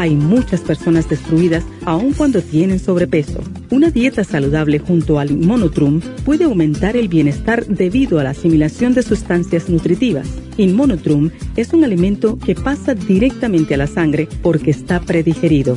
[0.00, 3.42] Hay muchas personas destruidas aun cuando tienen sobrepeso.
[3.70, 9.02] Una dieta saludable junto al Inmonotrum puede aumentar el bienestar debido a la asimilación de
[9.02, 10.26] sustancias nutritivas.
[10.56, 15.76] Inmonotrum es un alimento que pasa directamente a la sangre porque está predigerido.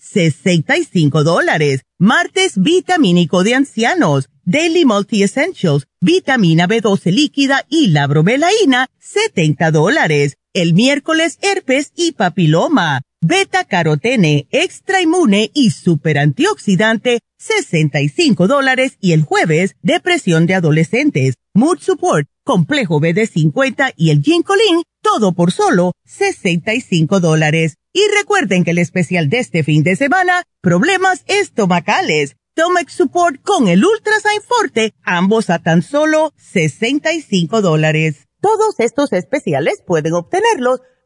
[0.00, 1.82] 65 dólares.
[1.98, 10.36] Martes, vitamínico de ancianos, Daily Multi Essentials, vitamina B12 líquida y la bromelaína, 70 dólares.
[10.52, 18.96] El miércoles, herpes y papiloma, beta carotene, extra inmune y super antioxidante, 65 dólares.
[19.00, 25.52] Y el jueves, depresión de adolescentes, mood support, complejo BD50 y el ginkolin, todo por
[25.52, 27.76] solo 65 dólares.
[27.92, 33.68] Y recuerden que el especial de este fin de semana, problemas estomacales, Stomach Support con
[33.68, 38.28] el Ultrasign Forte, ambos a tan solo 65 dólares.
[38.40, 40.80] Todos estos especiales pueden obtenerlos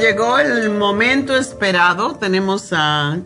[0.00, 2.14] Llegó el momento esperado.
[2.16, 3.18] Tenemos a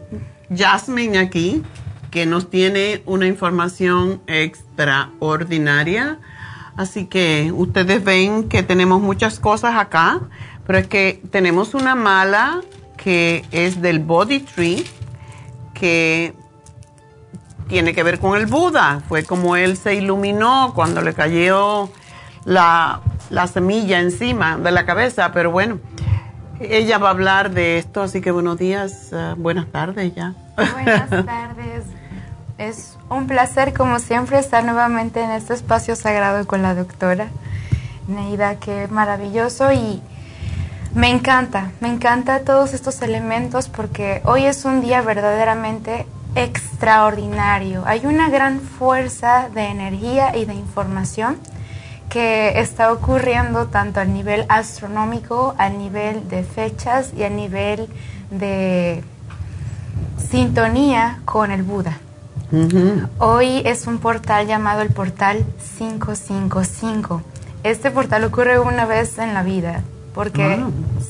[0.54, 1.62] Jasmine aquí,
[2.10, 6.18] que nos tiene una información extraordinaria.
[6.76, 10.20] Así que ustedes ven que tenemos muchas cosas acá,
[10.66, 12.60] pero es que tenemos una mala
[12.96, 14.84] que es del Body Tree,
[15.74, 16.34] que
[17.68, 19.00] tiene que ver con el Buda.
[19.08, 21.88] Fue como él se iluminó cuando le cayó
[22.44, 25.78] la, la semilla encima de la cabeza, pero bueno
[26.60, 30.34] ella va a hablar de esto, así que buenos días, eh, buenas tardes ya.
[30.56, 31.84] Buenas tardes.
[32.58, 37.28] Es un placer, como siempre, estar nuevamente en este espacio sagrado con la doctora
[38.06, 40.02] Neida, qué maravilloso y
[40.94, 46.06] me encanta, me encanta todos estos elementos porque hoy es un día verdaderamente
[46.36, 47.82] extraordinario.
[47.86, 51.38] Hay una gran fuerza de energía y de información
[52.08, 57.88] que está ocurriendo tanto a nivel astronómico, a nivel de fechas y a nivel
[58.30, 59.02] de
[60.30, 61.98] sintonía con el Buda.
[63.18, 65.44] Hoy es un portal llamado el portal
[65.78, 67.22] 555.
[67.64, 69.82] Este portal ocurre una vez en la vida,
[70.14, 70.62] porque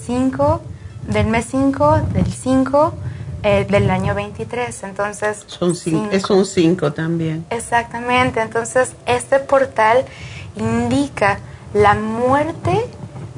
[0.06, 0.62] 5
[1.08, 2.94] del mes 5 del 5
[3.42, 5.44] eh, del año 23, entonces...
[5.46, 7.44] Son cinco, es un 5 también.
[7.50, 10.06] Exactamente, entonces este portal
[10.56, 11.38] indica
[11.72, 12.88] la muerte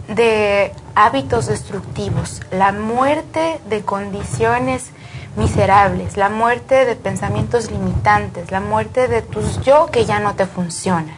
[0.09, 4.91] de hábitos destructivos, la muerte de condiciones
[5.37, 10.47] miserables, la muerte de pensamientos limitantes, la muerte de tus yo que ya no te
[10.47, 11.17] funcionan,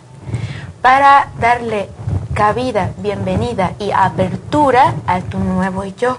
[0.83, 1.89] para darle
[2.35, 6.19] cabida, bienvenida y apertura a tu nuevo yo,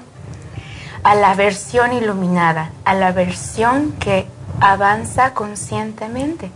[1.04, 4.28] a la versión iluminada, a la versión que
[4.60, 6.52] avanza conscientemente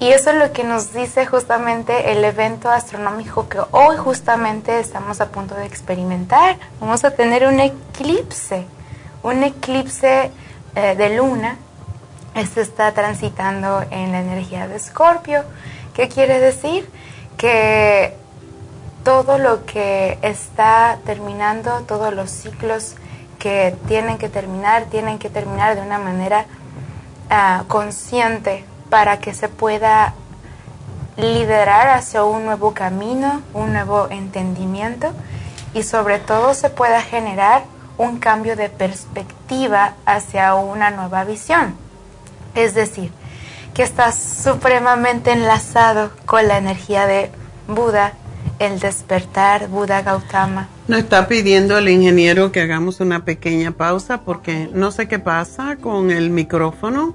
[0.00, 5.20] y eso es lo que nos dice justamente el evento astronómico que hoy justamente estamos
[5.20, 6.56] a punto de experimentar.
[6.80, 8.64] Vamos a tener un eclipse,
[9.22, 10.30] un eclipse
[10.74, 11.58] eh, de luna.
[12.34, 15.44] Este está transitando en la energía de Escorpio.
[15.92, 16.88] ¿Qué quiere decir?
[17.36, 18.16] Que
[19.04, 22.94] todo lo que está terminando, todos los ciclos
[23.38, 26.46] que tienen que terminar, tienen que terminar de una manera
[27.28, 30.14] ah, consciente, para que se pueda
[31.16, 35.12] liderar hacia un nuevo camino, un nuevo entendimiento
[35.74, 37.64] y sobre todo se pueda generar
[37.98, 41.74] un cambio de perspectiva hacia una nueva visión.
[42.54, 43.12] Es decir,
[43.74, 47.30] que está supremamente enlazado con la energía de
[47.68, 48.14] Buda,
[48.58, 50.68] el despertar Buda Gautama.
[50.88, 55.76] Nos está pidiendo el ingeniero que hagamos una pequeña pausa porque no sé qué pasa
[55.76, 57.14] con el micrófono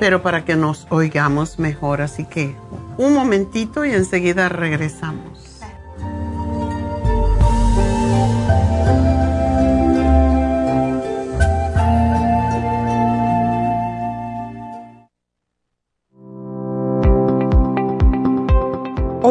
[0.00, 2.00] pero para que nos oigamos mejor.
[2.00, 2.54] Así que
[2.96, 5.35] un momentito y enseguida regresamos.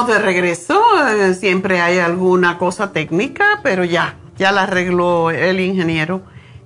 [0.03, 0.81] De regreso.
[1.07, 6.21] Eh, Siempre hay alguna cosa técnica, pero ya, ya la arregló el ingeniero,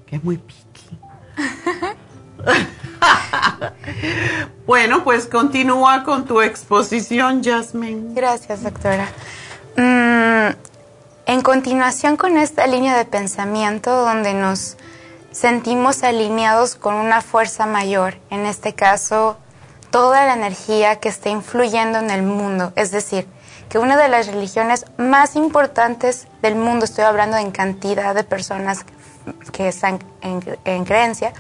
[0.06, 0.98] que es muy piqui.
[4.68, 8.14] bueno, pues continúa con tu exposición, Jasmine.
[8.14, 9.08] Gracias, doctora.
[9.78, 10.56] Mm,
[11.26, 14.78] en continuación con esta línea de pensamiento donde nos
[15.32, 19.38] sentimos alineados con una fuerza mayor, en este caso,
[19.92, 23.28] toda la energía que está influyendo en el mundo, es decir,
[23.70, 28.86] que una de las religiones más importantes del mundo, estoy hablando en cantidad de personas
[29.52, 31.34] que están en, en creencia,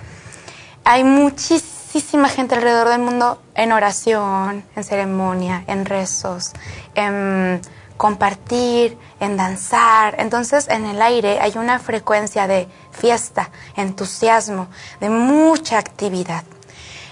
[0.84, 6.54] hay muchísima gente alrededor del mundo en oración, en ceremonia, en rezos,
[6.96, 7.62] en
[7.98, 10.16] compartir, en danzar.
[10.18, 14.68] Entonces en el aire hay una frecuencia de fiesta, entusiasmo,
[15.00, 16.44] de mucha actividad.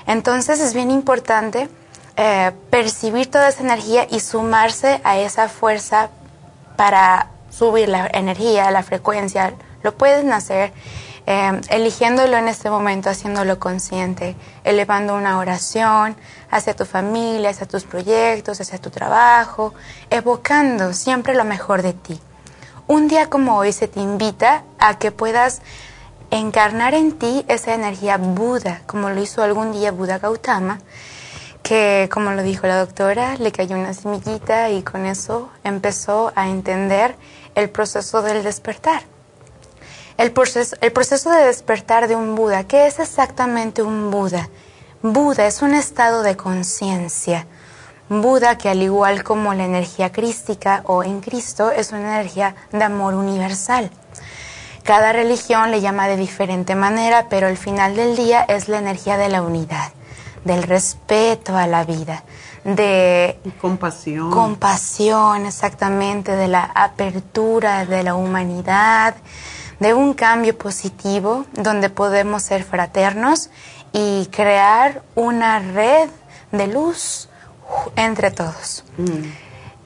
[0.10, 1.70] Entonces es bien importante
[2.18, 6.10] eh, percibir toda esa energía y sumarse a esa fuerza
[6.76, 9.54] para subir la energía, la frecuencia.
[9.84, 10.74] Lo pueden hacer
[11.28, 16.16] eh, eligiéndolo en este momento, haciéndolo consciente, elevando una oración
[16.50, 19.76] hacia tu familia, hacia tus proyectos, hacia tu trabajo,
[20.10, 22.20] evocando siempre lo mejor de ti.
[22.88, 25.62] Un día como hoy se te invita a que puedas
[26.32, 30.80] encarnar en ti esa energía Buda, como lo hizo algún día Buda Gautama,
[31.64, 36.50] que como lo dijo la doctora, le cayó una semillita y con eso empezó a
[36.50, 37.16] entender
[37.56, 39.04] el proceso del despertar.
[40.18, 44.50] El proceso, el proceso de despertar de un Buda, ¿qué es exactamente un Buda?
[45.02, 47.48] Buda es un estado de conciencia.
[48.10, 52.84] Buda, que al igual como la energía crística o en Cristo, es una energía de
[52.84, 53.92] amor universal.
[54.84, 59.18] Cada religión le llama de diferente manera, pero al final del día es la energía
[59.18, 59.92] de la unidad,
[60.46, 62.24] del respeto a la vida,
[62.64, 64.32] de compasión.
[64.32, 69.16] Compasión, exactamente, de la apertura de la humanidad,
[69.80, 73.50] de un cambio positivo donde podemos ser fraternos
[73.94, 76.10] y crear una red
[76.52, 77.30] de luz
[77.96, 78.84] entre todos.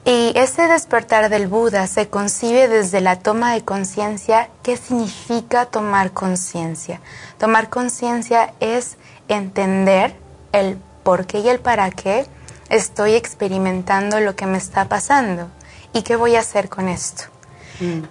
[0.06, 4.50] Y ese despertar del Buda se concibe desde la toma de conciencia.
[4.62, 7.00] ¿Qué significa tomar conciencia?
[7.38, 8.98] Tomar conciencia es
[9.28, 10.14] entender
[10.52, 12.26] el por qué y el para qué
[12.68, 15.48] estoy experimentando lo que me está pasando
[15.94, 17.24] y qué voy a hacer con esto.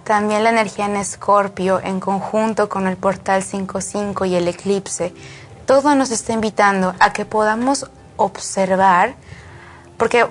[0.04, 5.14] También la energía en Escorpio, en conjunto con el portal 5.5 y el eclipse,
[5.64, 9.14] todo nos está invitando a que podamos observar,
[9.96, 10.26] porque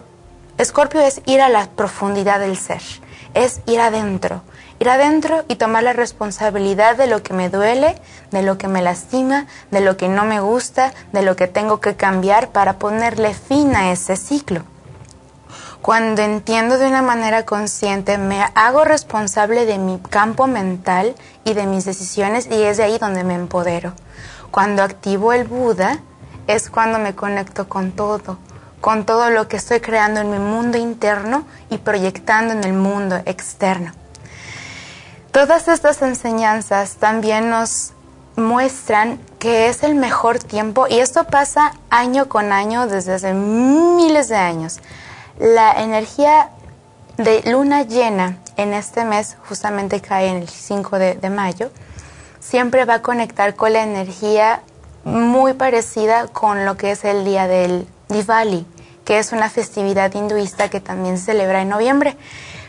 [0.59, 2.81] Escorpio es ir a la profundidad del ser,
[3.34, 4.43] es ir adentro,
[4.80, 7.99] ir adentro y tomar la responsabilidad de lo que me duele,
[8.30, 11.80] de lo que me lastima, de lo que no me gusta, de lo que tengo
[11.80, 14.61] que cambiar para ponerle fin a ese ciclo.
[15.81, 21.15] Cuando entiendo de una manera consciente, me hago responsable de mi campo mental
[21.45, 23.93] y de mis decisiones y es de ahí donde me empodero.
[24.51, 25.99] Cuando activo el Buda
[26.45, 28.38] es cuando me conecto con todo,
[28.84, 33.15] con todo lo que estoy creando en mi mundo interno y proyectando en el mundo
[33.26, 33.93] externo.
[35.31, 37.93] Todas estas enseñanzas también nos
[38.35, 44.27] muestran que es el mejor tiempo y esto pasa año con año desde hace miles
[44.27, 44.81] de años
[45.39, 46.49] la energía
[47.15, 51.72] de luna llena en este mes, justamente cae en el 5 de, mayo,
[52.41, 54.61] siempre va a conectar con la energía
[55.05, 58.65] muy parecida con lo que es el día del Diwali,
[59.05, 62.17] que es una festividad hinduista que también se celebra en noviembre,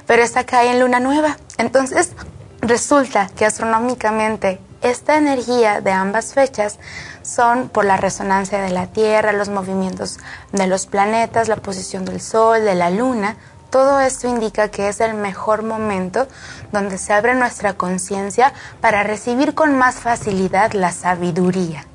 [0.06, 1.38] pero esta cae en luna nueva.
[1.58, 2.12] Entonces,
[2.60, 6.78] resulta que astronómicamente esta energía de ambas fechas
[7.22, 10.18] son por la resonancia de la Tierra, los movimientos
[10.52, 13.36] de los planetas, la posición del Sol, de la Luna.
[13.70, 16.28] Todo esto indica que es el mejor momento
[16.70, 21.86] donde se abre nuestra conciencia para recibir con más facilidad la sabiduría,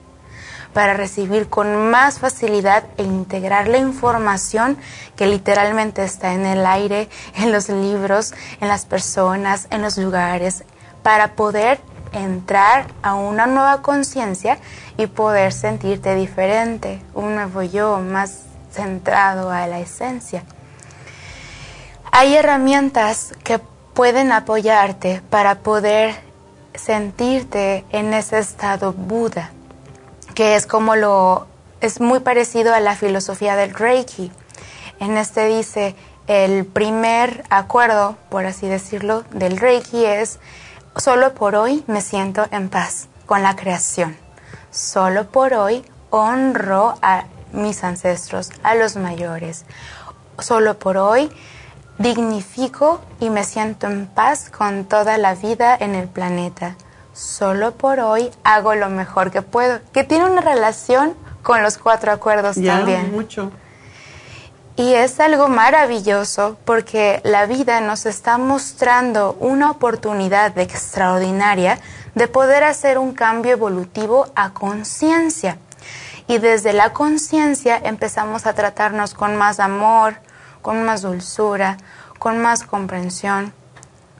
[0.73, 4.77] para recibir con más facilidad e integrar la información
[5.15, 10.63] que literalmente está en el aire, en los libros, en las personas, en los lugares,
[11.03, 11.79] para poder
[12.11, 14.57] entrar a una nueva conciencia
[14.97, 20.43] y poder sentirte diferente, un nuevo yo más centrado a la esencia.
[22.11, 23.59] Hay herramientas que
[23.93, 26.15] pueden apoyarte para poder
[26.73, 29.51] sentirte en ese estado Buda,
[30.39, 31.47] que es como lo
[31.81, 34.31] es muy parecido a la filosofía del Reiki.
[35.01, 35.97] En este dice,
[36.27, 40.39] el primer acuerdo, por así decirlo, del Reiki es
[40.95, 44.15] Solo por hoy me siento en paz con la creación.
[44.71, 49.65] Solo por hoy honro a mis ancestros, a los mayores.
[50.37, 51.29] Solo por hoy
[51.97, 56.77] dignifico y me siento en paz con toda la vida en el planeta.
[57.13, 62.11] Solo por hoy hago lo mejor que puedo, que tiene una relación con los cuatro
[62.11, 63.11] acuerdos ya, también.
[63.11, 63.51] mucho.
[64.75, 71.79] Y es algo maravilloso porque la vida nos está mostrando una oportunidad extraordinaria
[72.15, 75.57] de poder hacer un cambio evolutivo a conciencia.
[76.27, 80.15] Y desde la conciencia empezamos a tratarnos con más amor,
[80.61, 81.75] con más dulzura,
[82.17, 83.51] con más comprensión.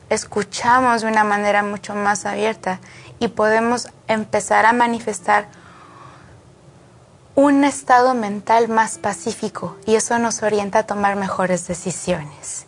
[0.10, 2.80] Escuchamos de una manera mucho más abierta
[3.19, 5.48] y podemos empezar a manifestar
[7.36, 12.65] un estado mental más pacífico y eso nos orienta a tomar mejores decisiones.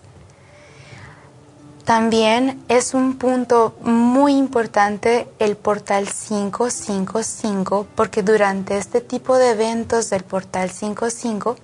[1.84, 10.10] También es un punto muy importante el portal 555 porque durante este tipo de eventos
[10.10, 11.58] del portal 55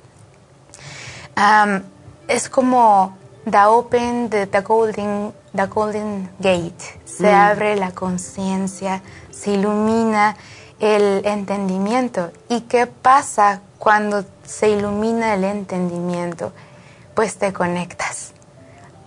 [2.28, 3.16] es como
[3.50, 7.36] the open the, the, golden the golden gate se Mm.
[7.36, 9.02] abre la conciencia
[9.32, 10.36] se ilumina
[10.80, 12.32] el entendimiento.
[12.50, 16.54] ¿Y qué pasa cuando se ilumina el entendimiento?
[17.16, 18.34] Pues te conectas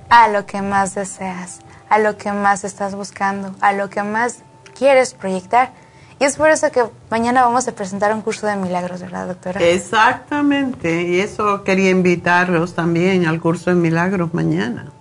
[0.09, 4.39] a lo que más deseas, a lo que más estás buscando, a lo que más
[4.77, 5.73] quieres proyectar.
[6.21, 9.59] Y es por eso que mañana vamos a presentar un curso de milagros, ¿verdad, doctora?
[9.63, 14.93] Exactamente, y eso quería invitarlos también al curso de milagros mañana.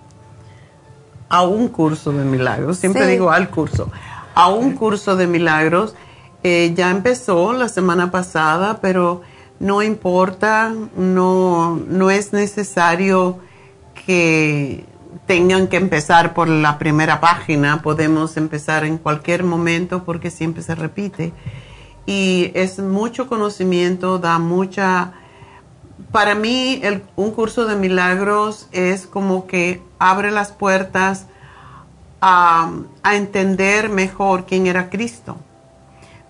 [1.28, 3.10] A un curso de milagros, siempre Sí.
[3.12, 3.90] digo al curso,
[4.34, 5.94] a un curso de milagros.
[6.42, 9.20] Eh, ya empezó la semana pasada, pero
[9.58, 13.38] no importa, no, no es necesario
[14.06, 14.86] que
[15.26, 20.74] tengan que empezar por la primera página, podemos empezar en cualquier momento porque siempre se
[20.74, 21.32] repite.
[22.06, 25.12] Y es mucho conocimiento, da mucha...
[26.12, 31.26] Para mí el- un curso de milagros es como que abre las puertas
[32.20, 32.72] a,
[33.02, 35.36] a entender mejor quién era Cristo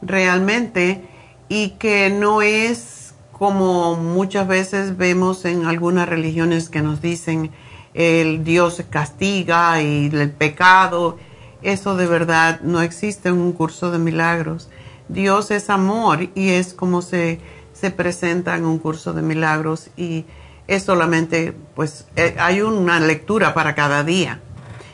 [0.02, 1.08] realmente
[1.48, 7.50] y que no es como muchas veces vemos en algunas religiones que nos dicen
[7.94, 11.18] el Dios castiga y el pecado.
[11.62, 14.68] Eso de verdad no existe en un curso de milagros.
[15.08, 17.40] Dios es amor y es como se,
[17.72, 20.24] se presenta en un curso de milagros y
[20.68, 24.40] es solamente, pues eh, hay una lectura para cada día.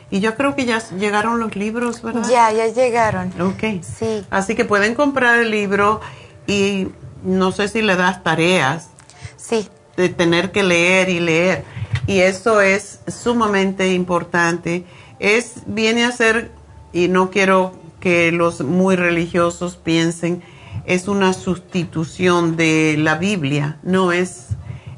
[0.09, 2.27] Y yo creo que ya llegaron los libros, ¿verdad?
[2.29, 3.31] Ya, ya llegaron.
[3.39, 3.83] Ok.
[3.83, 4.25] Sí.
[4.29, 6.01] Así que pueden comprar el libro
[6.47, 6.87] y
[7.23, 8.89] no sé si le das tareas.
[9.35, 9.67] Sí.
[9.97, 11.63] De tener que leer y leer.
[12.07, 14.85] Y eso es sumamente importante.
[15.19, 16.51] Es, viene a ser,
[16.93, 20.41] y no quiero que los muy religiosos piensen,
[20.85, 24.47] es una sustitución de la Biblia, no es,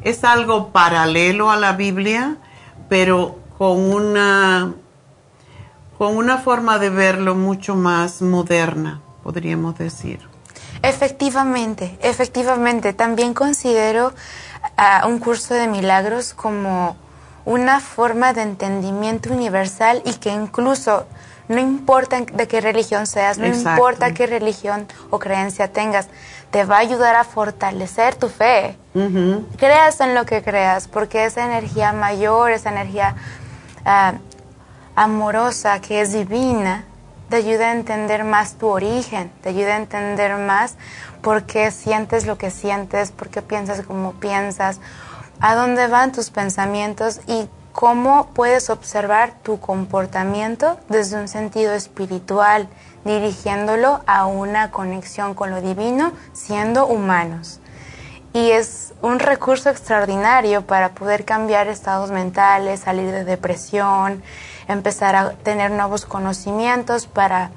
[0.04, 2.38] es algo paralelo a la Biblia,
[2.90, 4.76] pero con una,
[5.98, 10.20] con una forma de verlo mucho más moderna, podríamos decir.
[10.82, 12.94] Efectivamente, efectivamente.
[12.94, 14.14] También considero
[14.82, 16.96] a un curso de milagros como
[17.44, 21.06] una forma de entendimiento universal y que incluso
[21.50, 26.08] no importa de qué religión seas, no importa qué religión o creencia tengas,
[26.52, 28.78] te va a ayudar a fortalecer tu fe.
[29.58, 33.16] Creas en lo que creas, porque esa energía mayor, esa energía
[33.84, 34.14] ah,
[34.96, 36.86] amorosa que es divina,
[37.30, 40.76] te ayuda a entender más tu origen, te ayuda a entender más
[41.22, 44.80] por qué sientes lo que sientes, por qué piensas como piensas,
[45.40, 52.68] a dónde van tus pensamientos y cómo puedes observar tu comportamiento desde un sentido espiritual,
[53.06, 57.60] dirigiéndolo a una conexión con lo divino, siendo humanos.
[58.34, 64.22] Y es un recurso extraordinario para poder cambiar estados mentales, salir de depresión,
[64.68, 67.52] empezar a tener nuevos conocimientos para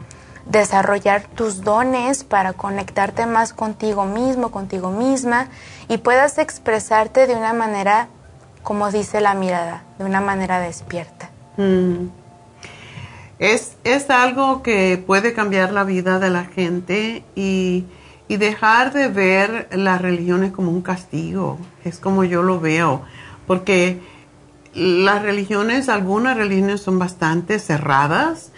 [0.47, 5.49] desarrollar tus dones, para conectarte más contigo mismo, contigo misma
[5.89, 8.09] y puedas expresarte de una manera,
[8.63, 11.31] como dice la mirada, de una manera despierta.
[11.57, 12.09] Mm.
[13.39, 17.85] Es, es, algo que puede cambiar la vida de la gente y,
[18.29, 21.59] y dejar de ver las religiones como un castigo.
[21.85, 23.03] Es como yo lo veo,
[23.49, 24.01] porque
[24.75, 28.53] las religiones, algunas religiones son bastante cerradas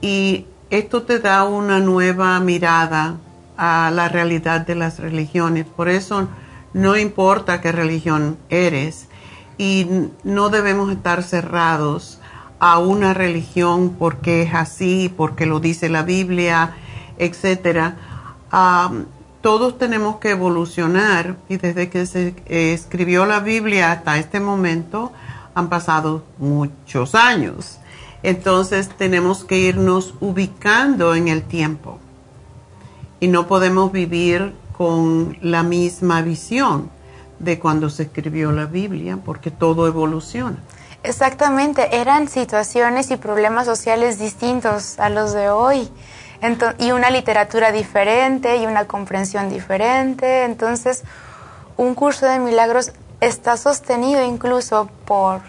[0.00, 3.16] y esto te da una nueva mirada
[3.56, 5.66] a la realidad de las religiones.
[5.66, 6.28] Por eso
[6.72, 9.08] no importa qué religión eres
[9.58, 9.86] y
[10.22, 12.20] no debemos estar cerrados
[12.60, 16.76] a una religión porque es así, porque lo dice la Biblia,
[17.18, 17.96] etcétera.
[19.40, 25.12] todos tenemos que evolucionar y desde que se escribió la Biblia hasta este momento
[25.54, 27.79] han pasado muchos años.
[28.22, 31.98] Entonces tenemos que irnos ubicando en el tiempo
[33.18, 36.90] y no podemos vivir con la misma visión
[37.38, 40.58] de cuando se escribió la Biblia porque todo evoluciona.
[41.02, 45.88] Exactamente, eran situaciones y problemas sociales distintos a los de hoy
[46.78, 50.44] y una literatura diferente y una comprensión diferente.
[50.44, 51.02] Entonces,
[51.76, 55.40] un curso de milagros está sostenido incluso por,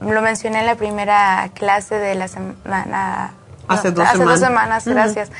[0.00, 3.32] lo mencioné en la primera clase de la semana.
[3.68, 4.40] Hace dos hace semanas.
[4.40, 5.30] Dos semanas gracias.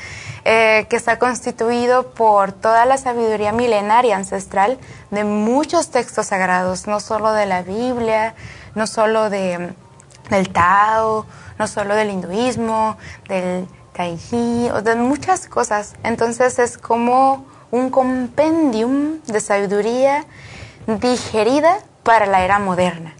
[0.45, 4.79] Eh, que está constituido por toda la sabiduría milenaria ancestral
[5.11, 8.35] de muchos textos sagrados, no solo de la Biblia,
[8.73, 9.73] no solo de,
[10.29, 11.25] del Tao,
[11.57, 12.97] no solo del hinduismo,
[13.27, 15.95] del Taiji, o de muchas cosas.
[16.03, 20.25] Entonces es como un compendium de sabiduría
[20.87, 23.13] digerida para la era moderna.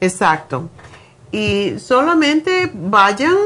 [0.00, 0.68] Exacto.
[1.32, 3.36] Y solamente vayan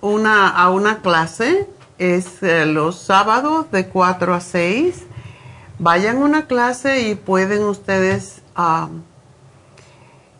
[0.00, 1.68] una, a una clase,
[1.98, 5.04] es eh, los sábados de 4 a 6.
[5.78, 8.88] Vayan a una clase y pueden ustedes ah,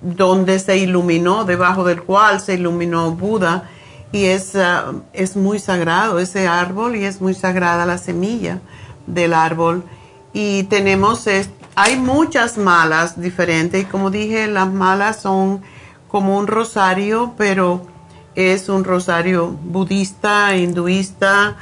[0.00, 3.68] donde se iluminó, debajo del cual se iluminó Buda,
[4.12, 8.60] y es, ah, es muy sagrado ese árbol y es muy sagrada la semilla
[9.06, 9.84] del árbol.
[10.32, 11.26] Y tenemos,
[11.74, 15.62] hay muchas malas diferentes, y como dije, las malas son
[16.08, 17.86] como un rosario, pero
[18.34, 21.56] es un rosario budista, hinduista,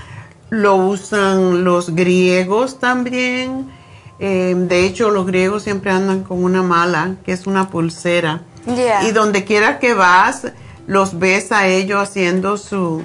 [0.51, 3.76] lo usan los griegos también
[4.18, 8.43] eh, de hecho, los griegos siempre andan con una mala, que es una pulsera.
[9.02, 10.48] Y donde quiera que vas,
[10.86, 13.05] los ves a ellos haciendo sus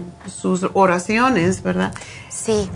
[0.74, 1.94] oraciones, ¿verdad?
[2.30, 2.70] Sí.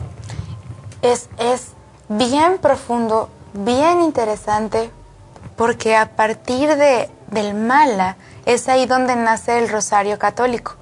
[1.01, 1.69] Es, es
[2.09, 4.91] bien profundo, bien interesante,
[5.55, 10.75] porque a partir de, del mala es ahí donde nace el rosario católico.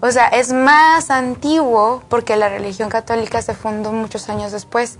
[0.00, 4.98] O sea, es más antiguo porque la religión católica se fundó muchos años después.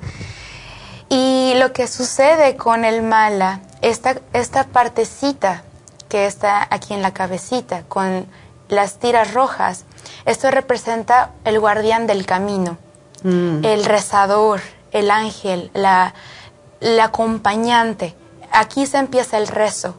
[1.17, 5.63] Y lo que sucede con el mala, esta, esta partecita
[6.09, 8.27] que está aquí en la cabecita, con
[8.69, 9.85] las tiras rojas,
[10.25, 12.79] esto representa el guardián del camino,
[13.23, 14.61] el rezador,
[14.91, 16.15] el ángel, la,
[16.81, 18.17] la acompañante.
[18.51, 19.95] Aquí se empieza el rezo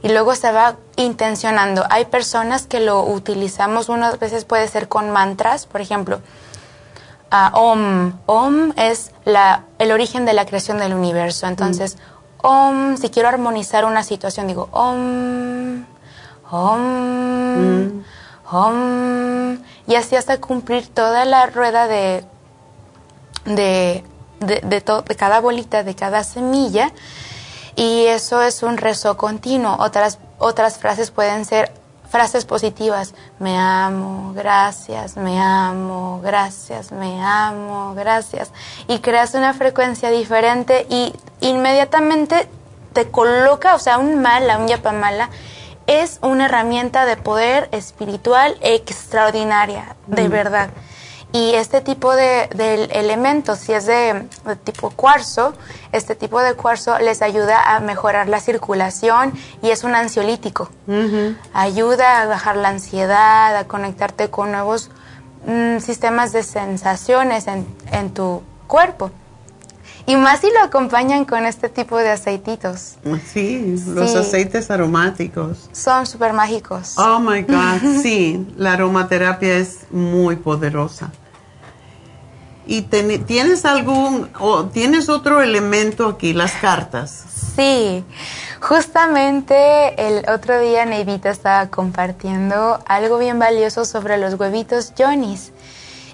[0.00, 1.84] y luego se va intencionando.
[1.90, 6.20] Hay personas que lo utilizamos, unas veces puede ser con mantras, por ejemplo,
[7.30, 8.18] ah, Om.
[8.26, 11.46] Om es la, el origen de la creación del universo.
[11.46, 11.96] Entonces,
[12.42, 15.84] Om, si quiero armonizar una situación, digo Om,
[16.50, 18.04] Om,
[18.50, 22.24] Om, y así hasta cumplir toda la rueda de,
[23.44, 24.04] de,
[24.40, 26.92] de, de, de cada bolita, de cada semilla
[27.76, 29.76] y eso es un rezo continuo.
[29.78, 31.70] Otras, otras frases pueden ser
[32.08, 33.14] frases positivas.
[33.38, 38.50] Me amo, gracias, me amo, gracias, me amo, gracias.
[38.88, 42.48] Y creas una frecuencia diferente y inmediatamente
[42.92, 45.28] te coloca, o sea, un mala, un yapamala,
[45.86, 50.70] es una herramienta de poder espiritual extraordinaria, de verdad.
[51.32, 52.44] Y este tipo de,
[52.92, 54.26] elementos, si es de,
[54.64, 55.54] tipo cuarzo,
[55.92, 60.70] este tipo de cuarzo les ayuda a mejorar la circulación y es un ansiolítico.
[61.52, 64.90] Ayuda a bajar la ansiedad, a conectarte con nuevos
[65.46, 69.10] mm, sistemas de sensaciones en, en tu cuerpo.
[70.06, 72.94] Y más si lo acompañan con este tipo de aceititos.
[73.32, 75.68] Sí, los aceites aromáticos.
[75.72, 76.96] Son súper mágicos.
[76.96, 81.10] Oh my God, sí, la aromaterapia es muy poderosa.
[82.68, 87.24] ¿Y tienes algún, o tienes otro elemento aquí, las cartas?
[87.54, 88.04] Sí,
[88.60, 95.52] justamente el otro día Neidita estaba compartiendo algo bien valioso sobre los huevitos Johnny's.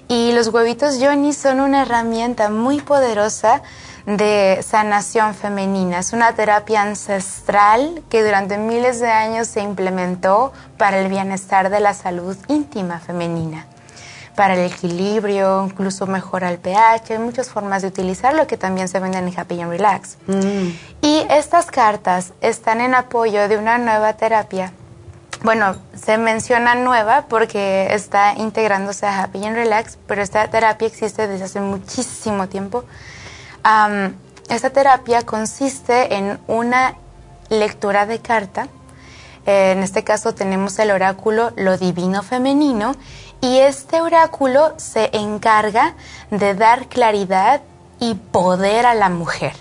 [0.07, 3.61] Y los huevitos Johnny's son una herramienta muy poderosa
[4.05, 5.99] de sanación femenina.
[5.99, 11.79] Es una terapia ancestral que durante miles de años se implementó para el bienestar de
[11.79, 13.65] la salud íntima femenina,
[14.35, 17.13] para el equilibrio, incluso mejora el pH.
[17.13, 20.17] Hay muchas formas de utilizarlo que también se venden en Happy and Relax.
[20.27, 20.69] Mm.
[21.01, 24.73] Y estas cartas están en apoyo de una nueva terapia
[25.43, 31.27] bueno, se menciona nueva porque está integrándose a Happy and Relax, pero esta terapia existe
[31.27, 32.85] desde hace muchísimo tiempo
[34.49, 36.95] esta terapia consiste en una
[37.49, 38.67] lectura de carta.
[39.45, 42.95] en este caso tenemos el oráculo Lo Divino Femenino
[43.41, 45.95] y este oráculo se encarga
[46.31, 47.61] de dar claridad
[47.99, 49.53] y poder a la mujer.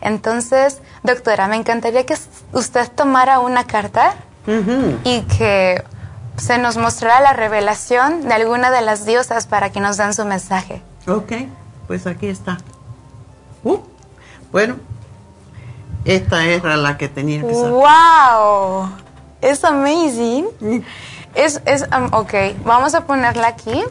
[0.00, 2.16] Entonces, doctora, me encantaría que
[2.52, 4.14] usted tomara una carta
[5.04, 5.82] y que
[6.36, 10.24] se nos mostrara la revelación de alguna de las diosas para que nos den su
[10.24, 10.82] mensaje.
[11.06, 11.32] Ok,
[11.86, 12.58] pues aquí está.
[13.64, 13.78] Uh,
[14.50, 14.76] bueno,
[16.04, 17.70] esta era la que tenía que ser.
[17.70, 18.90] ¡Wow!
[19.40, 20.46] Es amazing.
[21.34, 23.82] Es, es um, ok, vamos a ponerla aquí.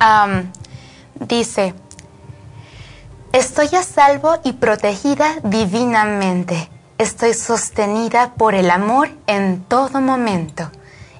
[0.00, 0.50] Um,
[1.26, 1.74] dice,
[3.32, 6.68] estoy a salvo y protegida divinamente.
[7.02, 10.70] Estoy sostenida por el amor en todo momento.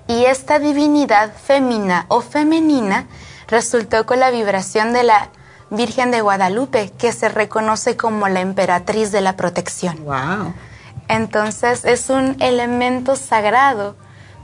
[0.06, 3.09] Y esta divinidad femina o femenina
[3.48, 5.30] resultó con la vibración de la
[5.70, 10.04] Virgen de Guadalupe, que se reconoce como la emperatriz de la protección.
[10.04, 10.54] Wow.
[11.09, 13.96] Entonces es un elemento sagrado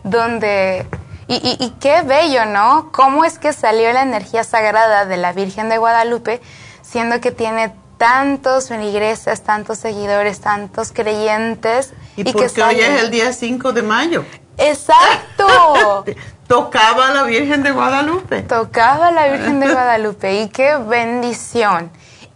[0.02, 0.88] donde
[1.28, 2.90] y, qué bello, ¿no?
[2.90, 6.40] ¿Cómo es que salió la energía sagrada de la Virgen de Guadalupe,
[6.82, 11.92] siendo que tiene tantos feligreses, tantos seguidores, tantos creyentes?
[12.16, 14.24] Y, porque hoy es el día 5 de mayo.
[14.56, 16.04] Exacto.
[16.46, 18.42] Tocaba a la Virgen de Guadalupe.
[18.42, 21.90] Tocaba a la Virgen de Guadalupe y qué bendición.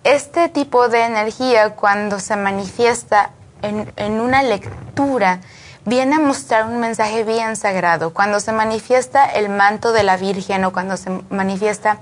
[0.05, 3.30] Este tipo de energía cuando se manifiesta
[3.62, 5.40] en, en una lectura
[5.84, 8.12] viene a mostrar un mensaje bien sagrado.
[8.12, 11.98] Cuando se manifiesta el manto de la Virgen o cuando se manifiesta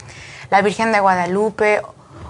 [0.51, 1.83] la Virgen de Guadalupe,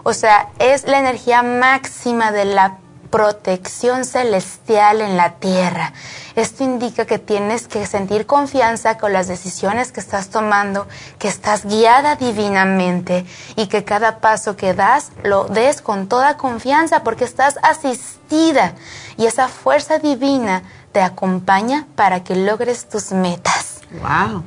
[0.02, 2.78] o sea, es la energía máxima de la
[3.10, 5.92] protección celestial en la tierra.
[6.36, 10.86] Esto indica que tienes que sentir confianza con las decisiones que estás tomando,
[11.18, 17.02] que estás guiada divinamente y que cada paso que das lo des con toda confianza
[17.02, 18.74] porque estás asistida
[19.16, 20.62] y esa fuerza divina
[20.92, 23.80] te acompaña para que logres tus metas.
[24.00, 24.44] Wow.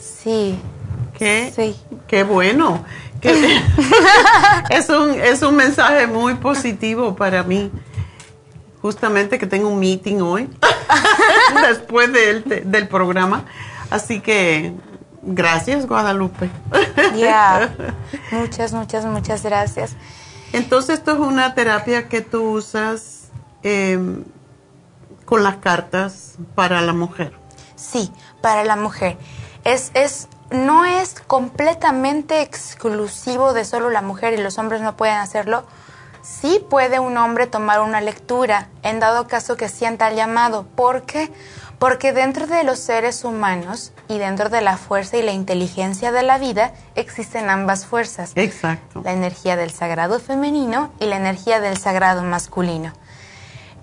[0.00, 0.60] Sí.
[1.18, 1.76] Qué, sí.
[2.06, 2.84] qué bueno.
[4.70, 7.70] es, un, es un mensaje muy positivo para mí.
[8.82, 10.50] Justamente que tengo un meeting hoy,
[11.68, 13.44] después del, del programa.
[13.90, 14.74] Así que
[15.26, 16.50] Gracias, Guadalupe.
[17.16, 17.74] Ya,
[18.30, 19.96] muchas, muchas, muchas gracias.
[20.52, 23.30] Entonces, esto es una terapia que tú usas
[23.62, 24.24] em,
[25.24, 27.32] con las cartas para la mujer.
[27.74, 29.16] Sí, para la mujer.
[29.64, 35.16] Es, es, no es completamente exclusivo de solo la mujer y los hombres no pueden
[35.16, 35.64] hacerlo.
[36.22, 40.66] Sí puede un hombre tomar una lectura en dado caso que sienta el llamado.
[40.74, 41.30] ¿Por qué?
[41.78, 46.22] Porque dentro de los seres humanos y dentro de la fuerza y la inteligencia de
[46.22, 48.32] la vida existen ambas fuerzas.
[48.36, 49.02] Exacto.
[49.04, 52.92] La energía del sagrado femenino y la energía del sagrado masculino.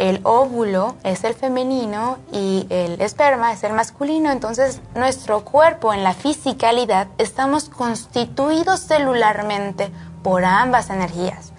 [0.02, 6.04] El óvulo es el femenino y el esperma es el masculino, entonces nuestro cuerpo en
[6.04, 9.92] la fisicalidad estamos constituidos celularmente
[10.24, 11.54] por ambas energías.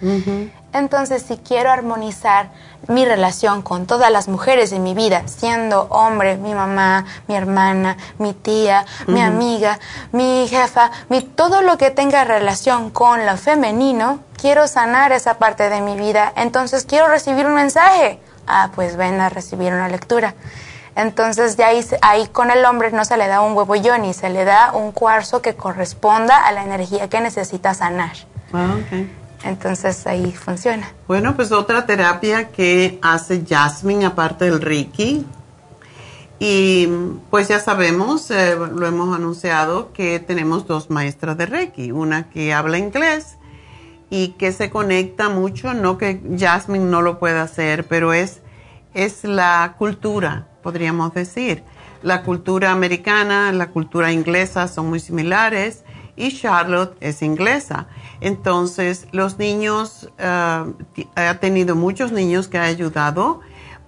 [0.73, 2.49] Entonces, si quiero armonizar
[2.89, 7.95] mi relación con todas las mujeres de mi vida, siendo hombre, mi mamá, mi hermana,
[8.17, 9.79] mi tía, mi amiga,
[10.11, 15.69] mi jefa, mi, todo lo que tenga relación con lo femenino, quiero sanar esa parte
[15.69, 16.33] de mi vida.
[16.35, 18.19] Entonces, quiero recibir un mensaje.
[18.47, 20.35] Ah, pues ven a recibir una lectura.
[20.95, 21.69] Entonces, ya
[22.01, 24.91] ahí, con el hombre no se le da un huevo yoni, se le da un
[24.91, 28.13] cuarzo que corresponda a la energía que necesita sanar.
[28.53, 28.75] Ah.
[29.43, 30.91] Entonces, ahí funciona.
[31.07, 35.25] Bueno, pues otra terapia que hace Jasmine aparte del Reiki.
[36.39, 36.87] Y
[37.29, 41.91] pues ya sabemos, eh, lo hemos anunciado, que tenemos dos maestras de Reiki.
[41.91, 43.37] Una que habla inglés
[44.15, 48.41] y que se conecta mucho, no que Jasmine no lo pueda hacer, pero es,
[48.93, 51.63] es la cultura, podríamos decir.
[52.03, 55.83] La cultura americana, la cultura inglesa son muy similares
[56.15, 57.87] y Charlotte es inglesa.
[58.21, 60.11] Entonces, los niños,
[60.93, 63.39] ti- ha tenido muchos niños que ha ayudado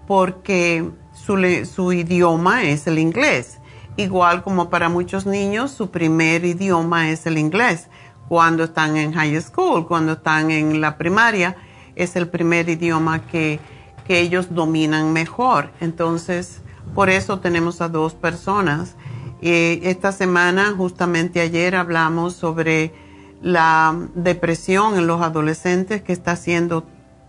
[0.08, 1.38] porque su,
[1.72, 3.60] su idioma es el inglés.
[3.98, 7.90] Igual como para muchos niños, su primer idioma es el inglés.
[8.28, 11.56] Cuando están en high school, cuando están en la primaria,
[11.96, 13.60] es el primer idioma que,
[14.08, 15.72] que ellos dominan mejor.
[15.80, 16.62] Entonces,
[16.94, 18.96] por eso tenemos a dos personas.
[19.42, 22.94] Esta semana, justamente ayer, hablamos sobre
[23.42, 26.86] la depresión en los adolescentes que está siendo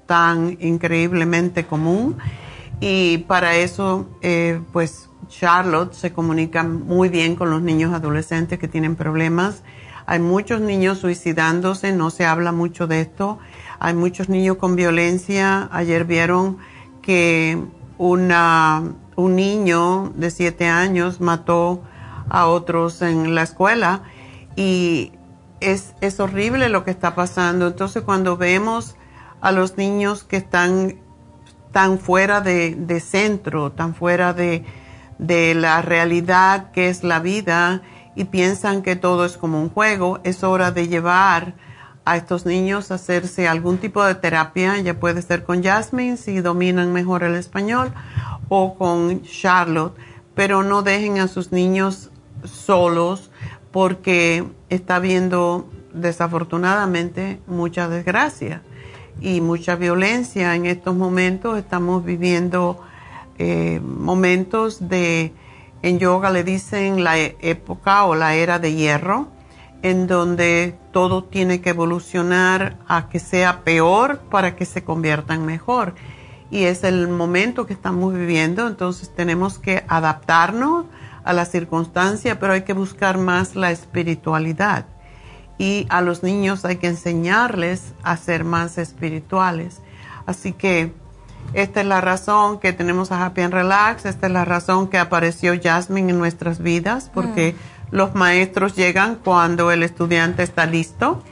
[0.06, 2.16] tan increíblemente común.
[2.80, 8.68] Y para eso, eh, pues Charlotte se comunica muy bien con los niños adolescentes que
[8.68, 9.62] tienen problemas.
[10.06, 13.38] Hay muchos niños suicidándose, no se habla mucho de esto.
[13.80, 15.68] Hay muchos niños con violencia.
[15.72, 16.58] Ayer vieron
[17.02, 17.60] que
[17.98, 21.82] una, un niño de siete años mató
[22.28, 24.02] a otros en la escuela
[24.54, 25.12] y
[25.60, 27.66] es, es horrible lo que está pasando.
[27.66, 28.94] Entonces cuando vemos
[29.40, 31.00] a los niños que están
[31.72, 34.64] tan fuera de, de centro, tan fuera de,
[35.18, 37.82] de la realidad que es la vida
[38.16, 41.54] y piensan que todo es como un juego, es hora de llevar
[42.06, 46.40] a estos niños a hacerse algún tipo de terapia, ya puede ser con Jasmine si
[46.40, 47.92] dominan mejor el español
[48.48, 49.94] o con Charlotte,
[50.34, 52.10] pero no dejen a sus niños
[52.44, 53.30] solos
[53.70, 58.62] porque está habiendo desafortunadamente mucha desgracia
[59.20, 61.58] y mucha violencia en estos momentos.
[61.58, 62.80] Estamos viviendo
[63.38, 65.32] eh, momentos de,
[65.86, 69.28] en yoga le dicen la e- época o la era de hierro,
[69.82, 75.46] en donde todo tiene que evolucionar a que sea peor para que se convierta en
[75.46, 75.94] mejor.
[76.50, 80.86] Y es el momento que estamos viviendo, entonces tenemos que adaptarnos
[81.22, 84.86] a la circunstancia, pero hay que buscar más la espiritualidad
[85.58, 89.80] y a los niños hay que enseñarles a ser más espirituales.
[90.26, 90.92] Así que
[91.56, 94.98] esta es la razón que tenemos a Happy and Relax, esta es la razón que
[94.98, 97.56] apareció Jasmine en nuestras vidas, porque
[97.90, 101.22] los maestros llegan cuando el estudiante está listo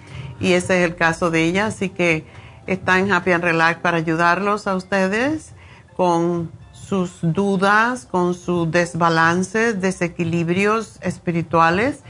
[0.41, 2.25] y ese es el caso de ella, así que
[2.67, 5.53] está en Happy and Relax para ayudarlos a ustedes
[5.95, 12.03] con sus dudas, con sus desbalances, desequilibrios espirituales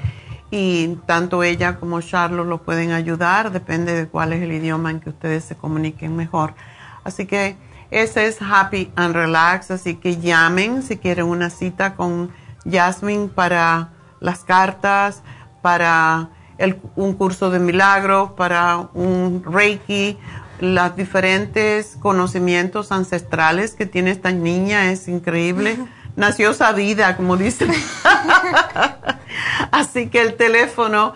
[0.53, 5.01] y tanto ella como Charlotte lo pueden ayudar, depende de cuál es el idioma en
[5.01, 6.55] que ustedes se comuniquen mejor.
[7.03, 7.57] Así que
[7.91, 12.31] ese es Happy and Relax, así que llamen si quieren una cita con
[12.71, 13.91] Jasmine para
[14.21, 15.23] las cartas,
[15.63, 20.19] para el- un curso de milagros, para un Reiki,
[20.61, 25.77] los diferentes conocimientos ancestrales que tiene esta niña es increíble.
[26.17, 27.73] Nació sabida, como dicen.
[29.73, 31.13] Así que el teléfono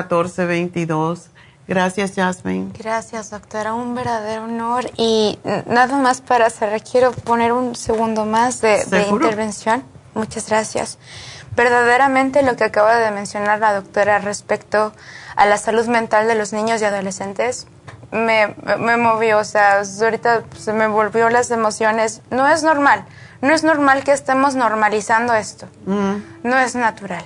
[0.00, 1.28] 818-841-1422.
[1.70, 2.72] Gracias, Jasmine.
[2.76, 3.74] Gracias, doctora.
[3.74, 4.90] Un verdadero honor.
[4.96, 9.84] Y mm, nada más para cerrar, quiero poner un segundo más de, de intervención.
[10.14, 10.98] Muchas gracias.
[11.54, 14.92] Verdaderamente lo que acaba de mencionar la doctora respecto
[15.36, 17.68] a la salud mental de los niños y adolescentes
[18.10, 22.20] me, me movió, o sea, ahorita se me volvió las emociones.
[22.32, 23.04] No es normal,
[23.42, 27.24] no es normal que estemos normalizando esto, no es natural.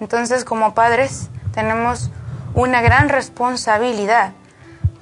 [0.00, 2.10] Entonces, como padres, tenemos
[2.54, 4.32] una gran responsabilidad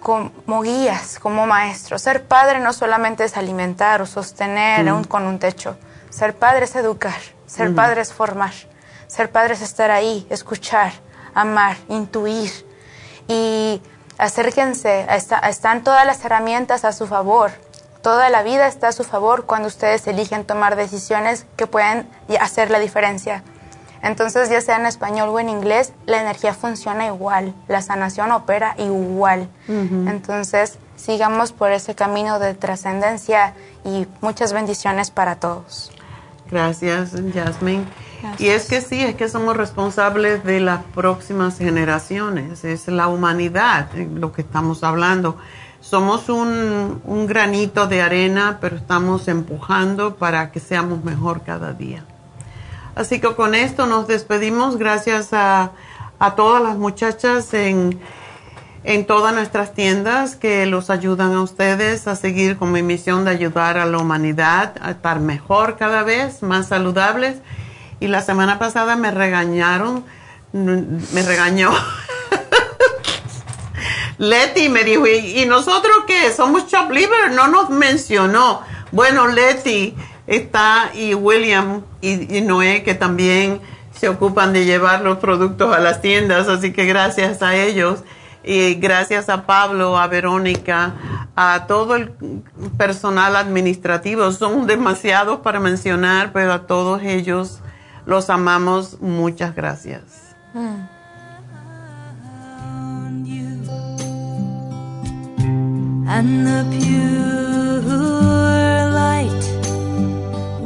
[0.01, 2.03] como guías, como maestros.
[2.03, 5.77] Ser padre no solamente es alimentar o sostener con un techo.
[6.11, 8.53] Ser padre es educar, ser padre es formar,
[9.07, 10.93] ser padre es estar ahí, escuchar,
[11.35, 12.51] amar, intuir.
[13.29, 13.81] Y
[14.19, 15.07] acérquense,
[15.49, 17.53] están todas las herramientas a su favor.
[18.03, 22.71] Toda la vida está a su favor cuando ustedes eligen tomar decisiones que pueden hacer
[22.71, 23.45] la diferencia.
[24.03, 28.75] Entonces, ya sea en español o en inglés, la energía funciona igual, la sanación opera
[28.79, 29.49] igual.
[29.69, 35.93] Entonces, sigamos por ese camino de trascendencia y muchas bendiciones para todos.
[36.51, 37.85] Gracias, Jasmine.
[38.39, 43.89] Y es que sí, es que somos responsables de las próximas generaciones, es la humanidad
[43.95, 45.39] lo que estamos hablando.
[45.81, 52.05] Somos un, un granito de arena, pero estamos empujando para que seamos mejor cada día.
[52.95, 54.77] Así que con esto nos despedimos.
[54.77, 55.73] Gracias a,
[56.37, 58.01] todas las muchachas en,
[58.85, 63.33] en todas nuestras tiendas que los ayudan a ustedes a seguir con mi misión de
[63.33, 67.39] ayudar a la humanidad a estar mejor cada vez, más saludables.
[67.99, 70.05] Y la semana pasada me regañaron,
[70.53, 71.73] me regañó.
[74.19, 76.33] Leti me dijo, ¿y, nosotros qué?
[76.33, 78.63] Somos chop liver, no nos mencionó.
[78.93, 83.61] Bueno, Leti está y William y, Noé que también
[83.95, 88.03] se ocupan de llevar los productos a las tiendas, así que gracias a ellos
[88.45, 90.95] y gracias a Pablo, a Verónica,
[91.37, 92.11] a todo el
[92.77, 94.33] personal administrativo.
[94.33, 97.61] Son demasiados para mencionar, pero a todos ellos
[98.07, 99.01] los amamos.
[99.01, 100.35] Muchas gracias.